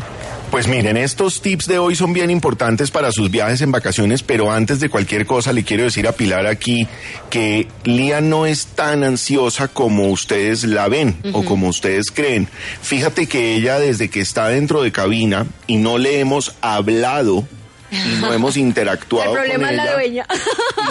Pues 0.51 0.67
miren, 0.67 0.97
estos 0.97 1.43
tips 1.43 1.69
de 1.69 1.79
hoy 1.79 1.95
son 1.95 2.13
bien 2.13 2.29
importantes 2.29 2.91
para 2.91 3.13
sus 3.13 3.31
viajes 3.31 3.61
en 3.61 3.71
vacaciones, 3.71 4.25
pero 4.25 4.51
antes 4.51 4.81
de 4.81 4.89
cualquier 4.89 5.25
cosa 5.25 5.53
le 5.53 5.63
quiero 5.63 5.85
decir 5.85 6.09
a 6.09 6.13
Pilar 6.13 6.49
aquí 6.49 6.89
que 7.31 7.69
Lía 7.85 8.21
no 8.21 8.47
es 8.47 8.67
tan 8.67 9.05
ansiosa 9.05 9.69
como 9.69 10.09
ustedes 10.11 10.65
la 10.65 10.89
ven 10.89 11.17
o 11.33 11.45
como 11.45 11.69
ustedes 11.69 12.11
creen. 12.11 12.49
Fíjate 12.83 13.29
que 13.29 13.55
ella 13.55 13.79
desde 13.79 14.11
que 14.11 14.21
está 14.21 14.49
dentro 14.49 14.83
de 14.83 14.91
cabina 14.91 15.47
y 15.69 15.77
no 15.77 15.99
le 15.99 16.19
hemos 16.19 16.57
hablado 16.63 17.47
y 17.91 18.21
no 18.21 18.33
hemos 18.33 18.57
interactuado 18.57 19.31
El 19.33 19.39
problema 19.39 19.65
con 19.67 19.71
es 19.71 19.77
la 19.77 19.85
ella, 19.85 19.93
dueña. 19.95 20.27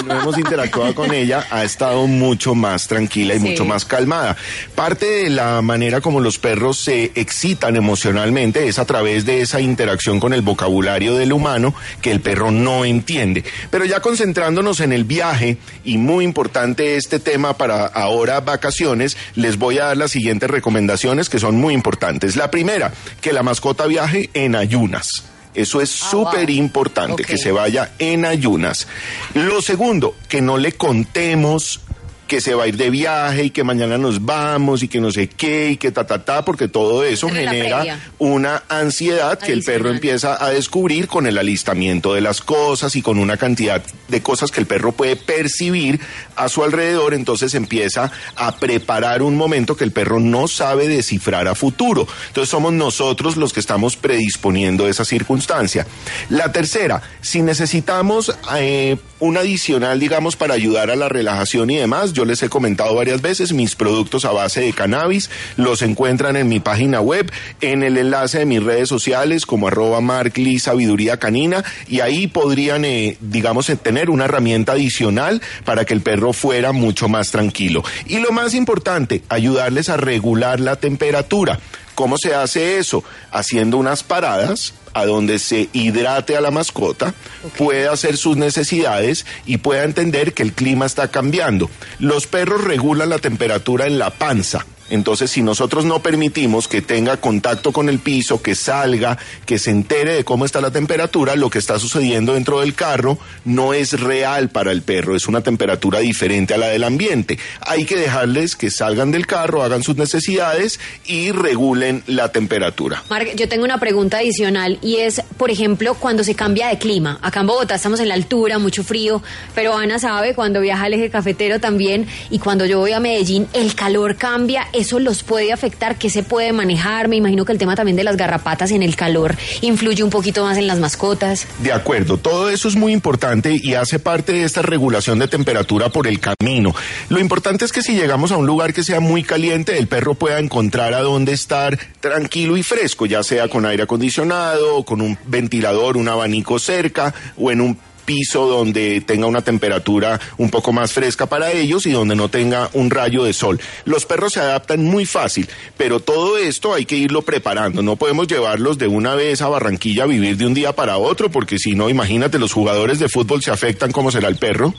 y 0.01 0.03
no 0.05 0.19
hemos 0.21 0.37
interactuado 0.37 0.95
con 0.95 1.13
ella, 1.13 1.45
ha 1.49 1.63
estado 1.63 2.07
mucho 2.07 2.55
más 2.55 2.87
tranquila 2.87 3.35
y 3.35 3.39
Sí. 3.39 3.49
mucho 3.49 3.65
más 3.65 3.85
calmada. 3.85 4.35
Parte 4.75 5.05
de 5.05 5.29
la 5.29 5.61
manera 5.61 6.01
como 6.01 6.19
los 6.19 6.37
perros 6.39 6.77
se 6.77 7.11
excitan 7.15 7.75
emocionalmente 7.75 8.67
es 8.67 8.79
a 8.79 8.85
través 8.85 9.25
de 9.25 9.41
esa 9.41 9.59
interacción 9.61 10.19
con 10.19 10.33
el 10.33 10.41
vocabulario 10.41 11.15
del 11.15 11.33
humano 11.33 11.73
que 12.01 12.11
el 12.11 12.19
perro 12.21 12.51
no 12.51 12.85
entiende. 12.85 13.43
Pero 13.71 13.85
ya 13.85 13.99
concentrándonos 14.01 14.79
en 14.79 14.93
el 14.93 15.03
viaje, 15.03 15.57
y 15.83 15.97
muy 15.97 16.25
importante 16.25 16.95
este 16.97 17.19
tema 17.19 17.53
para 17.57 17.85
ahora 17.85 18.39
vacaciones, 18.41 19.17
les 19.35 19.57
voy 19.57 19.77
a 19.79 19.85
dar 19.85 19.97
las 19.97 20.11
siguientes 20.11 20.49
recomendaciones 20.49 21.29
que 21.29 21.39
son 21.39 21.55
muy 21.55 21.73
importantes. 21.73 22.35
La 22.35 22.51
primera, 22.51 22.91
que 23.21 23.33
la 23.33 23.43
mascota 23.43 23.85
viaje 23.85 24.29
en 24.33 24.55
ayunas. 24.55 25.23
Eso 25.53 25.81
es 25.81 25.89
súper 25.89 26.49
importante, 26.49 27.23
que 27.23 27.37
se 27.37 27.51
vaya 27.51 27.91
en 27.97 28.25
ayunas. 28.25 28.87
Lo 29.33 29.61
segundo, 29.61 30.15
que 30.27 30.41
no 30.41 30.57
le 30.57 30.73
contemos 30.73 31.81
que 32.29 32.41
se 32.41 32.53
va 32.53 32.63
a 32.65 32.67
ir 32.67 32.77
de 32.77 32.91
viaje 32.91 33.45
y 33.45 33.49
que 33.49 33.63
mañana 33.63 33.97
nos 33.97 34.23
vamos 34.23 34.83
y 34.83 34.87
que 34.87 35.01
no 35.01 35.11
sé 35.11 35.27
qué 35.27 35.71
y 35.71 35.77
que 35.77 35.91
ta 35.91 36.05
ta 36.05 36.23
ta, 36.23 36.45
porque 36.45 36.67
todo 36.67 37.03
eso 37.03 37.27
Pero 37.27 37.51
genera 37.51 37.99
una 38.19 38.63
ansiedad 38.69 39.37
que 39.39 39.51
el 39.51 39.63
perro 39.63 39.89
empieza 39.89 40.41
a 40.41 40.51
descubrir 40.51 41.07
con 41.07 41.25
el 41.25 41.39
alistamiento 41.39 42.13
de 42.13 42.21
las 42.21 42.41
cosas 42.41 42.95
y 42.95 43.01
con 43.01 43.17
una 43.17 43.35
cantidad 43.35 43.83
de 44.07 44.21
cosas 44.21 44.51
que 44.51 44.59
el 44.59 44.67
perro 44.67 44.91
puede 44.91 45.15
percibir 45.15 45.99
a 46.35 46.49
su 46.49 46.63
alrededor, 46.63 47.15
entonces 47.15 47.55
empieza 47.55 48.11
a 48.35 48.55
preparar 48.57 49.23
un 49.23 49.35
momento 49.35 49.75
que 49.75 49.83
el 49.83 49.91
perro 49.91 50.19
no 50.19 50.47
sabe 50.47 50.87
descifrar 50.87 51.47
a 51.47 51.55
futuro. 51.55 52.07
Entonces 52.27 52.49
somos 52.49 52.73
nosotros 52.73 53.37
los 53.37 53.53
que 53.53 53.59
estamos 53.59 53.97
predisponiendo 53.97 54.87
esa 54.87 55.03
circunstancia. 55.03 55.87
La 56.29 56.51
tercera, 56.51 57.01
si 57.21 57.41
necesitamos 57.41 58.31
eh, 58.55 58.97
un 59.19 59.37
adicional, 59.37 59.99
digamos, 59.99 60.35
para 60.35 60.53
ayudar 60.53 60.91
a 60.91 60.95
la 60.95 61.09
relajación 61.09 61.71
y 61.71 61.77
demás, 61.77 62.13
yo 62.19 62.25
les 62.25 62.43
he 62.43 62.49
comentado 62.49 62.93
varias 62.95 63.21
veces, 63.21 63.53
mis 63.53 63.75
productos 63.75 64.25
a 64.25 64.33
base 64.33 64.59
de 64.59 64.73
cannabis 64.73 65.29
los 65.55 65.81
encuentran 65.81 66.35
en 66.35 66.49
mi 66.49 66.59
página 66.59 66.99
web, 66.99 67.31
en 67.61 67.81
el 67.81 67.97
enlace 67.97 68.39
de 68.39 68.45
mis 68.45 68.61
redes 68.61 68.89
sociales 68.89 69.45
como 69.45 69.69
arroba 69.69 70.01
marcli 70.01 70.59
sabiduría 70.59 71.15
canina 71.15 71.63
y 71.87 72.01
ahí 72.01 72.27
podrían, 72.27 72.83
eh, 72.83 73.15
digamos, 73.21 73.69
eh, 73.69 73.77
tener 73.77 74.09
una 74.09 74.25
herramienta 74.25 74.73
adicional 74.73 75.41
para 75.63 75.85
que 75.85 75.93
el 75.93 76.01
perro 76.01 76.33
fuera 76.33 76.73
mucho 76.73 77.07
más 77.07 77.31
tranquilo. 77.31 77.85
Y 78.05 78.19
lo 78.19 78.33
más 78.33 78.53
importante, 78.53 79.23
ayudarles 79.29 79.87
a 79.87 79.95
regular 79.95 80.59
la 80.59 80.75
temperatura. 80.75 81.57
¿Cómo 81.99 82.15
se 82.17 82.33
hace 82.33 82.77
eso? 82.77 83.03
Haciendo 83.29 83.75
unas 83.75 84.03
paradas 84.03 84.73
a 84.93 85.05
donde 85.05 85.37
se 85.37 85.67
hidrate 85.73 86.37
a 86.37 86.39
la 86.39 86.49
mascota, 86.49 87.13
pueda 87.57 87.91
hacer 87.91 88.15
sus 88.15 88.37
necesidades 88.37 89.25
y 89.45 89.57
pueda 89.57 89.83
entender 89.83 90.33
que 90.33 90.43
el 90.43 90.53
clima 90.53 90.85
está 90.85 91.09
cambiando. 91.09 91.69
Los 91.99 92.25
perros 92.25 92.63
regulan 92.63 93.09
la 93.09 93.19
temperatura 93.19 93.85
en 93.85 93.99
la 93.99 94.11
panza. 94.11 94.65
Entonces, 94.89 95.31
si 95.31 95.41
nosotros 95.41 95.85
no 95.85 96.01
permitimos 96.01 96.67
que 96.67 96.81
tenga 96.81 97.17
contacto 97.17 97.71
con 97.71 97.89
el 97.89 97.99
piso, 97.99 98.41
que 98.41 98.55
salga, 98.55 99.17
que 99.45 99.59
se 99.59 99.71
entere 99.71 100.13
de 100.13 100.23
cómo 100.23 100.45
está 100.45 100.61
la 100.61 100.71
temperatura, 100.71 101.35
lo 101.35 101.49
que 101.49 101.59
está 101.59 101.79
sucediendo 101.79 102.33
dentro 102.33 102.59
del 102.59 102.73
carro 102.73 103.17
no 103.45 103.73
es 103.73 103.99
real 103.99 104.49
para 104.49 104.71
el 104.71 104.81
perro, 104.81 105.15
es 105.15 105.27
una 105.27 105.41
temperatura 105.41 105.99
diferente 105.99 106.53
a 106.53 106.57
la 106.57 106.67
del 106.67 106.83
ambiente. 106.83 107.37
Hay 107.61 107.85
que 107.85 107.95
dejarles 107.95 108.55
que 108.55 108.71
salgan 108.71 109.11
del 109.11 109.27
carro, 109.27 109.63
hagan 109.63 109.83
sus 109.83 109.95
necesidades 109.95 110.79
y 111.05 111.31
regulen 111.31 112.03
la 112.07 112.31
temperatura. 112.31 113.03
Marc, 113.09 113.35
yo 113.35 113.47
tengo 113.47 113.63
una 113.63 113.79
pregunta 113.79 114.17
adicional 114.17 114.79
y 114.81 114.97
es, 114.97 115.21
por 115.37 115.51
ejemplo, 115.51 115.95
cuando 115.95 116.23
se 116.23 116.35
cambia 116.35 116.67
de 116.67 116.77
clima. 116.77 117.19
Acá 117.21 117.41
en 117.41 117.47
Bogotá 117.47 117.75
estamos 117.75 117.99
en 117.99 118.07
la 118.07 118.13
altura, 118.13 118.59
mucho 118.59 118.83
frío, 118.83 119.21
pero 119.55 119.75
Ana 119.75 119.99
sabe 119.99 120.33
cuando 120.33 120.61
viaja 120.61 120.85
al 120.85 120.93
eje 120.93 121.09
cafetero 121.09 121.59
también 121.59 122.07
y 122.29 122.39
cuando 122.39 122.65
yo 122.65 122.79
voy 122.79 122.93
a 122.93 122.99
Medellín, 122.99 123.47
el 123.53 123.75
calor 123.75 124.15
cambia, 124.15 124.67
eso 124.79 124.99
los 124.99 125.23
puede 125.23 125.51
afectar, 125.51 125.97
¿qué 125.97 126.09
se 126.09 126.23
puede 126.23 126.53
manejar? 126.53 127.07
Me 127.07 127.17
imagino 127.17 127.45
que 127.45 127.51
el 127.51 127.57
tema 127.57 127.75
también 127.75 127.97
de 127.97 128.03
las 128.03 128.17
garrapatas 128.17 128.71
en 128.71 128.81
el 128.81 128.95
calor 128.95 129.35
influye 129.61 130.03
un 130.03 130.09
poquito 130.09 130.43
más 130.43 130.57
en 130.57 130.67
las 130.67 130.79
mascotas. 130.79 131.47
De 131.59 131.73
acuerdo, 131.73 132.17
todo 132.17 132.49
eso 132.49 132.67
es 132.67 132.75
muy 132.75 132.93
importante 132.93 133.59
y 133.61 133.73
hace 133.73 133.99
parte 133.99 134.31
de 134.33 134.43
esta 134.43 134.61
regulación 134.61 135.19
de 135.19 135.27
temperatura 135.27 135.89
por 135.89 136.07
el 136.07 136.19
camino. 136.19 136.73
Lo 137.09 137.19
importante 137.19 137.65
es 137.65 137.71
que 137.71 137.81
si 137.81 137.93
llegamos 137.93 138.31
a 138.31 138.37
un 138.37 138.47
lugar 138.47 138.73
que 138.73 138.83
sea 138.83 138.99
muy 138.99 139.23
caliente, 139.23 139.77
el 139.77 139.87
perro 139.87 140.15
pueda 140.15 140.39
encontrar 140.39 140.93
a 140.93 141.01
dónde 141.01 141.33
estar 141.33 141.77
tranquilo 141.99 142.55
y 142.55 142.63
fresco, 142.63 143.05
ya 143.05 143.23
sea 143.23 143.49
con 143.49 143.65
aire 143.65 143.83
acondicionado, 143.83 144.83
con 144.83 145.01
un 145.01 145.17
ventilador, 145.25 145.97
un 145.97 146.07
abanico 146.07 146.57
cerca 146.59 147.13
o 147.37 147.51
en 147.51 147.61
un 147.61 147.77
piso 148.09 148.47
donde 148.47 149.01
tenga 149.01 149.27
una 149.27 149.43
temperatura 149.43 150.19
un 150.39 150.49
poco 150.49 150.73
más 150.73 150.91
fresca 150.91 151.27
para 151.27 151.51
ellos 151.51 151.85
y 151.85 151.91
donde 151.91 152.15
no 152.15 152.27
tenga 152.27 152.71
un 152.73 152.89
rayo 152.89 153.23
de 153.23 153.33
sol. 153.33 153.61
Los 153.85 154.07
perros 154.07 154.33
se 154.33 154.39
adaptan 154.39 154.83
muy 154.83 155.05
fácil, 155.05 155.47
pero 155.77 155.99
todo 155.99 156.35
esto 156.39 156.73
hay 156.73 156.85
que 156.85 156.95
irlo 156.95 157.21
preparando. 157.21 157.83
No 157.83 157.97
podemos 157.97 158.25
llevarlos 158.25 158.79
de 158.79 158.87
una 158.87 159.13
vez 159.13 159.43
a 159.43 159.47
Barranquilla 159.47 160.05
a 160.05 160.07
vivir 160.07 160.37
de 160.37 160.47
un 160.47 160.55
día 160.55 160.73
para 160.73 160.97
otro, 160.97 161.29
porque 161.29 161.59
si 161.59 161.75
no, 161.75 161.87
imagínate, 161.87 162.39
los 162.39 162.51
jugadores 162.51 162.97
de 162.97 163.09
fútbol 163.09 163.43
se 163.43 163.51
afectan 163.51 163.91
como 163.91 164.09
será 164.09 164.27
el 164.27 164.37
perro. 164.37 164.73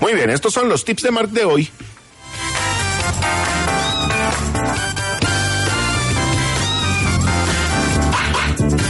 Muy 0.00 0.14
bien, 0.14 0.30
estos 0.30 0.52
son 0.52 0.68
los 0.68 0.84
tips 0.84 1.04
de 1.04 1.10
Mark 1.12 1.30
de 1.30 1.44
hoy. 1.44 1.70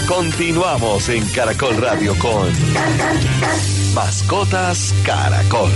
Continuamos 0.08 1.10
en 1.10 1.22
Caracol 1.28 1.76
Radio 1.76 2.18
con 2.18 2.50
Mascotas 3.94 4.94
Caracol. 5.04 5.70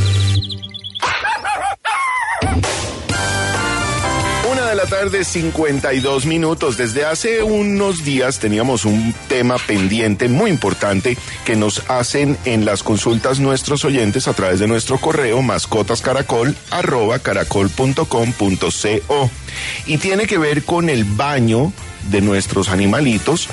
Una 4.50 4.70
de 4.70 4.74
la 4.74 4.86
tarde, 4.86 5.24
52 5.24 6.24
minutos. 6.24 6.78
Desde 6.78 7.04
hace 7.04 7.42
unos 7.42 8.04
días 8.04 8.38
teníamos 8.38 8.86
un 8.86 9.14
tema 9.28 9.58
pendiente 9.58 10.30
muy 10.30 10.50
importante 10.50 11.18
que 11.44 11.54
nos 11.54 11.90
hacen 11.90 12.38
en 12.46 12.64
las 12.64 12.82
consultas 12.82 13.38
nuestros 13.38 13.84
oyentes 13.84 14.28
a 14.28 14.32
través 14.32 14.60
de 14.60 14.66
nuestro 14.66 14.96
correo 14.96 15.42
mascotascaracol 15.42 16.56
y 19.86 19.98
tiene 19.98 20.26
que 20.26 20.38
ver 20.38 20.64
con 20.64 20.88
el 20.88 21.04
baño 21.04 21.70
de 22.10 22.20
nuestros 22.20 22.68
animalitos 22.68 23.48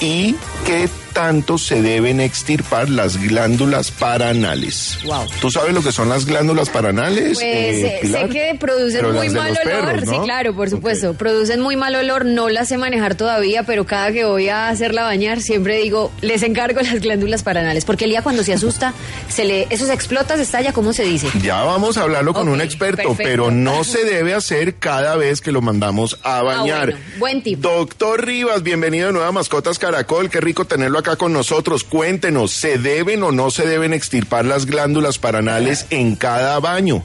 y 0.00 0.34
qué 0.66 0.88
tanto 1.12 1.58
se 1.58 1.82
deben 1.82 2.20
extirpar 2.20 2.88
las 2.88 3.16
glándulas 3.16 3.90
paranales. 3.90 4.98
Wow. 5.04 5.26
¿Tú 5.40 5.50
sabes 5.50 5.74
lo 5.74 5.82
que 5.82 5.92
son 5.92 6.08
las 6.08 6.24
glándulas 6.24 6.70
paranales? 6.70 7.38
Pues 7.38 7.42
eh, 7.42 8.00
eh, 8.02 8.08
sé 8.08 8.28
que 8.28 8.56
producen 8.58 9.00
Pero 9.00 9.12
muy 9.12 9.28
mal 9.28 9.50
olor. 9.50 9.62
perros, 9.64 10.08
Sí, 10.08 10.16
claro, 10.22 10.54
por 10.54 10.70
supuesto. 10.70 11.14
Producen 11.14 11.60
muy 11.60 11.76
mal 11.76 11.94
olor. 11.94 12.24
No 12.24 12.48
las 12.48 12.68
sé 12.68 12.78
manejar 12.78 13.14
todavía, 13.16 13.64
pero 13.64 13.86
cada 13.86 14.12
que 14.12 14.24
voy 14.24 14.48
a 14.48 14.68
hacerla 14.68 15.02
bañar, 15.02 15.40
siempre 15.40 15.78
digo, 15.78 16.12
les 16.20 16.42
encargo 16.42 16.80
las 16.82 17.00
glándulas 17.00 17.42
paranales. 17.42 17.84
Porque 17.84 18.04
el 18.04 18.10
día 18.10 18.22
cuando 18.22 18.44
se 18.44 18.52
asusta, 18.52 18.94
se 19.28 19.44
le, 19.44 19.66
eso 19.70 19.86
se 19.86 19.92
explota, 19.92 20.36
se 20.36 20.42
estalla, 20.42 20.72
¿cómo 20.72 20.92
se 20.92 21.02
dice? 21.02 21.28
Ya 21.42 21.62
vamos 21.64 21.96
a 21.96 22.02
hablarlo 22.02 22.32
con 22.34 22.48
un 22.48 22.60
experto, 22.60 23.08
perfecto. 23.08 23.22
pero 23.22 23.50
no 23.50 23.84
se 23.84 24.04
debe 24.04 24.34
hacer 24.34 24.76
cada 24.76 25.16
vez 25.16 25.40
que 25.40 25.52
lo 25.52 25.60
mandamos 25.60 26.18
a 26.22 26.42
bañar. 26.42 26.94
Ah, 26.94 26.96
bueno, 26.96 27.18
buen 27.18 27.42
tip. 27.42 27.60
Doctor 27.90 28.24
Rivas, 28.24 28.62
bienvenido 28.62 29.08
de 29.08 29.12
nuevo 29.12 29.26
a 29.26 29.32
Mascotas 29.32 29.80
Caracol. 29.80 30.30
Qué 30.30 30.40
rico 30.40 30.64
tenerlo 30.64 31.00
acá 31.00 31.16
con 31.16 31.32
nosotros. 31.32 31.82
Cuéntenos, 31.82 32.52
¿se 32.52 32.78
deben 32.78 33.24
o 33.24 33.32
no 33.32 33.50
se 33.50 33.66
deben 33.66 33.92
extirpar 33.92 34.44
las 34.44 34.64
glándulas 34.64 35.18
paranales 35.18 35.88
en 35.90 36.14
cada 36.14 36.60
baño? 36.60 37.02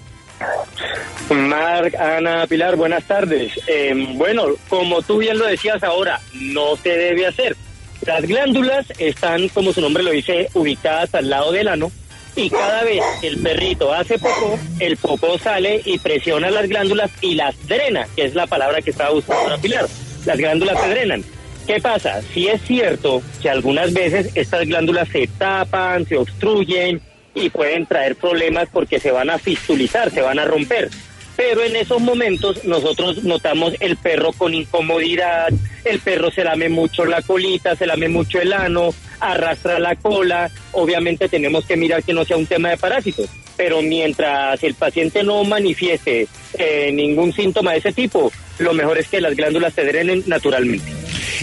Marc, 1.32 1.96
Ana, 1.96 2.46
Pilar, 2.46 2.76
buenas 2.76 3.04
tardes. 3.06 3.52
Eh, 3.66 4.14
bueno, 4.14 4.46
como 4.70 5.02
tú 5.02 5.18
bien 5.18 5.40
lo 5.40 5.48
decías 5.48 5.84
ahora, 5.84 6.22
no 6.34 6.78
se 6.78 6.90
debe 6.90 7.26
hacer. 7.26 7.58
Las 8.06 8.22
glándulas 8.22 8.86
están, 9.00 9.50
como 9.50 9.74
su 9.74 9.82
nombre 9.82 10.04
lo 10.04 10.12
dice, 10.12 10.50
ubicadas 10.54 11.16
al 11.16 11.32
lado 11.32 11.52
del 11.52 11.68
ano 11.68 11.92
y 12.36 12.50
cada 12.50 12.84
vez 12.84 13.02
que 13.22 13.28
el 13.28 13.40
perrito 13.40 13.92
hace 13.92 14.20
popó, 14.20 14.60
el 14.80 14.98
popó 14.98 15.40
sale 15.40 15.82
y 15.84 15.98
presiona 15.98 16.52
las 16.52 16.70
glándulas 16.70 17.10
y 17.22 17.34
las 17.34 17.56
drena, 17.68 18.08
que 18.16 18.26
es 18.26 18.36
la 18.36 18.46
palabra 18.46 18.84
que 18.84 18.92
estaba 18.92 19.12
usando 19.12 19.50
la 19.50 19.58
Pilar. 19.58 19.88
Las 20.26 20.38
glándulas 20.38 20.82
se 20.82 20.90
drenan. 20.90 21.24
¿Qué 21.68 21.80
pasa? 21.80 22.22
Si 22.34 22.48
es 22.48 22.62
cierto 22.62 23.24
que 23.42 23.50
algunas 23.50 23.94
veces 23.94 24.32
estas 24.36 24.68
glándulas 24.68 25.08
se 25.10 25.28
tapan, 25.38 26.06
se 26.06 26.18
obstruyen 26.18 27.02
y 27.34 27.50
pueden 27.50 27.86
traer 27.86 28.16
problemas 28.16 28.68
porque 28.72 29.00
se 29.00 29.12
van 29.12 29.30
a 29.30 29.40
fistulizar, 29.40 30.12
se 30.12 30.22
van 30.22 30.40
a 30.40 30.46
romper 30.46 30.90
pero 31.36 31.64
en 31.64 31.76
esos 31.76 32.02
momentos 32.02 32.64
nosotros 32.64 33.24
notamos 33.24 33.74
el 33.80 33.98
perro 33.98 34.32
con 34.34 34.54
incomodidad, 34.54 35.50
el 35.84 36.00
perro 36.00 36.32
se 36.32 36.44
lame 36.44 36.70
mucho 36.70 37.06
la 37.06 37.22
colita, 37.22 37.76
se 37.76 37.86
lame 37.86 38.08
mucho 38.08 38.40
el 38.40 38.54
ano, 38.54 38.94
arrastra 39.20 39.80
la 39.80 39.96
cola, 39.96 40.50
obviamente 40.72 41.30
tenemos 41.30 41.66
que 41.66 41.78
mirar 41.78 42.04
que 42.04 42.14
no 42.14 42.26
sea 42.26 42.38
un 42.38 42.48
tema 42.48 42.70
de 42.70 42.78
parásitos, 42.78 43.30
pero 43.58 43.82
mientras 43.82 44.62
el 44.64 44.76
paciente 44.76 45.24
no 45.24 45.44
manifieste 45.44 46.28
eh, 46.58 46.92
ningún 46.92 47.34
síntoma 47.34 47.74
de 47.74 47.80
ese 47.80 47.94
tipo, 47.94 48.32
lo 48.60 48.74
mejor 48.74 48.98
es 48.98 49.08
que 49.08 49.22
las 49.22 49.36
glándulas 49.36 49.74
se 49.74 49.86
drenen 49.86 50.24
naturalmente. 50.28 50.92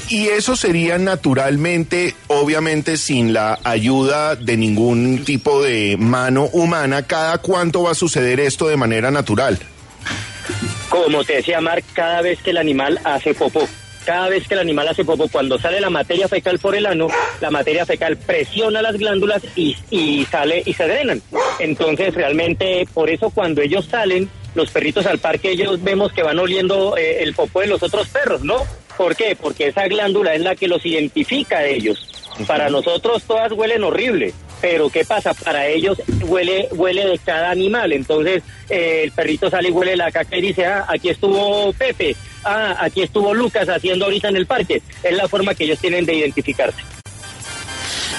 Y 0.09 0.29
eso 0.29 0.57
sería 0.57 0.99
naturalmente, 0.99 2.15
obviamente 2.27 2.99
sin 2.99 3.33
la 3.33 3.59
ayuda 3.65 4.37
de 4.37 4.57
ningún 4.59 5.25
tipo 5.25 5.63
de 5.63 5.97
mano 5.99 6.51
humana. 6.53 7.07
¿Cada 7.07 7.39
cuánto 7.39 7.85
va 7.85 7.93
a 7.93 7.95
suceder 7.95 8.41
esto 8.41 8.69
de 8.69 8.77
manera 8.77 9.11
natural? 9.11 9.59
Como 10.93 11.25
te 11.25 11.37
decía 11.37 11.59
Marc, 11.63 11.87
cada 11.95 12.21
vez 12.21 12.43
que 12.43 12.51
el 12.51 12.59
animal 12.59 13.01
hace 13.05 13.33
popó, 13.33 13.67
cada 14.05 14.29
vez 14.29 14.47
que 14.47 14.53
el 14.53 14.61
animal 14.61 14.89
hace 14.89 15.07
popó, 15.07 15.27
cuando 15.27 15.59
sale 15.59 15.81
la 15.81 15.89
materia 15.89 16.29
fecal 16.29 16.59
por 16.59 16.75
el 16.77 16.85
ano, 16.85 17.09
la 17.41 17.51
materia 17.51 17.87
fecal 17.87 18.19
presiona 18.19 18.83
las 18.83 18.99
glándulas 18.99 19.43
y, 19.57 19.75
y 19.89 20.27
sale 20.27 20.63
y 20.67 20.75
se 20.75 20.85
drenan. 20.85 21.23
Entonces, 21.61 22.13
realmente, 22.13 22.87
por 22.93 23.09
eso 23.09 23.31
cuando 23.31 23.63
ellos 23.63 23.87
salen, 23.87 24.29
los 24.55 24.71
perritos 24.71 25.07
al 25.07 25.19
parque, 25.19 25.53
ellos 25.53 25.83
vemos 25.83 26.13
que 26.13 26.23
van 26.23 26.39
oliendo 26.39 26.95
eh, 26.99 27.23
el 27.23 27.33
popó 27.33 27.61
de 27.61 27.69
los 27.69 27.83
otros 27.83 28.09
perros, 28.09 28.43
¿no? 28.43 28.57
¿Por 28.99 29.17
qué? 29.17 29.35
Porque 29.35 29.69
esa 29.69 29.89
glándula 29.89 30.35
es 30.35 30.43
la 30.43 30.57
que 30.57 30.69
los 30.69 30.85
identifica 30.85 31.57
a 31.57 31.65
ellos. 31.65 32.07
Para 32.47 32.69
nosotros 32.69 33.23
todas 33.23 33.51
huelen 33.53 33.83
horrible, 33.83 34.35
pero 34.63 34.89
¿qué 34.89 35.05
pasa? 35.05 35.35
Para 35.35 35.67
ellos 35.67 36.01
huele, 36.23 36.69
huele 36.71 37.05
de 37.05 37.19
cada 37.19 37.51
animal. 37.51 37.93
Entonces 37.93 38.45
eh, 38.71 39.03
el 39.03 39.11
perrito 39.11 39.51
sale 39.51 39.69
y 39.69 39.73
huele 39.73 39.97
la 39.97 40.11
caca 40.11 40.37
y 40.37 40.41
dice, 40.41 40.65
ah, 40.65 40.87
aquí 40.89 41.09
estuvo 41.09 41.73
Pepe, 41.73 42.17
ah, 42.45 42.77
aquí 42.79 43.03
estuvo 43.03 43.35
Lucas 43.35 43.69
haciendo 43.69 44.05
ahorita 44.05 44.29
en 44.29 44.37
el 44.37 44.47
parque. 44.47 44.81
Es 45.03 45.17
la 45.17 45.29
forma 45.29 45.55
que 45.55 45.65
ellos 45.65 45.81
tienen 45.81 46.07
de 46.07 46.15
identificarse. 46.15 46.79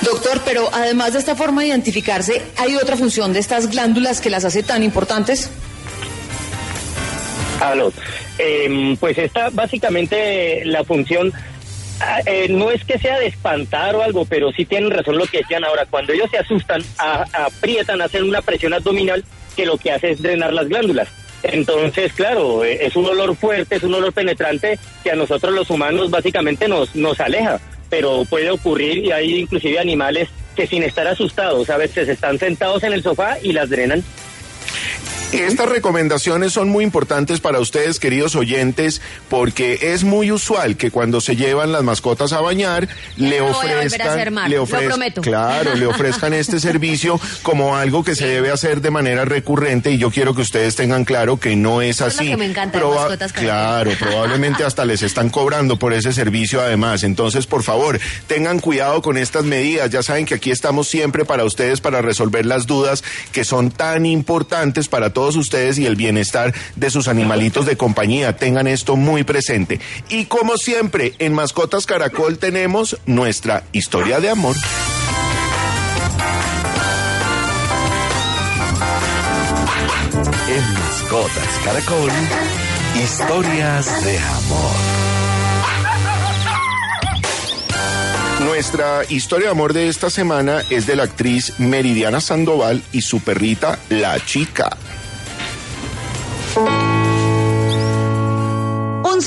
Doctor, 0.01 0.41
pero 0.43 0.69
además 0.73 1.13
de 1.13 1.19
esta 1.19 1.33
forma 1.33 1.61
de 1.61 1.69
identificarse, 1.69 2.41
¿hay 2.57 2.75
otra 2.75 2.97
función 2.97 3.31
de 3.31 3.39
estas 3.39 3.71
glándulas 3.71 4.19
que 4.19 4.29
las 4.29 4.43
hace 4.43 4.61
tan 4.61 4.83
importantes? 4.83 5.49
Aló. 7.61 7.93
Em, 8.37 8.97
pues 8.97 9.17
esta 9.17 9.49
básicamente 9.51 10.65
la 10.65 10.83
función 10.83 11.31
eh, 12.25 12.47
no 12.49 12.71
es 12.71 12.83
que 12.83 12.97
sea 12.99 13.19
de 13.19 13.27
espantar 13.27 13.95
o 13.95 14.01
algo, 14.01 14.25
pero 14.25 14.51
sí 14.51 14.65
tienen 14.65 14.91
razón 14.91 15.17
lo 15.17 15.25
que 15.25 15.39
decían 15.39 15.63
ahora. 15.63 15.85
Cuando 15.85 16.13
ellos 16.13 16.29
se 16.31 16.37
asustan, 16.37 16.83
aprietan, 16.97 18.01
hacen 18.01 18.23
una 18.23 18.41
presión 18.41 18.73
abdominal 18.73 19.23
que 19.55 19.65
lo 19.65 19.77
que 19.77 19.91
hace 19.91 20.11
es 20.11 20.21
drenar 20.21 20.53
las 20.53 20.67
glándulas. 20.67 21.07
Entonces, 21.43 22.13
claro, 22.13 22.63
eh, 22.63 22.85
es 22.85 22.95
un 22.95 23.05
olor 23.05 23.35
fuerte, 23.35 23.75
es 23.75 23.83
un 23.83 23.93
olor 23.93 24.13
penetrante 24.13 24.79
que 25.03 25.11
a 25.11 25.15
nosotros 25.15 25.53
los 25.53 25.69
humanos 25.69 26.09
básicamente 26.09 26.67
nos, 26.67 26.95
nos 26.95 27.19
aleja, 27.19 27.59
pero 27.89 28.23
puede 28.25 28.49
ocurrir 28.49 28.99
y 28.99 29.11
hay 29.11 29.35
inclusive 29.41 29.79
animales 29.79 30.29
que 30.55 30.67
sin 30.67 30.83
estar 30.83 31.05
asustados 31.07 31.69
a 31.69 31.77
veces 31.77 32.07
están 32.07 32.39
sentados 32.39 32.83
en 32.83 32.93
el 32.93 33.03
sofá 33.03 33.37
y 33.41 33.51
las 33.51 33.69
drenan. 33.69 34.03
Estas 35.33 35.67
recomendaciones 35.67 36.53
son 36.53 36.69
muy 36.69 36.83
importantes 36.83 37.39
para 37.39 37.59
ustedes, 37.59 37.99
queridos 37.99 38.35
oyentes, 38.35 39.01
porque 39.29 39.79
es 39.81 40.03
muy 40.03 40.31
usual 40.31 40.77
que 40.77 40.91
cuando 40.91 41.21
se 41.21 41.35
llevan 41.35 41.71
las 41.71 41.81
mascotas 41.81 42.33
a 42.33 42.41
bañar, 42.41 42.87
le 43.17 43.41
ofrezcan, 43.41 44.47
le 44.47 44.59
ofrezcan, 44.59 45.11
claro, 45.23 45.73
le 45.73 45.87
ofrezcan 45.87 46.33
este 46.33 46.59
servicio 46.59 47.19
como 47.41 47.75
algo 47.75 48.03
que 48.03 48.13
se 48.13 48.27
debe 48.27 48.51
hacer 48.51 48.81
de 48.81 48.91
manera 48.91 49.25
recurrente 49.25 49.91
y 49.91 49.97
yo 49.97 50.11
quiero 50.11 50.35
que 50.35 50.41
ustedes 50.41 50.75
tengan 50.75 51.03
claro 51.03 51.39
que 51.39 51.55
no 51.55 51.81
es 51.81 52.01
así. 52.01 52.35
Me 52.35 52.45
encanta 52.45 52.79
claro, 53.33 53.91
probablemente 53.99 54.63
hasta 54.65 54.85
les 54.85 55.01
están 55.01 55.29
cobrando 55.29 55.79
por 55.79 55.93
ese 55.93 56.13
servicio 56.13 56.61
además. 56.61 57.01
Entonces, 57.01 57.47
por 57.47 57.63
favor, 57.63 57.99
tengan 58.27 58.59
cuidado 58.59 59.01
con 59.01 59.17
estas 59.17 59.45
medidas. 59.45 59.89
Ya 59.89 60.03
saben 60.03 60.25
que 60.25 60.35
aquí 60.35 60.51
estamos 60.51 60.87
siempre 60.87 61.25
para 61.25 61.43
ustedes 61.43 61.81
para 61.81 62.03
resolver 62.03 62.45
las 62.45 62.67
dudas 62.67 63.03
que 63.31 63.43
son 63.43 63.71
tan 63.71 64.05
importantes 64.05 64.87
para 64.87 65.11
todos 65.11 65.22
todos 65.23 65.37
ustedes 65.37 65.79
y 65.79 65.85
el 65.85 65.95
bienestar 65.95 66.53
de 66.75 66.89
sus 66.89 67.07
animalitos 67.07 67.65
de 67.65 67.77
compañía. 67.77 68.35
Tengan 68.35 68.67
esto 68.67 68.97
muy 68.97 69.23
presente. 69.23 69.79
Y 70.09 70.25
como 70.25 70.57
siempre, 70.57 71.13
en 71.17 71.31
Mascotas 71.31 71.85
Caracol 71.85 72.37
tenemos 72.39 72.97
nuestra 73.05 73.63
historia 73.71 74.19
de 74.19 74.29
amor. 74.29 74.53
En 80.49 80.73
Mascotas 80.73 81.59
Caracol, 81.63 82.11
historias 83.01 84.03
de 84.03 84.19
amor. 84.19 84.75
Nuestra 88.41 89.03
historia 89.07 89.45
de 89.45 89.51
amor 89.51 89.71
de 89.71 89.87
esta 89.87 90.09
semana 90.09 90.63
es 90.69 90.85
de 90.85 90.97
la 90.97 91.03
actriz 91.03 91.57
Meridiana 91.59 92.19
Sandoval 92.19 92.83
y 92.91 92.99
su 93.03 93.21
perrita 93.21 93.79
La 93.87 94.19
Chica. 94.19 94.75
Un 96.55 96.92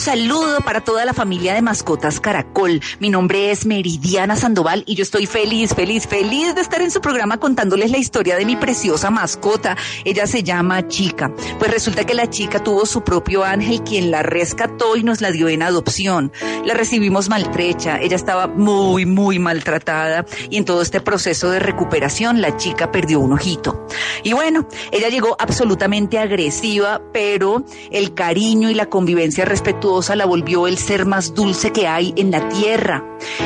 saludo 0.07 0.61
para 0.61 0.83
toda 0.83 1.05
la 1.05 1.13
familia 1.13 1.53
de 1.53 1.63
mascotas 1.63 2.21
Caracol. 2.21 2.81
Mi 3.01 3.11
nombre 3.11 3.51
es 3.51 3.67
Meridiana 3.67 4.37
Sandoval 4.37 4.85
y 4.87 4.95
yo 4.95 5.03
estoy 5.03 5.27
feliz, 5.27 5.75
feliz, 5.75 6.07
feliz 6.07 6.55
de 6.55 6.61
estar 6.61 6.81
en 6.81 6.93
su 6.93 7.01
programa 7.01 7.39
contándoles 7.41 7.91
la 7.91 7.99
historia 7.99 8.37
de 8.37 8.45
mi 8.45 8.55
preciosa 8.55 9.11
mascota. 9.11 9.77
Ella 10.05 10.29
se 10.29 10.45
llama 10.45 10.87
Chica. 10.87 11.35
Pues 11.59 11.73
resulta 11.73 12.05
que 12.05 12.15
la 12.15 12.31
chica 12.31 12.63
tuvo 12.63 12.87
su 12.87 13.03
propio 13.03 13.43
ángel 13.43 13.83
quien 13.83 14.13
la 14.13 14.23
rescató 14.23 14.97
y 14.97 15.03
nos 15.03 15.21
la 15.21 15.33
dio 15.33 15.49
en 15.49 15.65
adopción. 15.65 16.31
La 16.65 16.75
recibimos 16.75 17.29
maltrecha. 17.29 18.01
Ella 18.01 18.15
estaba 18.15 18.47
muy, 18.47 19.07
muy 19.07 19.41
maltratada 19.41 20.25
y 20.49 20.59
en 20.59 20.65
todo 20.65 20.83
este 20.83 21.01
proceso 21.01 21.51
de 21.51 21.59
recuperación 21.59 22.41
la 22.41 22.57
chica 22.57 22.93
perdió 22.93 23.19
un 23.19 23.33
ojito. 23.33 23.89
Y 24.23 24.35
bueno, 24.35 24.69
ella 24.93 25.09
llegó 25.09 25.35
absolutamente 25.41 26.21
agresiva, 26.21 27.03
pero 27.13 27.65
el 27.91 28.15
cariño 28.15 28.71
y 28.71 28.75
la 28.75 28.87
convivencia 28.87 29.45
respetuosa 29.45 29.96
la 29.97 30.27
volvió 30.27 30.67
el 30.67 30.77
ser 30.77 31.07
más 31.07 31.33
dulce 31.33 31.73
que 31.73 31.89
hay 31.89 32.13
en 32.17 32.31
la 32.31 32.49
tierra. 32.51 33.03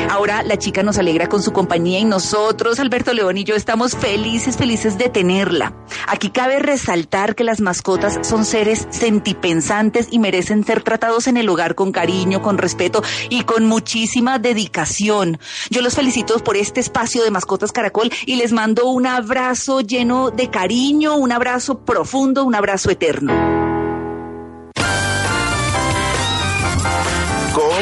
Ahora 0.09 0.43
la 0.43 0.57
chica 0.57 0.83
nos 0.83 0.97
alegra 0.97 1.29
con 1.29 1.41
su 1.41 1.53
compañía 1.53 1.99
y 1.99 2.03
nosotros, 2.03 2.79
Alberto 2.79 3.13
León 3.13 3.37
y 3.37 3.45
yo, 3.45 3.55
estamos 3.55 3.95
felices, 3.95 4.57
felices 4.57 4.97
de 4.97 5.07
tenerla. 5.07 5.73
Aquí 6.07 6.29
cabe 6.29 6.59
resaltar 6.59 7.35
que 7.35 7.45
las 7.45 7.61
mascotas 7.61 8.19
son 8.27 8.43
seres 8.43 8.85
sentipensantes 8.89 10.09
y 10.11 10.19
merecen 10.19 10.65
ser 10.65 10.83
tratados 10.83 11.27
en 11.27 11.37
el 11.37 11.47
hogar 11.47 11.73
con 11.73 11.93
cariño, 11.93 12.41
con 12.41 12.57
respeto 12.57 13.01
y 13.29 13.43
con 13.43 13.65
muchísima 13.65 14.37
dedicación. 14.37 15.39
Yo 15.69 15.81
los 15.81 15.95
felicito 15.95 16.37
por 16.39 16.57
este 16.57 16.81
espacio 16.81 17.23
de 17.23 17.31
Mascotas 17.31 17.71
Caracol 17.71 18.11
y 18.25 18.35
les 18.35 18.51
mando 18.51 18.87
un 18.87 19.07
abrazo 19.07 19.79
lleno 19.79 20.31
de 20.31 20.49
cariño, 20.49 21.15
un 21.15 21.31
abrazo 21.31 21.79
profundo, 21.79 22.43
un 22.43 22.55
abrazo 22.55 22.89
eterno. 22.89 23.60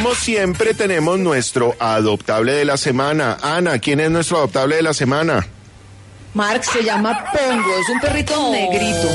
Como 0.01 0.15
siempre 0.15 0.73
tenemos 0.73 1.19
nuestro 1.19 1.75
adoptable 1.77 2.53
de 2.53 2.63
la 2.63 2.77
semana. 2.77 3.37
Ana, 3.41 3.79
¿quién 3.79 3.99
es 3.99 4.09
nuestro 4.09 4.37
adoptable 4.37 4.77
de 4.77 4.81
la 4.81 4.93
semana? 4.93 5.45
Mark 6.33 6.63
se 6.63 6.85
llama 6.85 7.25
Pongo, 7.33 7.77
es 7.77 7.89
un 7.89 7.99
perrito 7.99 8.49
negrito. 8.49 9.09